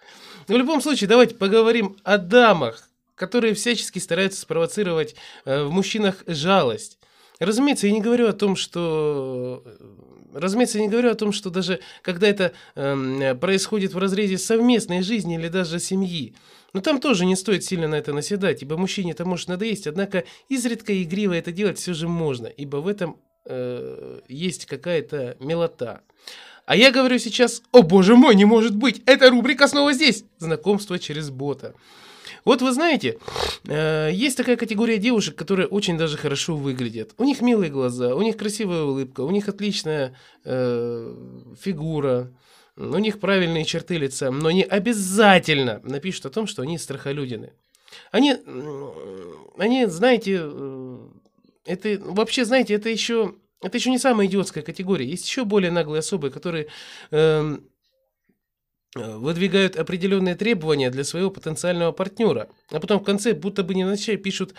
В 0.48 0.52
любом 0.52 0.80
случае, 0.80 1.08
давайте 1.08 1.34
поговорим 1.34 1.96
о 2.02 2.18
дамах, 2.18 2.88
которые 3.14 3.54
всячески 3.54 3.98
стараются 3.98 4.40
спровоцировать 4.40 5.14
э, 5.44 5.62
в 5.62 5.70
мужчинах 5.70 6.24
жалость. 6.26 6.98
Разумеется, 7.38 7.86
я 7.86 7.92
не 7.92 8.00
говорю 8.00 8.28
о 8.28 8.32
том, 8.32 8.56
что... 8.56 9.64
Разумеется, 10.32 10.78
я 10.78 10.84
не 10.84 10.90
говорю 10.90 11.10
о 11.10 11.14
том, 11.14 11.32
что 11.32 11.50
даже 11.50 11.80
когда 12.02 12.26
это 12.26 12.52
эм, 12.74 13.38
происходит 13.38 13.94
в 13.94 13.98
разрезе 13.98 14.38
совместной 14.38 15.02
жизни 15.02 15.36
или 15.36 15.48
даже 15.48 15.78
семьи, 15.78 16.34
но 16.72 16.80
там 16.80 17.00
тоже 17.00 17.26
не 17.26 17.36
стоит 17.36 17.64
сильно 17.64 17.88
на 17.88 17.96
это 17.96 18.12
наседать, 18.12 18.62
ибо 18.62 18.76
мужчине 18.76 19.12
это 19.12 19.24
может 19.24 19.48
надоесть, 19.48 19.86
однако 19.86 20.24
изредка 20.48 21.02
игриво 21.02 21.34
это 21.34 21.52
делать 21.52 21.78
все 21.78 21.92
же 21.92 22.08
можно, 22.08 22.46
ибо 22.46 22.78
в 22.78 22.88
этом 22.88 23.18
э, 23.44 24.20
есть 24.28 24.66
какая-то 24.66 25.36
милота. 25.40 26.00
А 26.64 26.76
я 26.76 26.90
говорю 26.90 27.18
сейчас, 27.18 27.62
о 27.72 27.82
боже 27.82 28.16
мой, 28.16 28.34
не 28.34 28.44
может 28.44 28.76
быть, 28.76 29.02
эта 29.06 29.30
рубрика 29.30 29.68
снова 29.68 29.92
здесь, 29.92 30.24
знакомство 30.38 30.98
через 30.98 31.28
бота. 31.28 31.74
Вот 32.44 32.62
вы 32.62 32.72
знаете, 32.72 33.18
э, 33.66 34.10
есть 34.12 34.36
такая 34.36 34.56
категория 34.56 34.98
девушек, 34.98 35.36
которые 35.36 35.68
очень 35.68 35.96
даже 35.96 36.16
хорошо 36.16 36.56
выглядят. 36.56 37.12
У 37.18 37.24
них 37.24 37.40
милые 37.40 37.70
глаза, 37.70 38.14
у 38.14 38.22
них 38.22 38.36
красивая 38.36 38.82
улыбка, 38.82 39.20
у 39.20 39.30
них 39.30 39.48
отличная 39.48 40.16
э, 40.44 41.14
фигура, 41.60 42.32
у 42.76 42.98
них 42.98 43.20
правильные 43.20 43.64
черты 43.64 43.96
лица, 43.96 44.30
но 44.30 44.48
они 44.48 44.62
обязательно 44.62 45.80
напишут 45.84 46.26
о 46.26 46.30
том, 46.30 46.46
что 46.46 46.62
они 46.62 46.78
страхолюдины. 46.78 47.52
Они, 48.10 48.36
они, 49.58 49.86
знаете, 49.86 50.40
э, 50.42 50.98
это 51.66 51.98
вообще, 52.00 52.44
знаете, 52.44 52.74
это 52.74 52.88
еще, 52.88 53.34
это 53.60 53.76
еще 53.76 53.90
не 53.90 53.98
самая 53.98 54.26
идиотская 54.26 54.64
категория. 54.64 55.06
Есть 55.06 55.26
еще 55.26 55.44
более 55.44 55.70
наглые 55.70 56.00
особы, 56.00 56.30
которые 56.30 56.68
э, 57.10 57.58
выдвигают 58.94 59.76
определенные 59.76 60.34
требования 60.34 60.90
для 60.90 61.04
своего 61.04 61.30
потенциального 61.30 61.92
партнера, 61.92 62.48
а 62.70 62.80
потом 62.80 63.00
в 63.00 63.04
конце 63.04 63.32
будто 63.32 63.62
бы 63.62 63.74
не 63.74 63.82
невзначай 63.82 64.16
пишут 64.16 64.54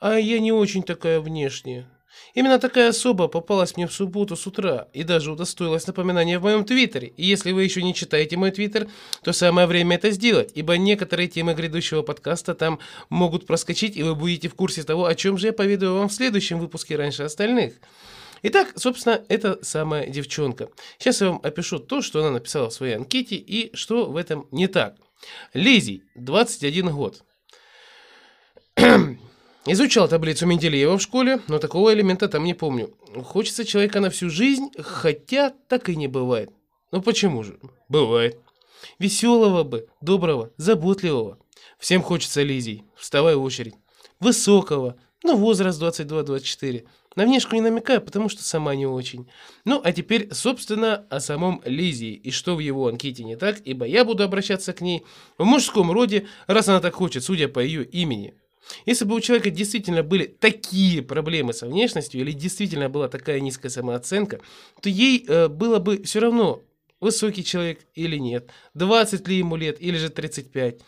«А 0.00 0.18
я 0.18 0.38
не 0.40 0.52
очень 0.52 0.82
такая 0.82 1.20
внешняя». 1.20 1.86
Именно 2.34 2.58
такая 2.58 2.90
особа 2.90 3.28
попалась 3.28 3.76
мне 3.76 3.86
в 3.86 3.92
субботу 3.92 4.36
с 4.36 4.46
утра 4.46 4.88
и 4.92 5.02
даже 5.02 5.32
удостоилась 5.32 5.86
напоминания 5.86 6.38
в 6.38 6.42
моем 6.42 6.64
твиттере. 6.64 7.08
И 7.16 7.24
если 7.24 7.52
вы 7.52 7.64
еще 7.64 7.82
не 7.82 7.94
читаете 7.94 8.36
мой 8.36 8.50
твиттер, 8.50 8.88
то 9.22 9.32
самое 9.32 9.66
время 9.66 9.96
это 9.96 10.10
сделать, 10.10 10.52
ибо 10.54 10.76
некоторые 10.76 11.28
темы 11.28 11.54
грядущего 11.54 12.02
подкаста 12.02 12.54
там 12.54 12.78
могут 13.08 13.46
проскочить, 13.46 13.96
и 13.96 14.02
вы 14.02 14.14
будете 14.14 14.48
в 14.48 14.54
курсе 14.54 14.82
того, 14.82 15.06
о 15.06 15.14
чем 15.14 15.38
же 15.38 15.48
я 15.48 15.52
поведаю 15.52 15.94
вам 15.94 16.08
в 16.08 16.12
следующем 16.12 16.58
выпуске 16.58 16.96
раньше 16.96 17.22
остальных. 17.22 17.74
Итак, 18.42 18.72
собственно, 18.76 19.24
это 19.28 19.58
самая 19.62 20.08
девчонка. 20.08 20.68
Сейчас 20.98 21.20
я 21.20 21.28
вам 21.30 21.40
опишу 21.42 21.78
то, 21.78 22.02
что 22.02 22.20
она 22.20 22.30
написала 22.30 22.70
в 22.70 22.72
своей 22.72 22.96
анкете 22.96 23.36
и 23.36 23.74
что 23.74 24.06
в 24.06 24.16
этом 24.16 24.46
не 24.50 24.68
так. 24.68 24.96
Лизи, 25.54 26.02
21 26.14 26.90
год. 26.90 27.22
Изучал 29.66 30.08
таблицу 30.08 30.46
Менделеева 30.46 30.98
в 30.98 31.02
школе, 31.02 31.40
но 31.48 31.58
такого 31.58 31.92
элемента 31.92 32.28
там 32.28 32.44
не 32.44 32.54
помню. 32.54 32.94
Хочется 33.24 33.64
человека 33.64 34.00
на 34.00 34.10
всю 34.10 34.30
жизнь, 34.30 34.70
хотя 34.78 35.50
так 35.68 35.88
и 35.88 35.96
не 35.96 36.06
бывает. 36.06 36.50
Ну 36.92 37.02
почему 37.02 37.42
же? 37.42 37.58
Бывает. 37.88 38.38
Веселого 38.98 39.64
бы, 39.64 39.88
доброго, 40.00 40.52
заботливого. 40.56 41.38
Всем 41.78 42.02
хочется 42.02 42.42
Лизий, 42.42 42.84
вставай 42.96 43.34
в 43.34 43.42
очередь. 43.42 43.74
Высокого, 44.20 44.96
ну 45.24 45.36
возраст 45.36 45.82
22-24. 45.82 46.86
На 47.16 47.24
внешку 47.24 47.54
не 47.54 47.62
намекаю, 47.62 48.02
потому 48.02 48.28
что 48.28 48.44
сама 48.44 48.74
не 48.74 48.86
очень. 48.86 49.26
Ну, 49.64 49.80
а 49.82 49.92
теперь, 49.92 50.32
собственно, 50.32 51.06
о 51.08 51.18
самом 51.18 51.62
Лизии 51.64 52.12
и 52.12 52.30
что 52.30 52.54
в 52.54 52.60
его 52.60 52.88
анкете 52.88 53.24
не 53.24 53.36
так, 53.36 53.58
ибо 53.64 53.86
я 53.86 54.04
буду 54.04 54.22
обращаться 54.22 54.74
к 54.74 54.82
ней 54.82 55.02
в 55.38 55.44
мужском 55.44 55.90
роде, 55.90 56.26
раз 56.46 56.68
она 56.68 56.80
так 56.80 56.94
хочет, 56.94 57.24
судя 57.24 57.48
по 57.48 57.58
ее 57.58 57.84
имени. 57.84 58.34
Если 58.84 59.04
бы 59.04 59.14
у 59.14 59.20
человека 59.20 59.50
действительно 59.50 60.02
были 60.02 60.26
такие 60.26 61.00
проблемы 61.00 61.54
со 61.54 61.66
внешностью 61.66 62.20
или 62.20 62.32
действительно 62.32 62.90
была 62.90 63.08
такая 63.08 63.40
низкая 63.40 63.70
самооценка, 63.70 64.40
то 64.82 64.88
ей 64.88 65.24
э, 65.26 65.48
было 65.48 65.78
бы 65.78 66.02
все 66.02 66.20
равно, 66.20 66.62
высокий 67.00 67.44
человек 67.44 67.80
или 67.94 68.16
нет, 68.16 68.50
20 68.74 69.26
ли 69.28 69.38
ему 69.38 69.56
лет 69.56 69.80
или 69.80 69.96
же 69.96 70.10
35. 70.10 70.80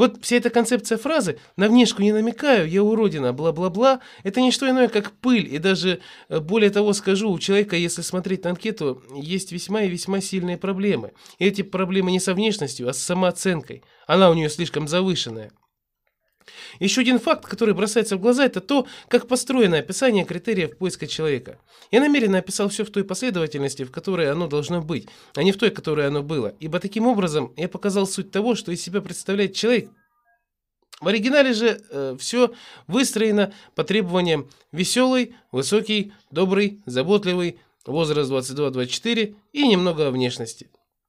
Вот 0.00 0.16
вся 0.22 0.36
эта 0.36 0.48
концепция 0.48 0.96
фразы 0.96 1.38
«на 1.58 1.68
внешку 1.68 2.00
не 2.00 2.12
намекаю, 2.12 2.66
я 2.66 2.82
уродина, 2.82 3.34
бла-бла-бла» 3.34 4.00
это 4.22 4.40
не 4.40 4.50
что 4.50 4.66
иное, 4.66 4.88
как 4.88 5.12
пыль. 5.12 5.54
И 5.54 5.58
даже 5.58 6.00
э, 6.30 6.40
более 6.40 6.70
того 6.70 6.94
скажу, 6.94 7.30
у 7.30 7.38
человека, 7.38 7.76
если 7.76 8.00
смотреть 8.00 8.44
на 8.44 8.50
анкету, 8.50 9.02
есть 9.14 9.52
весьма 9.52 9.82
и 9.82 9.90
весьма 9.90 10.22
сильные 10.22 10.56
проблемы. 10.56 11.12
И 11.38 11.44
эти 11.44 11.60
проблемы 11.60 12.12
не 12.12 12.18
со 12.18 12.32
внешностью, 12.32 12.88
а 12.88 12.94
с 12.94 12.98
самооценкой. 12.98 13.82
Она 14.06 14.30
у 14.30 14.34
нее 14.34 14.48
слишком 14.48 14.88
завышенная. 14.88 15.52
Еще 16.78 17.02
один 17.02 17.18
факт, 17.18 17.44
который 17.46 17.74
бросается 17.74 18.16
в 18.16 18.20
глаза, 18.20 18.44
это 18.44 18.60
то, 18.60 18.86
как 19.08 19.28
построено 19.28 19.78
описание 19.78 20.24
критериев 20.24 20.76
поиска 20.76 21.06
человека. 21.06 21.58
Я 21.90 22.00
намеренно 22.00 22.38
описал 22.38 22.68
все 22.68 22.84
в 22.84 22.90
той 22.90 23.04
последовательности, 23.04 23.84
в 23.84 23.90
которой 23.90 24.30
оно 24.30 24.46
должно 24.48 24.80
быть, 24.80 25.08
а 25.34 25.42
не 25.42 25.52
в 25.52 25.58
той, 25.58 25.70
которой 25.70 26.06
оно 26.06 26.22
было. 26.22 26.54
Ибо 26.60 26.80
таким 26.80 27.06
образом 27.06 27.52
я 27.56 27.68
показал 27.68 28.06
суть 28.06 28.30
того, 28.30 28.54
что 28.54 28.72
из 28.72 28.82
себя 28.82 29.00
представляет 29.00 29.54
человек. 29.54 29.90
В 31.00 31.08
оригинале 31.08 31.54
же 31.54 31.80
э, 31.90 32.16
все 32.18 32.52
выстроено 32.86 33.54
по 33.74 33.84
требованиям 33.84 34.50
веселый, 34.70 35.34
высокий, 35.50 36.12
добрый, 36.30 36.82
заботливый, 36.84 37.58
возраст 37.86 38.30
22-24 38.30 39.34
и 39.52 39.68
немного 39.68 40.10
внешности. 40.10 40.68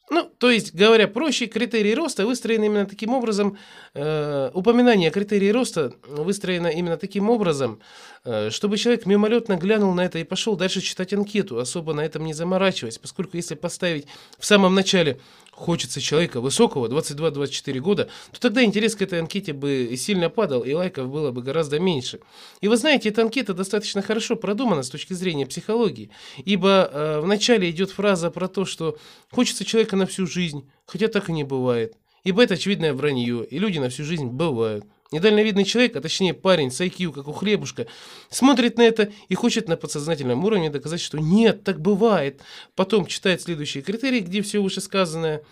Ну, 0.09 0.29
то 0.37 0.49
есть, 0.49 0.73
говоря 0.73 1.07
проще, 1.07 1.45
критерии 1.45 1.93
роста 1.93 2.25
выстроены 2.25 2.65
именно 2.65 2.85
таким 2.85 3.13
образом, 3.13 3.57
э, 3.93 4.51
упоминание 4.53 5.09
о 5.09 5.11
критерии 5.11 5.49
роста 5.49 5.93
выстроено 6.05 6.67
именно 6.67 6.97
таким 6.97 7.29
образом, 7.29 7.79
э, 8.25 8.49
чтобы 8.49 8.77
человек 8.77 9.05
мимолетно 9.05 9.55
глянул 9.55 9.93
на 9.93 10.03
это 10.03 10.19
и 10.19 10.25
пошел 10.25 10.57
дальше 10.57 10.81
читать 10.81 11.13
анкету, 11.13 11.59
особо 11.59 11.93
на 11.93 12.01
этом 12.01 12.25
не 12.25 12.33
заморачиваясь, 12.33 12.97
поскольку 12.97 13.37
если 13.37 13.55
поставить 13.55 14.07
в 14.37 14.45
самом 14.45 14.75
начале 14.75 15.19
хочется 15.51 16.01
человека 16.01 16.41
высокого, 16.41 16.87
22-24 16.87 17.79
года, 17.79 18.09
то 18.31 18.39
тогда 18.39 18.63
интерес 18.63 18.95
к 18.95 19.01
этой 19.01 19.19
анкете 19.19 19.53
бы 19.53 19.93
сильно 19.97 20.29
падал, 20.29 20.61
и 20.61 20.73
лайков 20.73 21.09
было 21.09 21.31
бы 21.31 21.41
гораздо 21.41 21.79
меньше. 21.79 22.19
И 22.61 22.67
вы 22.67 22.77
знаете, 22.77 23.09
эта 23.09 23.21
анкета 23.21 23.53
достаточно 23.53 24.01
хорошо 24.01 24.35
продумана 24.35 24.83
с 24.83 24.89
точки 24.89 25.13
зрения 25.13 25.45
психологии, 25.45 26.09
ибо 26.43 26.89
э, 26.91 27.19
в 27.19 27.27
начале 27.27 27.69
идет 27.69 27.91
фраза 27.91 28.31
про 28.31 28.47
то, 28.47 28.65
что 28.65 28.97
хочется 29.29 29.65
человека 29.65 29.95
на 29.95 30.05
всю 30.05 30.25
жизнь, 30.25 30.69
хотя 30.85 31.07
так 31.07 31.29
и 31.29 31.33
не 31.33 31.43
бывает. 31.43 31.95
Ибо 32.23 32.43
это 32.43 32.53
очевидное 32.53 32.93
вранье, 32.93 33.43
и 33.43 33.59
люди 33.59 33.79
на 33.79 33.89
всю 33.89 34.03
жизнь 34.03 34.27
бывают. 34.27 34.85
Недальновидный 35.11 35.65
человек, 35.65 35.95
а 35.97 36.01
точнее 36.01 36.33
парень 36.33 36.71
с 36.71 36.79
IQ, 36.79 37.11
как 37.11 37.27
у 37.27 37.33
хлебушка, 37.33 37.87
смотрит 38.29 38.77
на 38.77 38.83
это 38.83 39.11
и 39.27 39.35
хочет 39.35 39.67
на 39.67 39.75
подсознательном 39.75 40.45
уровне 40.45 40.69
доказать, 40.69 41.01
что 41.01 41.17
нет, 41.17 41.63
так 41.63 41.81
бывает. 41.81 42.41
Потом 42.75 43.05
читает 43.05 43.41
следующие 43.41 43.83
критерии, 43.83 44.19
где 44.19 44.41
все 44.41 44.61
вышесказанное– 44.61 45.43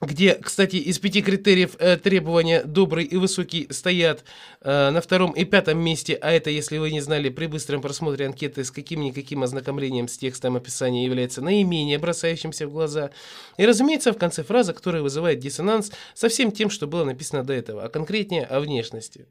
где, 0.00 0.34
кстати, 0.34 0.76
из 0.76 0.98
пяти 0.98 1.22
критериев 1.22 1.76
э, 1.78 1.96
требования 1.96 2.62
добрый 2.64 3.04
и 3.04 3.16
высокий 3.16 3.66
стоят 3.70 4.24
э, 4.60 4.90
на 4.90 5.00
втором 5.00 5.32
и 5.32 5.44
пятом 5.44 5.78
месте, 5.78 6.14
а 6.20 6.32
это, 6.32 6.50
если 6.50 6.76
вы 6.78 6.90
не 6.90 7.00
знали, 7.00 7.30
при 7.30 7.46
быстром 7.46 7.80
просмотре 7.80 8.26
анкеты 8.26 8.64
с 8.64 8.70
каким-никаким 8.70 9.42
ознакомлением 9.42 10.08
с 10.08 10.18
текстом 10.18 10.56
описания 10.56 11.04
является 11.04 11.40
наименее 11.40 11.98
бросающимся 11.98 12.66
в 12.66 12.72
глаза. 12.72 13.10
И, 13.56 13.64
разумеется, 13.64 14.12
в 14.12 14.18
конце 14.18 14.42
фраза, 14.42 14.74
которая 14.74 15.02
вызывает 15.02 15.38
диссонанс 15.38 15.90
со 16.14 16.28
всем 16.28 16.52
тем, 16.52 16.68
что 16.68 16.86
было 16.86 17.04
написано 17.04 17.42
до 17.42 17.54
этого, 17.54 17.84
а 17.84 17.88
конкретнее 17.88 18.44
о 18.44 18.60
внешности. 18.60 19.26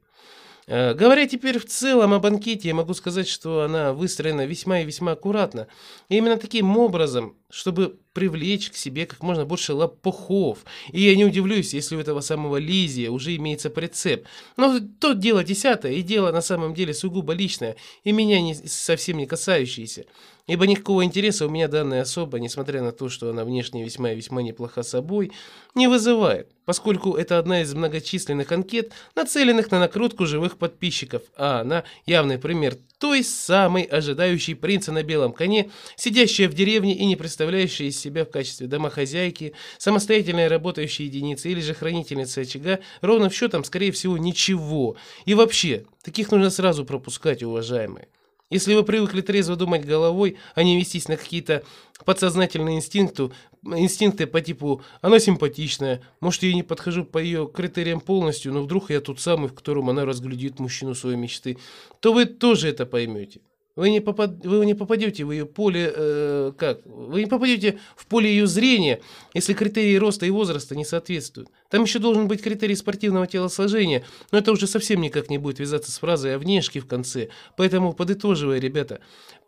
Э, 0.67 0.93
говоря 0.93 1.27
теперь 1.27 1.59
в 1.59 1.65
целом 1.65 2.13
об 2.13 2.25
анкете, 2.25 2.69
я 2.69 2.75
могу 2.75 2.93
сказать, 2.93 3.27
что 3.27 3.61
она 3.61 3.93
выстроена 3.93 4.45
весьма 4.45 4.79
и 4.79 4.85
весьма 4.85 5.11
аккуратно. 5.11 5.67
И 6.09 6.17
именно 6.17 6.37
таким 6.37 6.77
образом 6.77 7.35
чтобы 7.55 7.97
привлечь 8.11 8.69
к 8.69 8.75
себе 8.75 9.05
как 9.05 9.23
можно 9.23 9.45
больше 9.45 9.73
лопухов. 9.73 10.65
И 10.91 11.01
я 11.01 11.15
не 11.15 11.23
удивлюсь, 11.23 11.73
если 11.73 11.95
у 11.95 11.99
этого 11.99 12.19
самого 12.19 12.57
Лизия 12.57 13.09
уже 13.09 13.33
имеется 13.37 13.69
прицеп. 13.69 14.25
Но 14.57 14.81
то 14.99 15.13
дело 15.13 15.41
десятое, 15.41 15.93
и 15.93 16.01
дело 16.01 16.33
на 16.33 16.41
самом 16.41 16.73
деле 16.73 16.93
сугубо 16.93 17.31
личное, 17.31 17.77
и 18.03 18.11
меня 18.11 18.41
не, 18.41 18.55
совсем 18.55 19.17
не 19.17 19.25
касающееся. 19.25 20.05
Ибо 20.47 20.67
никакого 20.67 21.03
интереса 21.03 21.47
у 21.47 21.49
меня 21.49 21.67
данная 21.67 22.03
особа, 22.03 22.39
несмотря 22.39 22.83
на 22.83 22.91
то, 22.91 23.09
что 23.09 23.31
она 23.31 23.43
внешне 23.43 23.83
весьма 23.83 24.11
и 24.11 24.15
весьма 24.15 24.43
неплоха 24.43 24.83
собой, 24.83 25.31
не 25.73 25.87
вызывает, 25.87 26.51
поскольку 26.65 27.15
это 27.15 27.39
одна 27.39 27.63
из 27.63 27.73
многочисленных 27.73 28.51
анкет, 28.51 28.91
нацеленных 29.15 29.71
на 29.71 29.79
накрутку 29.79 30.27
живых 30.27 30.59
подписчиков, 30.59 31.23
а 31.35 31.61
она 31.61 31.83
явный 32.05 32.37
пример 32.37 32.77
той 32.99 33.23
самой 33.23 33.83
ожидающей 33.83 34.55
принца 34.55 34.91
на 34.91 35.01
белом 35.01 35.33
коне, 35.33 35.71
сидящая 35.95 36.47
в 36.47 36.53
деревне 36.53 36.95
и 36.95 37.05
не 37.05 37.15
представляющая 37.15 37.87
из 37.87 37.99
себя 37.99 38.23
в 38.23 38.29
качестве 38.29 38.67
домохозяйки, 38.67 39.53
самостоятельной 39.79 40.47
работающей 40.47 41.05
единицы 41.05 41.49
или 41.49 41.59
же 41.59 41.73
хранительницы 41.73 42.39
очага, 42.39 42.81
ровным 43.01 43.31
счетом, 43.31 43.63
скорее 43.63 43.91
всего, 43.91 44.15
ничего. 44.19 44.95
И 45.25 45.33
вообще, 45.33 45.85
таких 46.03 46.31
нужно 46.31 46.51
сразу 46.51 46.85
пропускать, 46.85 47.41
уважаемые. 47.41 48.09
Если 48.51 48.75
вы 48.75 48.83
привыкли 48.83 49.21
трезво 49.21 49.55
думать 49.55 49.85
головой, 49.85 50.37
а 50.53 50.61
не 50.61 50.77
вестись 50.77 51.07
на 51.07 51.17
какие-то 51.17 51.63
подсознательные 52.05 52.77
инстинкты, 52.77 53.31
инстинкты 53.63 54.27
по 54.27 54.39
типу 54.39 54.83
«она 55.01 55.19
симпатичная», 55.19 56.03
может, 56.19 56.43
я 56.43 56.53
не 56.53 56.61
подхожу 56.61 57.05
по 57.05 57.17
ее 57.17 57.49
критериям 57.51 57.99
полностью, 57.99 58.53
но 58.53 58.61
вдруг 58.61 58.91
я 58.91 59.01
тот 59.01 59.19
самый, 59.19 59.49
в 59.49 59.55
котором 59.55 59.89
она 59.89 60.05
разглядит 60.05 60.59
мужчину 60.59 60.93
своей 60.93 61.17
мечты, 61.17 61.57
то 61.99 62.13
вы 62.13 62.25
тоже 62.25 62.69
это 62.69 62.85
поймете. 62.85 63.41
Вы 63.75 63.89
не, 63.89 63.99
попад... 63.99 64.45
вы 64.45 64.65
не 64.65 64.73
попадете 64.73 65.25
в 65.25 65.31
ее 65.31 65.45
поле, 65.45 65.91
э, 65.93 66.53
как? 66.57 66.85
Вы 66.85 67.21
не 67.23 67.27
попадете 67.27 67.77
в 67.97 68.05
поле 68.05 68.29
ее 68.29 68.47
зрения, 68.47 69.01
если 69.33 69.53
критерии 69.53 69.97
роста 69.97 70.25
и 70.25 70.29
возраста 70.29 70.75
не 70.75 70.85
соответствуют. 70.85 71.49
Там 71.69 71.83
еще 71.83 71.99
должен 71.99 72.29
быть 72.29 72.41
критерий 72.41 72.75
спортивного 72.75 73.27
телосложения, 73.27 74.05
но 74.31 74.37
это 74.37 74.53
уже 74.53 74.65
совсем 74.67 75.01
никак 75.01 75.29
не 75.29 75.37
будет 75.37 75.59
вязаться 75.59 75.91
с 75.91 75.99
фразой 75.99 76.35
о 76.35 76.39
внешке 76.39 76.79
в 76.79 76.87
конце. 76.87 77.29
Поэтому, 77.57 77.91
подытоживая, 77.91 78.59
ребята, 78.59 79.01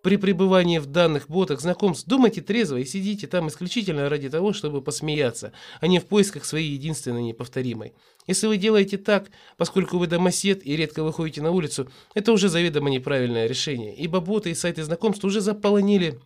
при 0.04 0.18
пребывании 0.18 0.80
в 0.80 0.86
данных 0.86 1.28
ботах 1.30 1.62
знакомств 1.62 2.08
думайте 2.08 2.42
трезво 2.42 2.78
и 2.78 2.86
сидите 2.86 3.28
там 3.28 3.48
исключительно 3.48 4.10
ради 4.10 4.30
того, 4.30 4.54
чтобы 4.54 4.82
посмеяться, 4.82 5.54
а 5.82 5.88
не 5.88 6.00
в 6.00 6.06
поисках 6.06 6.46
своей 6.46 6.72
единственной 6.72 7.24
неповторимой. 7.24 7.94
Если 8.28 8.48
вы 8.48 8.58
делаете 8.58 8.98
так, 8.98 9.30
поскольку 9.58 9.98
вы 9.98 10.08
домосед 10.08 10.66
и 10.66 10.76
редко 10.76 11.04
выходите 11.04 11.42
на 11.42 11.52
улицу, 11.52 11.90
это 12.14 12.32
уже 12.32 12.50
заведомо 12.50 12.90
неправильное 12.90 13.48
решение, 13.48 13.96
ибо 13.96 14.20
боты 14.20 14.52
и 14.52 14.56
сайты 14.56 14.84
знакомств 14.84 15.24
уже 15.26 15.42
заполонили 15.42 16.20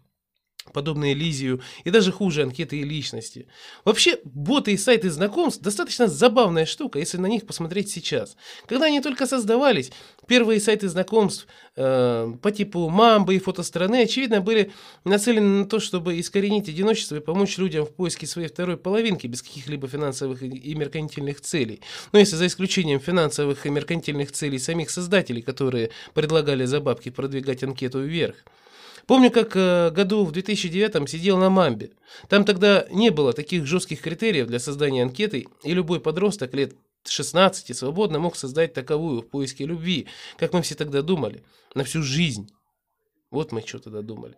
подобные 0.73 1.13
Лизию 1.13 1.61
и 1.83 1.89
даже 1.89 2.11
хуже 2.11 2.43
анкеты 2.43 2.77
и 2.77 2.83
личности. 2.83 3.47
Вообще, 3.83 4.19
боты 4.23 4.73
и 4.73 4.77
сайты 4.77 5.09
знакомств 5.09 5.61
достаточно 5.61 6.07
забавная 6.07 6.65
штука, 6.65 6.99
если 6.99 7.17
на 7.17 7.25
них 7.25 7.45
посмотреть 7.45 7.89
сейчас. 7.89 8.37
Когда 8.67 8.85
они 8.85 9.01
только 9.01 9.25
создавались, 9.25 9.91
первые 10.27 10.59
сайты 10.59 10.87
знакомств 10.87 11.47
э, 11.75 12.33
по 12.41 12.51
типу 12.51 12.89
Мамбы 12.89 13.35
и 13.35 13.39
фотостраны, 13.39 14.03
очевидно, 14.03 14.41
были 14.41 14.71
нацелены 15.03 15.63
на 15.63 15.65
то, 15.65 15.79
чтобы 15.79 16.19
искоренить 16.19 16.69
одиночество 16.69 17.15
и 17.15 17.19
помочь 17.19 17.57
людям 17.57 17.85
в 17.85 17.93
поиске 17.93 18.27
своей 18.27 18.47
второй 18.47 18.77
половинки 18.77 19.27
без 19.27 19.41
каких-либо 19.41 19.87
финансовых 19.87 20.43
и 20.43 20.75
меркантильных 20.75 21.41
целей. 21.41 21.81
Но 22.11 22.19
если 22.19 22.35
за 22.35 22.47
исключением 22.47 22.99
финансовых 22.99 23.65
и 23.65 23.69
меркантильных 23.69 24.31
целей 24.31 24.59
самих 24.59 24.89
создателей, 24.89 25.41
которые 25.41 25.89
предлагали 26.13 26.65
за 26.65 26.79
бабки 26.79 27.09
продвигать 27.09 27.63
анкету 27.63 27.99
вверх. 28.01 28.35
Помню, 29.07 29.31
как 29.31 29.55
э, 29.55 29.89
году 29.91 30.25
в 30.25 30.31
2009 30.31 31.09
сидел 31.09 31.37
на 31.37 31.49
Мамбе. 31.49 31.91
Там 32.29 32.45
тогда 32.45 32.85
не 32.91 33.09
было 33.09 33.33
таких 33.33 33.65
жестких 33.65 34.01
критериев 34.01 34.47
для 34.47 34.59
создания 34.59 35.03
анкеты, 35.03 35.47
и 35.63 35.73
любой 35.73 35.99
подросток 35.99 36.53
лет 36.53 36.75
16 37.05 37.75
свободно 37.75 38.19
мог 38.19 38.35
создать 38.35 38.73
таковую 38.73 39.21
в 39.21 39.29
поиске 39.29 39.65
любви, 39.65 40.07
как 40.37 40.53
мы 40.53 40.61
все 40.61 40.75
тогда 40.75 41.01
думали, 41.01 41.43
на 41.73 41.83
всю 41.83 42.03
жизнь. 42.03 42.51
Вот 43.31 43.51
мы 43.51 43.61
что 43.65 43.79
тогда 43.79 44.01
думали. 44.01 44.35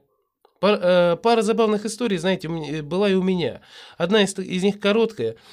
Пара, 0.59 0.79
э, 0.81 1.17
пара 1.17 1.41
забавных 1.41 1.85
историй, 1.85 2.17
знаете, 2.17 2.47
была 2.81 3.09
и 3.09 3.15
у 3.15 3.23
меня. 3.23 3.61
Одна 3.97 4.23
из, 4.23 4.37
из 4.37 4.63
них 4.63 4.79
короткая– 4.79 5.35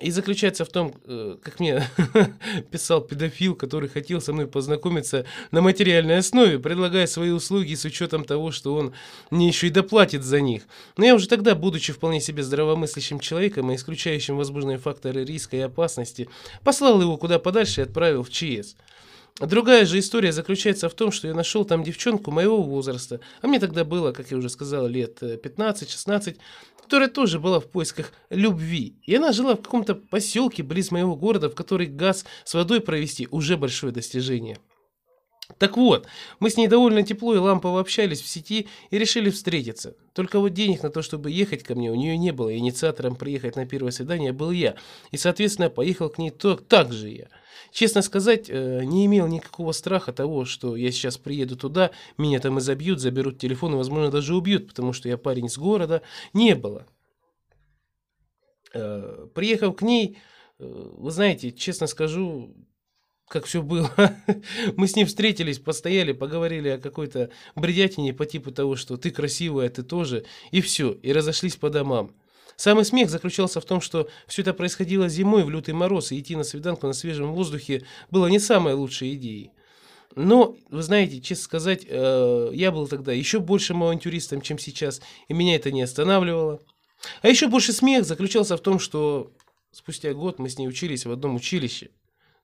и 0.00 0.10
заключается 0.10 0.64
в 0.64 0.68
том, 0.68 0.94
э, 1.04 1.36
как 1.42 1.58
мне 1.58 1.82
писал 2.70 3.00
педофил, 3.00 3.54
который 3.54 3.88
хотел 3.88 4.20
со 4.20 4.32
мной 4.32 4.46
познакомиться 4.46 5.24
на 5.52 5.62
материальной 5.62 6.18
основе, 6.18 6.58
предлагая 6.58 7.06
свои 7.06 7.30
услуги 7.30 7.74
с 7.74 7.84
учетом 7.84 8.24
того, 8.24 8.50
что 8.50 8.74
он 8.74 8.92
мне 9.30 9.48
еще 9.48 9.68
и 9.68 9.70
доплатит 9.70 10.22
за 10.22 10.40
них. 10.40 10.64
Но 10.96 11.06
я 11.06 11.14
уже 11.14 11.28
тогда, 11.28 11.54
будучи 11.54 11.92
вполне 11.92 12.20
себе 12.20 12.42
здравомыслящим 12.42 13.20
человеком 13.20 13.70
и 13.70 13.76
исключающим 13.76 14.36
возможные 14.36 14.78
факторы 14.78 15.24
риска 15.24 15.56
и 15.56 15.60
опасности, 15.60 16.28
послал 16.62 17.00
его 17.00 17.16
куда 17.16 17.38
подальше 17.38 17.80
и 17.80 17.84
отправил 17.84 18.22
в 18.22 18.30
ЧС. 18.30 18.76
Другая 19.40 19.84
же 19.84 19.98
история 19.98 20.32
заключается 20.32 20.88
в 20.88 20.94
том, 20.94 21.12
что 21.12 21.28
я 21.28 21.34
нашел 21.34 21.66
там 21.66 21.84
девчонку 21.84 22.30
моего 22.30 22.62
возраста, 22.62 23.20
а 23.42 23.46
мне 23.46 23.60
тогда 23.60 23.84
было, 23.84 24.12
как 24.12 24.30
я 24.30 24.38
уже 24.38 24.48
сказал, 24.48 24.86
лет 24.86 25.22
15-16, 25.22 26.30
э, 26.30 26.34
которая 26.82 27.08
тоже 27.08 27.38
была 27.38 27.60
в 27.60 27.66
поисках 27.66 28.12
любви. 28.30 28.96
И 29.04 29.14
она 29.14 29.32
жила 29.32 29.54
в 29.54 29.62
каком-то 29.62 29.94
поселке 29.94 30.62
близ 30.62 30.90
моего 30.90 31.16
города, 31.16 31.50
в 31.50 31.54
который 31.54 31.86
газ 31.86 32.24
с 32.44 32.54
водой 32.54 32.80
провести 32.80 33.28
уже 33.30 33.58
большое 33.58 33.92
достижение. 33.92 34.58
Так 35.58 35.76
вот, 35.76 36.06
мы 36.40 36.50
с 36.50 36.56
ней 36.56 36.66
довольно 36.66 37.02
тепло 37.02 37.34
и 37.34 37.38
лампово 37.38 37.80
общались 37.80 38.20
в 38.20 38.26
сети 38.26 38.68
и 38.90 38.98
решили 38.98 39.30
встретиться. 39.30 39.96
Только 40.14 40.40
вот 40.40 40.54
денег 40.54 40.82
на 40.82 40.90
то, 40.90 41.02
чтобы 41.02 41.30
ехать 41.30 41.62
ко 41.62 41.74
мне, 41.74 41.90
у 41.90 41.94
нее 41.94 42.16
не 42.16 42.32
было. 42.32 42.56
Инициатором 42.56 43.16
приехать 43.16 43.54
на 43.54 43.66
первое 43.66 43.92
свидание 43.92 44.32
был 44.32 44.50
я. 44.50 44.76
И, 45.12 45.16
соответственно, 45.16 45.70
поехал 45.70 46.08
к 46.08 46.18
ней 46.18 46.30
то, 46.30 46.56
так 46.56 46.92
же 46.92 47.10
я. 47.10 47.28
Честно 47.72 48.02
сказать, 48.02 48.46
э, 48.48 48.84
не 48.84 49.06
имел 49.06 49.26
никакого 49.26 49.72
страха 49.72 50.12
того, 50.12 50.44
что 50.44 50.76
я 50.76 50.90
сейчас 50.90 51.18
приеду 51.18 51.56
туда, 51.56 51.90
меня 52.18 52.40
там 52.40 52.58
изобьют, 52.58 53.00
заберут 53.00 53.38
телефон 53.38 53.74
и, 53.74 53.76
возможно, 53.76 54.10
даже 54.10 54.34
убьют, 54.34 54.68
потому 54.68 54.92
что 54.92 55.08
я 55.08 55.16
парень 55.16 55.48
с 55.48 55.58
города. 55.58 56.02
Не 56.32 56.54
было. 56.54 56.86
Э, 58.74 59.26
приехав 59.34 59.76
к 59.76 59.82
ней, 59.82 60.18
э, 60.58 60.64
вы 60.64 61.10
знаете, 61.10 61.52
честно 61.52 61.86
скажу, 61.86 62.54
как 63.28 63.44
все 63.44 63.62
было. 63.62 63.90
Мы 64.76 64.86
с 64.86 64.96
ним 64.96 65.06
встретились, 65.06 65.58
постояли, 65.58 66.12
поговорили 66.12 66.68
о 66.70 66.78
какой-то 66.78 67.30
бредятине 67.54 68.12
по 68.12 68.24
типу 68.26 68.52
того, 68.52 68.76
что 68.76 68.96
ты 68.96 69.10
красивая, 69.10 69.68
ты 69.68 69.82
тоже, 69.82 70.24
и 70.50 70.60
все, 70.60 70.92
и 70.92 71.12
разошлись 71.12 71.56
по 71.56 71.70
домам. 71.70 72.14
Самый 72.56 72.86
смех 72.86 73.10
заключался 73.10 73.60
в 73.60 73.64
том, 73.64 73.80
что 73.80 74.08
все 74.26 74.42
это 74.42 74.54
происходило 74.54 75.08
зимой 75.08 75.44
в 75.44 75.50
лютый 75.50 75.74
мороз, 75.74 76.10
и 76.10 76.18
идти 76.18 76.34
на 76.36 76.44
свиданку 76.44 76.86
на 76.86 76.94
свежем 76.94 77.32
воздухе 77.32 77.84
было 78.10 78.26
не 78.26 78.38
самой 78.38 78.74
лучшей 78.74 79.14
идеей. 79.14 79.52
Но, 80.14 80.56
вы 80.70 80.82
знаете, 80.82 81.20
честно 81.20 81.44
сказать, 81.44 81.86
э, 81.86 82.50
я 82.54 82.72
был 82.72 82.88
тогда 82.88 83.12
еще 83.12 83.38
большим 83.38 83.82
авантюристом, 83.82 84.40
чем 84.40 84.58
сейчас, 84.58 85.02
и 85.28 85.34
меня 85.34 85.56
это 85.56 85.70
не 85.70 85.82
останавливало. 85.82 86.60
А 87.20 87.28
еще 87.28 87.48
больше 87.48 87.74
смех 87.74 88.06
заключался 88.06 88.56
в 88.56 88.62
том, 88.62 88.78
что 88.78 89.30
спустя 89.72 90.14
год 90.14 90.38
мы 90.38 90.48
с 90.48 90.56
ней 90.58 90.66
учились 90.66 91.04
в 91.04 91.12
одном 91.12 91.36
училище, 91.36 91.90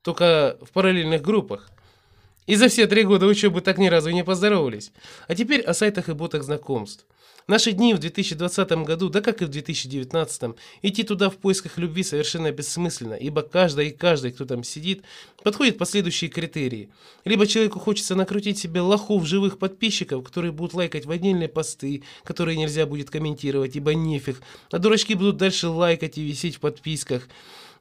только 0.02 0.58
в 0.60 0.70
параллельных 0.72 1.22
группах. 1.22 1.70
И 2.46 2.56
за 2.56 2.68
все 2.68 2.86
три 2.86 3.04
года 3.04 3.24
учебы 3.26 3.62
так 3.62 3.78
ни 3.78 3.86
разу 3.86 4.10
не 4.10 4.24
поздоровались. 4.24 4.92
А 5.28 5.34
теперь 5.34 5.62
о 5.62 5.72
сайтах 5.72 6.10
и 6.10 6.12
ботах 6.12 6.42
знакомств. 6.42 7.06
Наши 7.48 7.72
дни 7.72 7.92
в 7.92 7.98
2020 7.98 8.70
году, 8.84 9.08
да 9.08 9.20
как 9.20 9.42
и 9.42 9.44
в 9.44 9.48
2019, 9.48 10.54
идти 10.82 11.02
туда 11.02 11.28
в 11.28 11.36
поисках 11.36 11.76
любви 11.76 12.04
совершенно 12.04 12.52
бессмысленно, 12.52 13.14
ибо 13.14 13.42
каждый 13.42 13.88
и 13.88 13.90
каждый, 13.90 14.30
кто 14.30 14.44
там 14.44 14.62
сидит, 14.62 15.02
подходит 15.42 15.76
по 15.76 15.84
следующие 15.84 16.30
критерии. 16.30 16.90
Либо 17.24 17.46
человеку 17.46 17.80
хочется 17.80 18.14
накрутить 18.14 18.58
себе 18.58 18.80
лохов 18.80 19.26
живых 19.26 19.58
подписчиков, 19.58 20.24
которые 20.24 20.52
будут 20.52 20.74
лайкать 20.74 21.06
в 21.06 21.10
отдельные 21.10 21.48
посты, 21.48 22.04
которые 22.22 22.56
нельзя 22.56 22.86
будет 22.86 23.10
комментировать, 23.10 23.74
ибо 23.74 23.92
нефиг, 23.94 24.40
а 24.70 24.78
дурачки 24.78 25.14
будут 25.14 25.36
дальше 25.36 25.68
лайкать 25.68 26.18
и 26.18 26.22
висеть 26.22 26.56
в 26.56 26.60
подписках. 26.60 27.28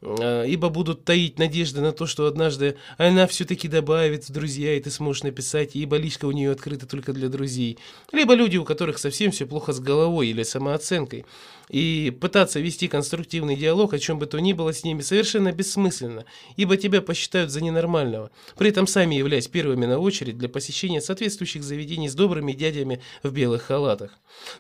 А, 0.02 0.44
ибо 0.44 0.70
будут 0.70 1.04
таить 1.06 1.38
надежды 1.38 1.82
на 1.82 1.92
то, 1.92 2.08
что 2.08 2.26
однажды 2.26 2.78
она 2.98 3.28
все-таки 3.28 3.68
добавит 3.68 4.28
в 4.28 4.32
друзья, 4.32 4.76
и 4.76 4.80
ты 4.80 4.90
сможешь 4.90 5.24
написать, 5.24 5.76
ибо 5.76 5.98
личка 5.98 6.26
у 6.26 6.32
нее 6.32 6.52
открыта 6.52 6.88
только 6.88 7.14
для 7.14 7.30
друзей. 7.30 7.78
Либо 8.12 8.34
люди, 8.34 8.58
у 8.58 8.66
которых 8.66 8.98
совсем 8.98 9.32
все 9.32 9.46
плохо 9.46 9.74
с 9.74 9.80
головой 9.80 10.30
или 10.30 10.44
самооценкой. 10.44 11.26
И 11.70 12.16
пытаться 12.20 12.60
вести 12.60 12.90
конструктивный 12.90 13.56
диалог, 13.56 13.94
о 13.94 14.00
чем 14.00 14.20
бы 14.20 14.26
то 14.26 14.40
ни 14.40 14.52
было 14.52 14.74
с 14.74 14.84
ними, 14.84 15.02
совершенно 15.02 15.54
бессмысленно, 15.54 16.26
ибо 16.58 16.76
тебя 16.76 17.02
посчитают 17.02 17.50
за 17.50 17.62
ненормального, 17.62 18.30
при 18.58 18.70
этом 18.70 18.88
сами 18.88 19.16
являясь 19.16 19.48
первыми 19.48 19.86
на 19.86 19.98
очередь 19.98 20.38
для 20.38 20.50
посещения 20.50 21.00
соответствующих 21.00 21.64
заведений 21.64 22.10
с 22.10 22.16
добрыми 22.16 22.52
дядями 22.52 23.02
в 23.24 23.32
белых 23.32 23.64
халатах. 23.64 24.12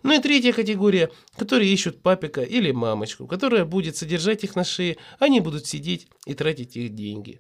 Ну 0.03 0.17
и 0.17 0.21
третья 0.21 0.53
категория, 0.53 1.11
которые 1.35 1.73
ищут 1.73 2.01
папика 2.01 2.43
или 2.43 2.71
мамочку, 2.71 3.27
которая 3.27 3.65
будет 3.65 3.97
содержать 3.97 4.45
их 4.45 4.55
на 4.55 4.63
шее, 4.63 4.95
они 5.31 5.39
будут 5.39 5.65
сидеть 5.65 6.07
и 6.25 6.33
тратить 6.33 6.75
их 6.75 6.93
деньги. 6.93 7.39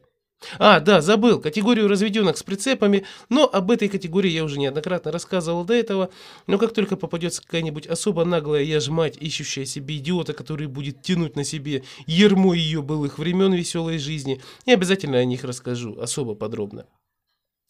А, 0.57 0.79
да, 0.79 1.01
забыл, 1.01 1.39
категорию 1.39 1.87
разведенных 1.87 2.37
с 2.37 2.41
прицепами, 2.41 3.05
но 3.29 3.47
об 3.47 3.69
этой 3.69 3.89
категории 3.89 4.31
я 4.31 4.43
уже 4.43 4.57
неоднократно 4.57 5.11
рассказывал 5.11 5.65
до 5.65 5.75
этого, 5.75 6.09
но 6.47 6.57
как 6.57 6.73
только 6.73 6.95
попадется 6.95 7.43
какая-нибудь 7.43 7.85
особо 7.85 8.25
наглая 8.25 8.63
яжмать, 8.63 9.17
ищущая 9.17 9.65
себе 9.65 9.97
идиота, 9.97 10.33
который 10.33 10.65
будет 10.65 11.03
тянуть 11.03 11.35
на 11.35 11.43
себе 11.43 11.83
ермо 12.07 12.53
ее 12.53 12.81
былых 12.81 13.19
времен 13.19 13.53
веселой 13.53 13.99
жизни, 13.99 14.41
я 14.65 14.73
обязательно 14.73 15.17
о 15.17 15.25
них 15.25 15.43
расскажу 15.43 15.99
особо 15.99 16.33
подробно. 16.33 16.87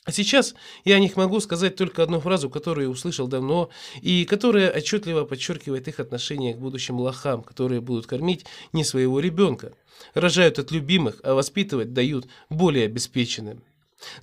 А 0.04 0.12
сейчас 0.12 0.56
я 0.84 0.96
о 0.96 1.00
них 1.00 1.16
могу 1.16 1.40
сказать 1.40 1.76
только 1.76 2.02
одну 2.02 2.20
фразу, 2.20 2.50
которую 2.50 2.90
услышал 2.90 3.28
давно, 3.28 3.70
и 4.02 4.26
которая 4.26 4.72
отчетливо 4.72 5.26
подчеркивает 5.26 5.88
их 5.88 6.00
отношение 6.00 6.56
к 6.56 6.58
будущим 6.58 7.00
лохам, 7.00 7.44
которые 7.44 7.82
будут 7.82 8.08
кормить 8.08 8.46
не 8.74 8.84
своего 8.84 9.20
ребенка. 9.20 9.74
Рожают 10.16 10.58
от 10.58 10.72
любимых, 10.72 11.20
а 11.24 11.36
воспитывать 11.36 11.94
дают 11.94 12.28
более 12.50 12.86
обеспеченным. 12.86 13.62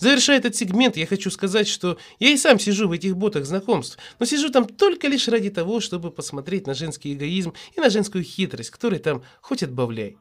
Завершая 0.01 0.39
этот 0.39 0.57
сегмент, 0.57 0.97
я 0.97 1.07
хочу 1.07 1.31
сказать, 1.31 1.69
что 1.69 1.99
я 2.19 2.31
и 2.31 2.37
сам 2.37 2.59
сижу 2.59 2.89
в 2.89 2.93
этих 2.93 3.17
ботах 3.17 3.47
знакомств, 3.47 3.99
но 4.19 4.27
сижу 4.27 4.51
там 4.51 4.67
только 4.67 5.07
лишь 5.07 5.29
ради 5.29 5.51
того, 5.51 5.79
чтобы 5.79 6.11
посмотреть 6.11 6.67
на 6.67 6.75
женский 6.75 7.15
эгоизм 7.15 7.53
и 7.77 7.81
на 7.81 7.89
женскую 7.89 8.25
хитрость, 8.25 8.71
которой 8.71 8.99
там 8.99 9.23
хоть 9.41 9.63
отбавляй. 9.63 10.17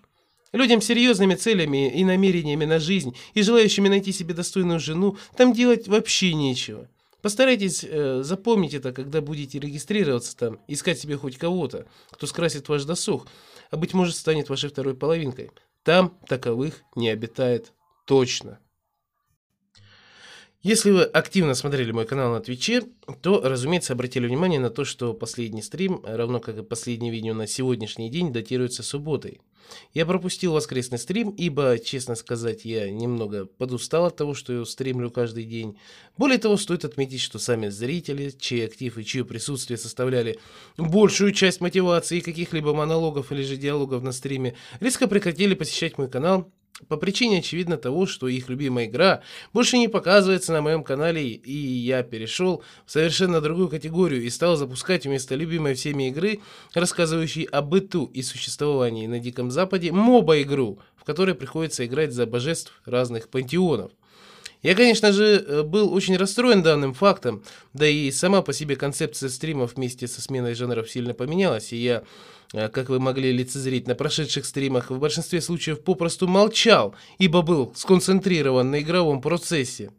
Людям 0.57 0.81
с 0.81 0.85
серьезными 0.85 1.35
целями 1.35 1.87
и 1.87 2.03
намерениями 2.03 2.65
на 2.65 2.79
жизнь 2.79 3.15
и 3.35 3.43
желающими 3.43 3.89
найти 3.89 4.11
себе 4.11 4.33
достойную 4.33 4.79
жену 4.79 5.15
там 5.35 5.53
делать 5.53 5.87
вообще 5.87 6.33
нечего. 6.33 6.89
Постарайтесь 7.21 7.85
э, 7.87 8.23
запомнить 8.23 8.73
это, 8.73 8.91
когда 8.91 9.21
будете 9.21 9.59
регистрироваться 9.59 10.35
там, 10.35 10.59
искать 10.67 10.97
себе 10.97 11.15
хоть 11.15 11.37
кого-то, 11.37 11.85
кто 12.09 12.25
скрасит 12.25 12.69
ваш 12.69 12.85
досуг, 12.85 13.27
а 13.69 13.77
быть 13.77 13.93
может 13.93 14.15
станет 14.15 14.49
вашей 14.49 14.71
второй 14.71 14.95
половинкой. 14.95 15.51
Там 15.83 16.17
таковых 16.27 16.81
не 16.95 17.09
обитает 17.09 17.71
точно. 18.05 18.57
Если 20.63 20.89
вы 20.89 21.03
активно 21.03 21.53
смотрели 21.53 21.91
мой 21.91 22.05
канал 22.05 22.33
на 22.33 22.39
Твиче, 22.39 22.81
то, 23.21 23.41
разумеется, 23.43 23.93
обратили 23.93 24.25
внимание 24.25 24.59
на 24.59 24.71
то, 24.71 24.85
что 24.85 25.13
последний 25.13 25.61
стрим, 25.61 26.01
равно 26.03 26.39
как 26.39 26.57
и 26.57 26.63
последнее 26.63 27.11
видео 27.11 27.35
на 27.35 27.45
сегодняшний 27.45 28.09
день, 28.09 28.33
датируется 28.33 28.81
субботой. 28.81 29.39
Я 29.93 30.05
пропустил 30.05 30.53
воскресный 30.53 30.97
стрим, 30.97 31.29
ибо, 31.29 31.77
честно 31.77 32.15
сказать, 32.15 32.65
я 32.65 32.89
немного 32.89 33.45
подустал 33.45 34.05
от 34.05 34.15
того, 34.15 34.33
что 34.33 34.51
я 34.53 34.65
стримлю 34.65 35.11
каждый 35.11 35.43
день. 35.43 35.77
Более 36.17 36.39
того, 36.39 36.57
стоит 36.57 36.85
отметить, 36.85 37.21
что 37.21 37.37
сами 37.37 37.67
зрители, 37.67 38.29
чей 38.29 38.65
актив 38.65 38.97
и 38.97 39.05
чье 39.05 39.25
присутствие 39.25 39.77
составляли 39.77 40.39
большую 40.77 41.33
часть 41.33 41.61
мотивации 41.61 42.19
каких-либо 42.19 42.73
монологов 42.73 43.31
или 43.31 43.43
же 43.43 43.57
диалогов 43.57 44.01
на 44.03 44.11
стриме, 44.11 44.55
резко 44.79 45.07
прекратили 45.07 45.53
посещать 45.53 45.97
мой 45.97 46.09
канал 46.09 46.51
по 46.87 46.97
причине, 46.97 47.39
очевидно, 47.39 47.77
того, 47.77 48.05
что 48.05 48.27
их 48.27 48.49
любимая 48.49 48.85
игра 48.85 49.21
больше 49.53 49.77
не 49.77 49.87
показывается 49.87 50.53
на 50.53 50.61
моем 50.61 50.83
канале, 50.83 51.27
и 51.27 51.51
я 51.51 52.03
перешел 52.03 52.63
в 52.85 52.91
совершенно 52.91 53.41
другую 53.41 53.69
категорию 53.69 54.23
и 54.23 54.29
стал 54.29 54.55
запускать 54.57 55.05
вместо 55.05 55.35
любимой 55.35 55.73
всеми 55.73 56.09
игры, 56.09 56.39
рассказывающей 56.73 57.43
о 57.43 57.61
быту 57.61 58.05
и 58.05 58.21
существовании 58.21 59.07
на 59.07 59.19
Диком 59.19 59.49
Западе, 59.49 59.91
моба-игру, 59.91 60.79
в 60.95 61.03
которой 61.03 61.35
приходится 61.35 61.85
играть 61.85 62.13
за 62.13 62.25
божеств 62.25 62.81
разных 62.85 63.29
пантеонов. 63.29 63.91
Я, 64.63 64.75
конечно 64.75 65.11
же, 65.11 65.23
э, 65.47 65.63
был 65.63 65.93
очень 65.93 66.17
расстроен 66.17 66.63
данным 66.63 66.93
фактом, 66.93 67.43
да 67.73 67.87
и 67.87 68.11
сама 68.11 68.41
по 68.41 68.53
себе 68.53 68.75
концепция 68.75 69.29
стримов 69.29 69.75
вместе 69.75 70.07
со 70.07 70.21
сменой 70.21 70.55
жанров 70.55 70.89
сильно 70.89 71.13
поменялась, 71.13 71.73
и 71.73 71.77
я 71.77 72.03
как 72.51 72.89
вы 72.89 72.99
могли 72.99 73.31
лицезреть 73.31 73.87
на 73.87 73.95
прошедших 73.95 74.45
стримах, 74.45 74.89
в 74.89 74.99
большинстве 74.99 75.41
случаев 75.41 75.83
попросту 75.83 76.27
молчал, 76.27 76.95
ибо 77.17 77.41
был 77.41 77.73
сконцентрирован 77.75 78.71
на 78.71 78.79
игровом 78.81 79.21
процессе. 79.21 79.91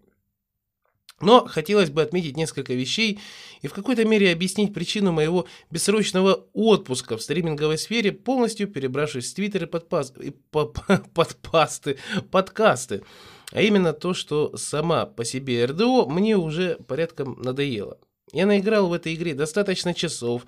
Но 1.21 1.47
хотелось 1.47 1.91
бы 1.91 2.03
отметить 2.03 2.37
несколько 2.37 2.75
вещей 2.75 3.19
и 3.61 3.67
в 3.67 3.73
какой-то 3.73 4.05
мере 4.05 4.33
объяснить 4.33 4.73
причину 4.73 5.11
моего 5.11 5.47
бессрочного 5.71 6.47
отпуска 6.53 7.17
в 7.17 7.23
стриминговой 7.23 7.77
сфере, 7.77 8.13
полностью 8.13 8.69
перебравшись 8.69 9.33
в 9.33 9.35
Твиттер 9.35 9.65
и 9.65 9.67
подпас... 9.67 10.13
подпасты, 11.15 11.99
подкасты. 12.31 13.03
А 13.51 13.63
именно 13.63 13.93
то, 13.93 14.15
что 14.15 14.57
сама 14.57 15.07
по 15.07 15.25
себе 15.25 15.65
РДО 15.65 16.07
мне 16.07 16.37
уже 16.37 16.77
порядком 16.87 17.41
надоело. 17.43 17.99
Я 18.33 18.47
наиграл 18.47 18.89
в 18.89 18.93
этой 18.93 19.15
игре 19.15 19.35
достаточно 19.35 19.95
часов, 19.95 20.43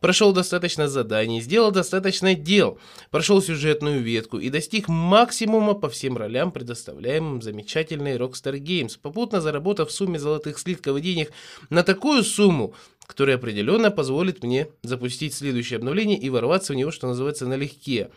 прошел 0.00 0.32
достаточно 0.32 0.86
заданий, 0.88 1.40
сделал 1.40 1.72
достаточно 1.72 2.34
дел, 2.34 2.78
прошел 3.10 3.42
сюжетную 3.42 4.02
ветку 4.02 4.38
и 4.38 4.50
достиг 4.50 4.88
максимума 4.88 5.74
по 5.74 5.88
всем 5.88 6.16
ролям, 6.16 6.52
предоставляемым 6.52 7.42
замечательной 7.42 8.16
Rockstar 8.16 8.58
Games, 8.58 8.98
попутно 9.00 9.40
заработав 9.40 9.88
в 9.88 9.92
сумме 9.92 10.18
золотых 10.18 10.58
слитков 10.58 10.96
и 10.98 11.00
денег 11.00 11.32
на 11.70 11.82
такую 11.82 12.22
сумму, 12.22 12.74
которая 13.06 13.36
определенно 13.36 13.90
позволит 13.90 14.42
мне 14.42 14.68
запустить 14.82 15.34
следующее 15.34 15.78
обновление 15.78 16.18
и 16.18 16.30
ворваться 16.30 16.72
в 16.72 16.76
него, 16.76 16.90
что 16.90 17.08
называется, 17.08 17.46
налегке. 17.46 18.10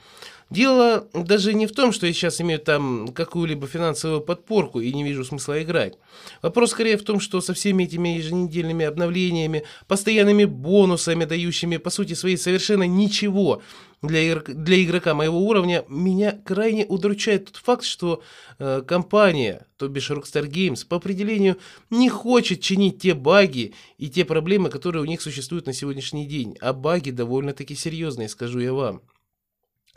Дело 0.50 1.10
даже 1.14 1.54
не 1.54 1.68
в 1.68 1.74
том, 1.74 1.92
что 1.92 2.08
я 2.08 2.14
сейчас 2.14 2.40
имею 2.40 2.60
там 2.60 3.10
какую-либо 3.10 3.68
финансовую 3.68 4.22
подпорку 4.22 4.80
и 4.80 4.94
не 4.94 5.04
вижу 5.04 5.26
смысла 5.26 5.62
играть. 5.62 5.96
Вопрос 6.42 6.72
скорее 6.72 6.98
в 6.98 7.04
том, 7.04 7.20
что 7.20 7.42
со 7.42 7.54
всеми 7.54 7.84
этими 7.84 8.10
еженедельными 8.10 8.86
обновлениями, 8.86 9.64
постоянными 9.88 10.46
бонусами, 10.46 11.26
дающими 11.26 11.76
по 11.76 11.90
сути 11.90 12.14
своей 12.14 12.38
совершенно 12.38 12.84
ничего 12.84 13.62
для, 14.02 14.38
для 14.38 14.84
игрока 14.84 15.14
моего 15.14 15.40
уровня, 15.40 15.84
меня 15.90 16.40
крайне 16.46 16.86
удручает 16.86 17.48
тот 17.48 17.58
факт, 17.58 17.84
что 17.84 18.24
э, 18.58 18.84
компания, 18.88 19.66
то 19.76 19.90
бишь 19.90 20.10
Rockstar 20.10 20.48
Games, 20.48 20.88
по 20.88 20.96
определению 20.96 21.58
не 21.90 22.08
хочет 22.08 22.62
чинить 22.62 23.02
те 23.02 23.14
баги 23.16 23.74
и 23.98 24.10
те 24.10 24.24
проблемы, 24.24 24.70
которые 24.70 25.02
у 25.02 25.06
них 25.06 25.22
существуют 25.22 25.66
на 25.66 25.74
сегодняшний 25.74 26.26
день. 26.26 26.56
А 26.62 26.72
баги 26.72 27.12
довольно-таки 27.12 27.76
серьезные, 27.76 28.30
скажу 28.30 28.60
я 28.60 28.72
вам. 28.72 29.02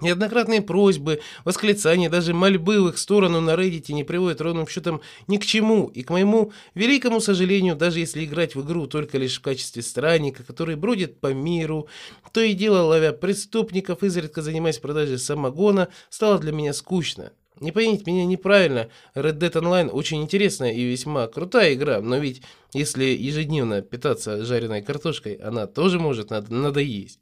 Неоднократные 0.01 0.63
просьбы, 0.63 1.21
восклицания, 1.45 2.09
даже 2.09 2.33
мольбы 2.33 2.83
в 2.83 2.89
их 2.89 2.99
сторону 2.99 3.41
на 3.41 3.51
Reddit 3.51 3.93
не 3.93 4.03
приводят 4.03 4.41
ровным 4.41 4.67
счетом 4.67 5.03
ни 5.27 5.37
к 5.37 5.45
чему, 5.45 5.89
и 5.89 6.03
к 6.03 6.11
моему 6.11 6.53
великому 6.75 7.21
сожалению, 7.21 7.77
даже 7.77 7.99
если 7.99 8.25
играть 8.25 8.55
в 8.55 8.65
игру 8.65 8.87
только 8.87 9.19
лишь 9.19 9.39
в 9.39 9.43
качестве 9.43 9.83
странника, 9.83 10.43
который 10.43 10.77
бродит 10.77 11.21
по 11.21 11.35
миру, 11.35 11.87
то 12.33 12.41
и 12.41 12.55
дело 12.55 12.83
ловя 12.83 13.13
преступников, 13.13 14.03
изредка 14.03 14.41
занимаясь 14.41 14.79
продажей 14.79 15.19
самогона, 15.19 15.89
стало 16.09 16.39
для 16.39 16.53
меня 16.53 16.73
скучно. 16.73 17.33
Не 17.61 17.73
поймите 17.73 18.05
меня 18.07 18.25
неправильно, 18.25 18.89
Red 19.15 19.39
Dead 19.39 19.53
Online 19.53 19.91
очень 19.91 20.23
интересная 20.23 20.73
и 20.73 20.83
весьма 20.83 21.27
крутая 21.27 21.75
игра, 21.75 22.01
но 22.01 22.17
ведь 22.17 22.41
если 22.73 23.05
ежедневно 23.05 23.83
питаться 23.83 24.43
жареной 24.47 24.81
картошкой, 24.81 25.35
она 25.35 25.67
тоже 25.67 26.01
может 26.01 26.31
надоесть. 26.31 27.21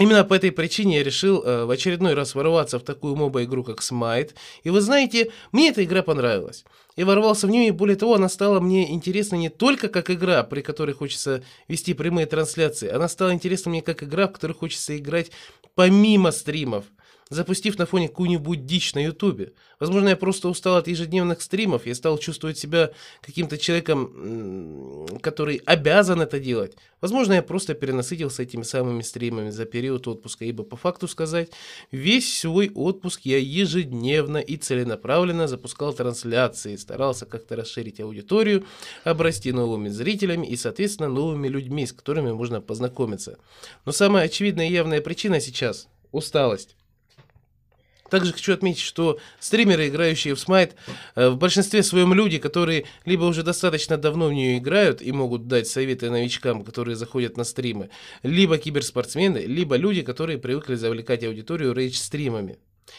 Именно 0.00 0.24
по 0.24 0.34
этой 0.34 0.50
причине 0.50 0.96
я 0.96 1.04
решил 1.04 1.42
э, 1.42 1.64
в 1.66 1.70
очередной 1.70 2.14
раз 2.14 2.34
ворваться 2.34 2.80
в 2.80 2.82
такую 2.82 3.14
моба-игру, 3.14 3.62
как 3.62 3.80
Smite. 3.80 4.34
И 4.64 4.70
вы 4.70 4.80
знаете, 4.80 5.30
мне 5.52 5.68
эта 5.68 5.84
игра 5.84 6.02
понравилась. 6.02 6.64
Я 6.96 7.06
ворвался 7.06 7.46
в 7.46 7.50
нее, 7.50 7.68
и 7.68 7.70
более 7.70 7.96
того, 7.96 8.14
она 8.14 8.28
стала 8.28 8.58
мне 8.58 8.92
интересна 8.92 9.36
не 9.36 9.50
только 9.50 9.88
как 9.88 10.10
игра, 10.10 10.42
при 10.42 10.62
которой 10.62 10.92
хочется 10.92 11.44
вести 11.68 11.94
прямые 11.94 12.26
трансляции. 12.26 12.88
Она 12.88 13.08
стала 13.08 13.32
интересна 13.32 13.70
мне 13.70 13.82
как 13.82 14.02
игра, 14.02 14.26
в 14.26 14.32
которой 14.32 14.54
хочется 14.54 14.96
играть 14.96 15.30
помимо 15.76 16.32
стримов 16.32 16.84
запустив 17.30 17.78
на 17.78 17.86
фоне 17.86 18.08
какую-нибудь 18.08 18.66
дичь 18.66 18.94
на 18.94 19.04
ютубе. 19.04 19.52
Возможно, 19.80 20.10
я 20.10 20.16
просто 20.16 20.48
устал 20.48 20.76
от 20.76 20.88
ежедневных 20.88 21.42
стримов, 21.42 21.86
я 21.86 21.94
стал 21.94 22.18
чувствовать 22.18 22.58
себя 22.58 22.90
каким-то 23.20 23.58
человеком, 23.58 25.06
который 25.20 25.56
обязан 25.64 26.20
это 26.20 26.38
делать. 26.38 26.76
Возможно, 27.00 27.34
я 27.34 27.42
просто 27.42 27.74
перенасытился 27.74 28.42
этими 28.42 28.62
самыми 28.62 29.02
стримами 29.02 29.50
за 29.50 29.64
период 29.64 30.06
отпуска, 30.08 30.44
ибо 30.44 30.64
по 30.64 30.76
факту 30.76 31.08
сказать, 31.08 31.50
весь 31.90 32.38
свой 32.38 32.70
отпуск 32.74 33.22
я 33.24 33.38
ежедневно 33.38 34.38
и 34.38 34.56
целенаправленно 34.56 35.48
запускал 35.48 35.92
трансляции, 35.92 36.76
старался 36.76 37.26
как-то 37.26 37.56
расширить 37.56 38.00
аудиторию, 38.00 38.64
обрасти 39.04 39.52
новыми 39.52 39.88
зрителями 39.88 40.46
и, 40.46 40.56
соответственно, 40.56 41.08
новыми 41.08 41.48
людьми, 41.48 41.86
с 41.86 41.92
которыми 41.92 42.32
можно 42.32 42.60
познакомиться. 42.60 43.38
Но 43.84 43.92
самая 43.92 44.24
очевидная 44.24 44.68
и 44.68 44.72
явная 44.72 45.00
причина 45.00 45.40
сейчас– 45.40 45.88
усталость. 46.12 46.76
Также 48.14 48.32
хочу 48.32 48.52
отметить, 48.52 48.80
что 48.80 49.18
стримеры, 49.40 49.88
играющие 49.88 50.36
в 50.36 50.38
Smite, 50.38 50.74
э, 51.16 51.30
в 51.30 51.36
большинстве 51.36 51.82
своем 51.82 52.14
люди, 52.14 52.38
которые 52.38 52.84
либо 53.04 53.24
уже 53.24 53.42
достаточно 53.42 53.96
давно 53.96 54.28
в 54.28 54.32
нее 54.32 54.58
играют 54.58 55.02
и 55.02 55.10
могут 55.10 55.48
дать 55.48 55.66
советы 55.66 56.10
новичкам, 56.10 56.62
которые 56.62 56.94
заходят 56.94 57.36
на 57.36 57.42
стримы, 57.42 57.90
либо 58.22 58.56
киберспортсмены, 58.56 59.38
либо 59.38 59.74
люди, 59.74 60.02
которые 60.02 60.38
привыкли 60.38 60.76
завлекать 60.76 61.24
аудиторию 61.24 61.72
рейдж-стримами. 61.72 62.58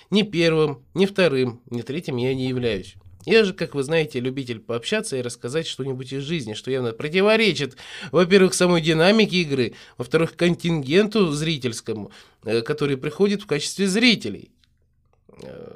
Ни 0.09 0.23
первым, 0.23 0.83
ни 0.93 1.05
вторым, 1.05 1.61
ни 1.69 1.81
третьим 1.81 2.17
я 2.17 2.35
не 2.35 2.49
являюсь. 2.49 2.95
Я 3.25 3.45
же, 3.45 3.53
как 3.53 3.73
вы 3.73 3.83
знаете, 3.83 4.19
любитель 4.19 4.59
пообщаться 4.59 5.15
и 5.15 5.21
рассказать 5.21 5.65
что-нибудь 5.65 6.11
из 6.11 6.23
жизни, 6.23 6.55
что 6.55 6.71
явно 6.71 6.91
противоречит, 6.91 7.77
во-первых, 8.11 8.53
самой 8.53 8.81
динамике 8.81 9.37
игры, 9.37 9.75
во-вторых, 9.97 10.35
контингенту 10.35 11.31
зрительскому, 11.31 12.11
э, 12.43 12.61
который 12.61 12.97
приходит 12.97 13.43
в 13.43 13.45
качестве 13.45 13.87
зрителей. 13.87 14.51
Э, 15.43 15.75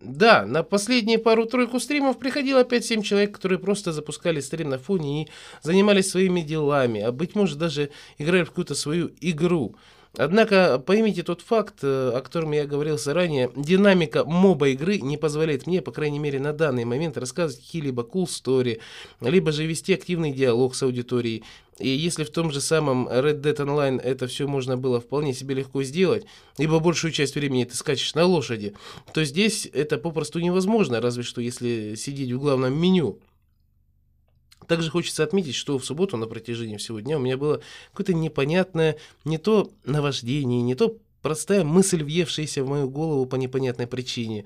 Да, 0.00 0.46
на 0.46 0.62
последние 0.62 1.18
пару-тройку 1.18 1.80
стримов 1.80 2.18
приходило 2.18 2.62
5-7 2.64 3.02
человек, 3.02 3.34
которые 3.34 3.58
просто 3.58 3.92
запускали 3.92 4.40
стрим 4.40 4.70
на 4.70 4.78
фоне 4.78 5.24
и 5.24 5.28
занимались 5.62 6.10
своими 6.10 6.40
делами, 6.40 7.00
а 7.02 7.12
быть 7.12 7.34
может 7.34 7.58
даже 7.58 7.90
играли 8.18 8.44
в 8.44 8.48
какую-то 8.48 8.74
свою 8.74 9.10
игру. 9.20 9.74
Однако 10.18 10.82
поймите 10.84 11.22
тот 11.22 11.42
факт, 11.42 11.76
э, 11.82 12.10
о 12.12 12.20
котором 12.20 12.50
я 12.50 12.66
говорил 12.66 12.98
ранее, 13.06 13.52
динамика 13.54 14.24
моба 14.24 14.68
игры 14.70 14.98
не 14.98 15.16
позволяет 15.16 15.68
мне, 15.68 15.80
по 15.80 15.92
крайней 15.92 16.18
мере 16.18 16.40
на 16.40 16.52
данный 16.52 16.84
момент, 16.84 17.16
рассказывать 17.16 17.64
какие-либо 17.64 18.02
cool 18.02 18.24
story, 18.24 18.80
либо 19.20 19.52
же 19.52 19.64
вести 19.64 19.94
активный 19.94 20.32
диалог 20.32 20.74
с 20.74 20.82
аудиторией. 20.82 21.44
И 21.78 21.88
если 21.88 22.24
в 22.24 22.30
том 22.30 22.50
же 22.50 22.60
самом 22.60 23.08
Red 23.08 23.40
Dead 23.42 23.56
Online 23.56 24.00
это 24.00 24.26
все 24.26 24.48
можно 24.48 24.76
было 24.76 25.00
вполне 25.00 25.32
себе 25.32 25.54
легко 25.54 25.84
сделать, 25.84 26.26
ибо 26.58 26.80
большую 26.80 27.12
часть 27.12 27.36
времени 27.36 27.62
ты 27.62 27.76
скачешь 27.76 28.16
на 28.16 28.24
лошади, 28.24 28.74
то 29.14 29.22
здесь 29.22 29.68
это 29.72 29.98
попросту 29.98 30.40
невозможно, 30.40 31.00
разве 31.00 31.22
что 31.22 31.40
если 31.40 31.94
сидеть 31.94 32.32
в 32.32 32.40
главном 32.40 32.76
меню. 32.76 33.20
Также 34.68 34.90
хочется 34.90 35.24
отметить, 35.24 35.54
что 35.54 35.78
в 35.78 35.84
субботу 35.84 36.16
на 36.18 36.26
протяжении 36.26 36.76
всего 36.76 37.00
дня 37.00 37.16
у 37.16 37.20
меня 37.20 37.38
было 37.38 37.62
какое-то 37.90 38.12
непонятное 38.12 38.98
не 39.24 39.38
то 39.38 39.72
наваждение, 39.84 40.60
не 40.60 40.74
то 40.74 40.98
простая 41.22 41.64
мысль, 41.64 42.04
въевшаяся 42.04 42.62
в 42.62 42.68
мою 42.68 42.88
голову 42.88 43.24
по 43.26 43.36
непонятной 43.36 43.86
причине. 43.86 44.44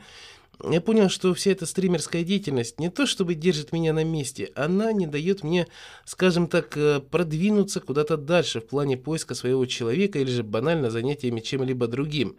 Я 0.71 0.81
понял, 0.81 1.09
что 1.09 1.35
вся 1.35 1.51
эта 1.51 1.67
стримерская 1.67 2.23
деятельность 2.23 2.79
не 2.79 2.89
то 2.89 3.05
чтобы 3.05 3.35
держит 3.35 3.73
меня 3.73 3.93
на 3.93 4.05
месте, 4.05 4.53
она 4.55 4.93
не 4.93 5.09
дает 5.09 5.43
мне, 5.43 5.67
скажем 6.05 6.47
так, 6.47 6.77
э, 6.77 7.01
продвинуться 7.01 7.81
куда-то 7.81 8.17
дальше 8.17 8.61
в 8.61 8.67
плане 8.67 8.97
поиска 8.97 9.35
своего 9.35 9.67
человека 9.67 10.21
или 10.21 10.31
же 10.31 10.45
банально 10.45 10.91
занятиями 10.91 11.41
чем-либо 11.41 11.89
другим. 11.89 12.37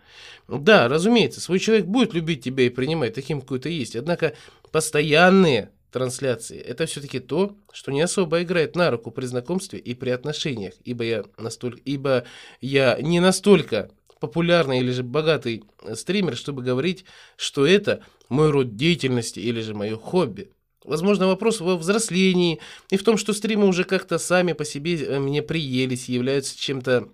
Да, 0.48 0.88
разумеется, 0.88 1.42
свой 1.42 1.60
человек 1.60 1.86
будет 1.86 2.14
любить 2.14 2.44
тебя 2.44 2.64
и 2.64 2.70
принимать 2.70 3.14
таким, 3.14 3.42
какой 3.42 3.60
то 3.60 3.68
есть, 3.68 3.98
однако 3.98 4.36
постоянные 4.72 5.72
трансляции. 5.94 6.60
Это 6.60 6.86
все-таки 6.86 7.20
то, 7.20 7.56
что 7.72 7.92
не 7.92 8.02
особо 8.02 8.42
играет 8.42 8.76
на 8.76 8.92
руку 8.92 9.12
при 9.12 9.26
знакомстве 9.26 9.80
и 9.80 9.94
при 9.94 10.10
отношениях, 10.10 10.74
ибо 10.84 11.04
я, 11.04 11.24
настолько, 11.38 11.80
ибо 11.86 12.26
я 12.60 12.98
не 13.00 13.20
настолько 13.20 13.92
популярный 14.20 14.80
или 14.80 14.92
же 14.92 15.04
богатый 15.04 15.64
стример, 15.94 16.36
чтобы 16.36 16.64
говорить, 16.64 17.06
что 17.38 17.66
это 17.66 18.02
мой 18.28 18.50
род 18.50 18.76
деятельности 18.76 19.40
или 19.40 19.62
же 19.62 19.76
мое 19.76 19.96
хобби. 19.96 20.52
Возможно, 20.84 21.28
вопрос 21.28 21.62
во 21.62 21.78
взрослении 21.78 22.60
и 22.90 22.98
в 22.98 23.04
том, 23.04 23.18
что 23.18 23.32
стримы 23.32 23.68
уже 23.68 23.84
как-то 23.84 24.18
сами 24.18 24.54
по 24.54 24.66
себе 24.66 24.96
э, 24.96 25.20
мне 25.20 25.42
приелись, 25.42 26.10
являются 26.10 26.58
чем-то 26.58 27.10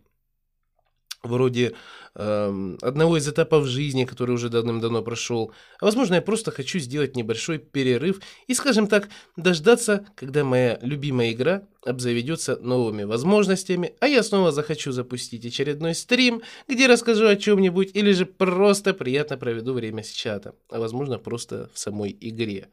вроде 1.23 1.73
э, 2.15 2.75
одного 2.81 3.17
из 3.17 3.27
этапов 3.27 3.65
жизни, 3.65 4.05
который 4.05 4.31
уже 4.31 4.49
давным-давно 4.49 5.01
прошел. 5.01 5.51
А 5.79 5.85
возможно, 5.85 6.15
я 6.15 6.21
просто 6.21 6.51
хочу 6.51 6.79
сделать 6.79 7.15
небольшой 7.15 7.57
перерыв 7.57 8.19
и, 8.47 8.53
скажем 8.53 8.87
так, 8.87 9.09
дождаться, 9.35 10.05
когда 10.15 10.43
моя 10.43 10.79
любимая 10.81 11.31
игра 11.31 11.63
обзаведется 11.85 12.57
новыми 12.57 13.03
возможностями, 13.03 13.93
а 13.99 14.07
я 14.07 14.23
снова 14.23 14.51
захочу 14.51 14.91
запустить 14.91 15.45
очередной 15.45 15.95
стрим, 15.95 16.41
где 16.67 16.87
расскажу 16.87 17.27
о 17.27 17.35
чем-нибудь 17.35 17.91
или 17.93 18.11
же 18.11 18.25
просто 18.25 18.93
приятно 18.93 19.37
проведу 19.37 19.73
время 19.73 20.03
с 20.03 20.09
чатом, 20.09 20.55
а 20.69 20.79
возможно 20.79 21.17
просто 21.17 21.69
в 21.73 21.79
самой 21.79 22.15
игре. 22.19 22.69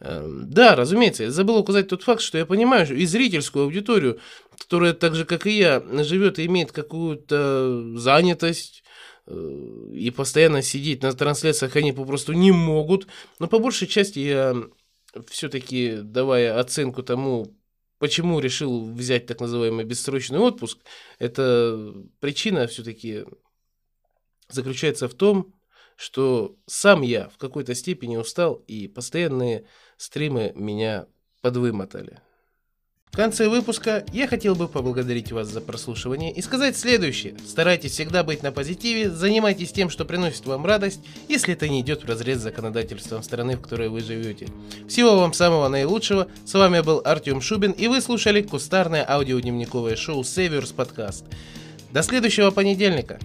Эм, 0.00 0.50
да, 0.50 0.74
разумеется, 0.74 1.24
я 1.24 1.30
забыл 1.30 1.58
указать 1.58 1.88
тот 1.88 2.02
факт, 2.02 2.20
что 2.20 2.36
я 2.36 2.44
понимаю 2.44 2.86
и 2.96 3.06
зрительскую 3.06 3.64
аудиторию, 3.64 4.18
которая 4.62 4.92
так 4.92 5.14
же, 5.14 5.24
как 5.24 5.46
и 5.46 5.58
я, 5.58 5.82
живет 6.04 6.38
и 6.38 6.46
имеет 6.46 6.72
какую-то 6.72 7.98
занятость, 7.98 8.84
э, 9.26 9.90
и 9.92 10.10
постоянно 10.10 10.62
сидеть 10.62 11.02
на 11.02 11.12
трансляциях 11.12 11.76
они 11.76 11.92
попросту 11.92 12.32
не 12.32 12.52
могут. 12.52 13.08
Но 13.38 13.48
по 13.48 13.58
большей 13.58 13.88
части 13.88 14.20
я 14.20 14.54
все-таки, 15.28 15.98
давая 16.02 16.58
оценку 16.58 17.02
тому, 17.02 17.56
почему 17.98 18.40
решил 18.40 18.92
взять 18.92 19.26
так 19.26 19.40
называемый 19.40 19.84
бессрочный 19.84 20.38
отпуск, 20.38 20.78
эта 21.18 21.92
причина 22.20 22.66
все-таки 22.66 23.24
заключается 24.48 25.08
в 25.08 25.14
том, 25.14 25.54
что 25.96 26.56
сам 26.66 27.02
я 27.02 27.28
в 27.28 27.36
какой-то 27.36 27.74
степени 27.74 28.16
устал, 28.16 28.54
и 28.66 28.88
постоянные 28.88 29.66
стримы 29.96 30.52
меня 30.54 31.06
подвымотали. 31.42 32.20
В 33.12 33.16
конце 33.16 33.46
выпуска 33.46 34.06
я 34.10 34.26
хотел 34.26 34.54
бы 34.54 34.68
поблагодарить 34.68 35.32
вас 35.32 35.46
за 35.48 35.60
прослушивание 35.60 36.32
и 36.32 36.40
сказать 36.40 36.78
следующее. 36.78 37.34
Старайтесь 37.46 37.92
всегда 37.92 38.24
быть 38.24 38.42
на 38.42 38.52
позитиве, 38.52 39.10
занимайтесь 39.10 39.70
тем, 39.70 39.90
что 39.90 40.06
приносит 40.06 40.46
вам 40.46 40.64
радость, 40.64 41.00
если 41.28 41.52
это 41.52 41.68
не 41.68 41.82
идет 41.82 42.04
в 42.04 42.08
разрез 42.08 42.38
с 42.38 42.42
законодательством 42.44 43.22
страны, 43.22 43.58
в 43.58 43.60
которой 43.60 43.90
вы 43.90 44.00
живете. 44.00 44.48
Всего 44.88 45.18
вам 45.18 45.34
самого 45.34 45.68
наилучшего. 45.68 46.26
С 46.46 46.54
вами 46.54 46.80
был 46.80 47.02
Артем 47.04 47.42
Шубин 47.42 47.72
и 47.72 47.86
вы 47.86 48.00
слушали 48.00 48.40
кустарное 48.40 49.04
аудиодневниковое 49.06 49.94
шоу 49.94 50.22
Saviors 50.22 50.74
Podcast. 50.74 51.24
До 51.90 52.02
следующего 52.02 52.50
понедельника. 52.50 53.18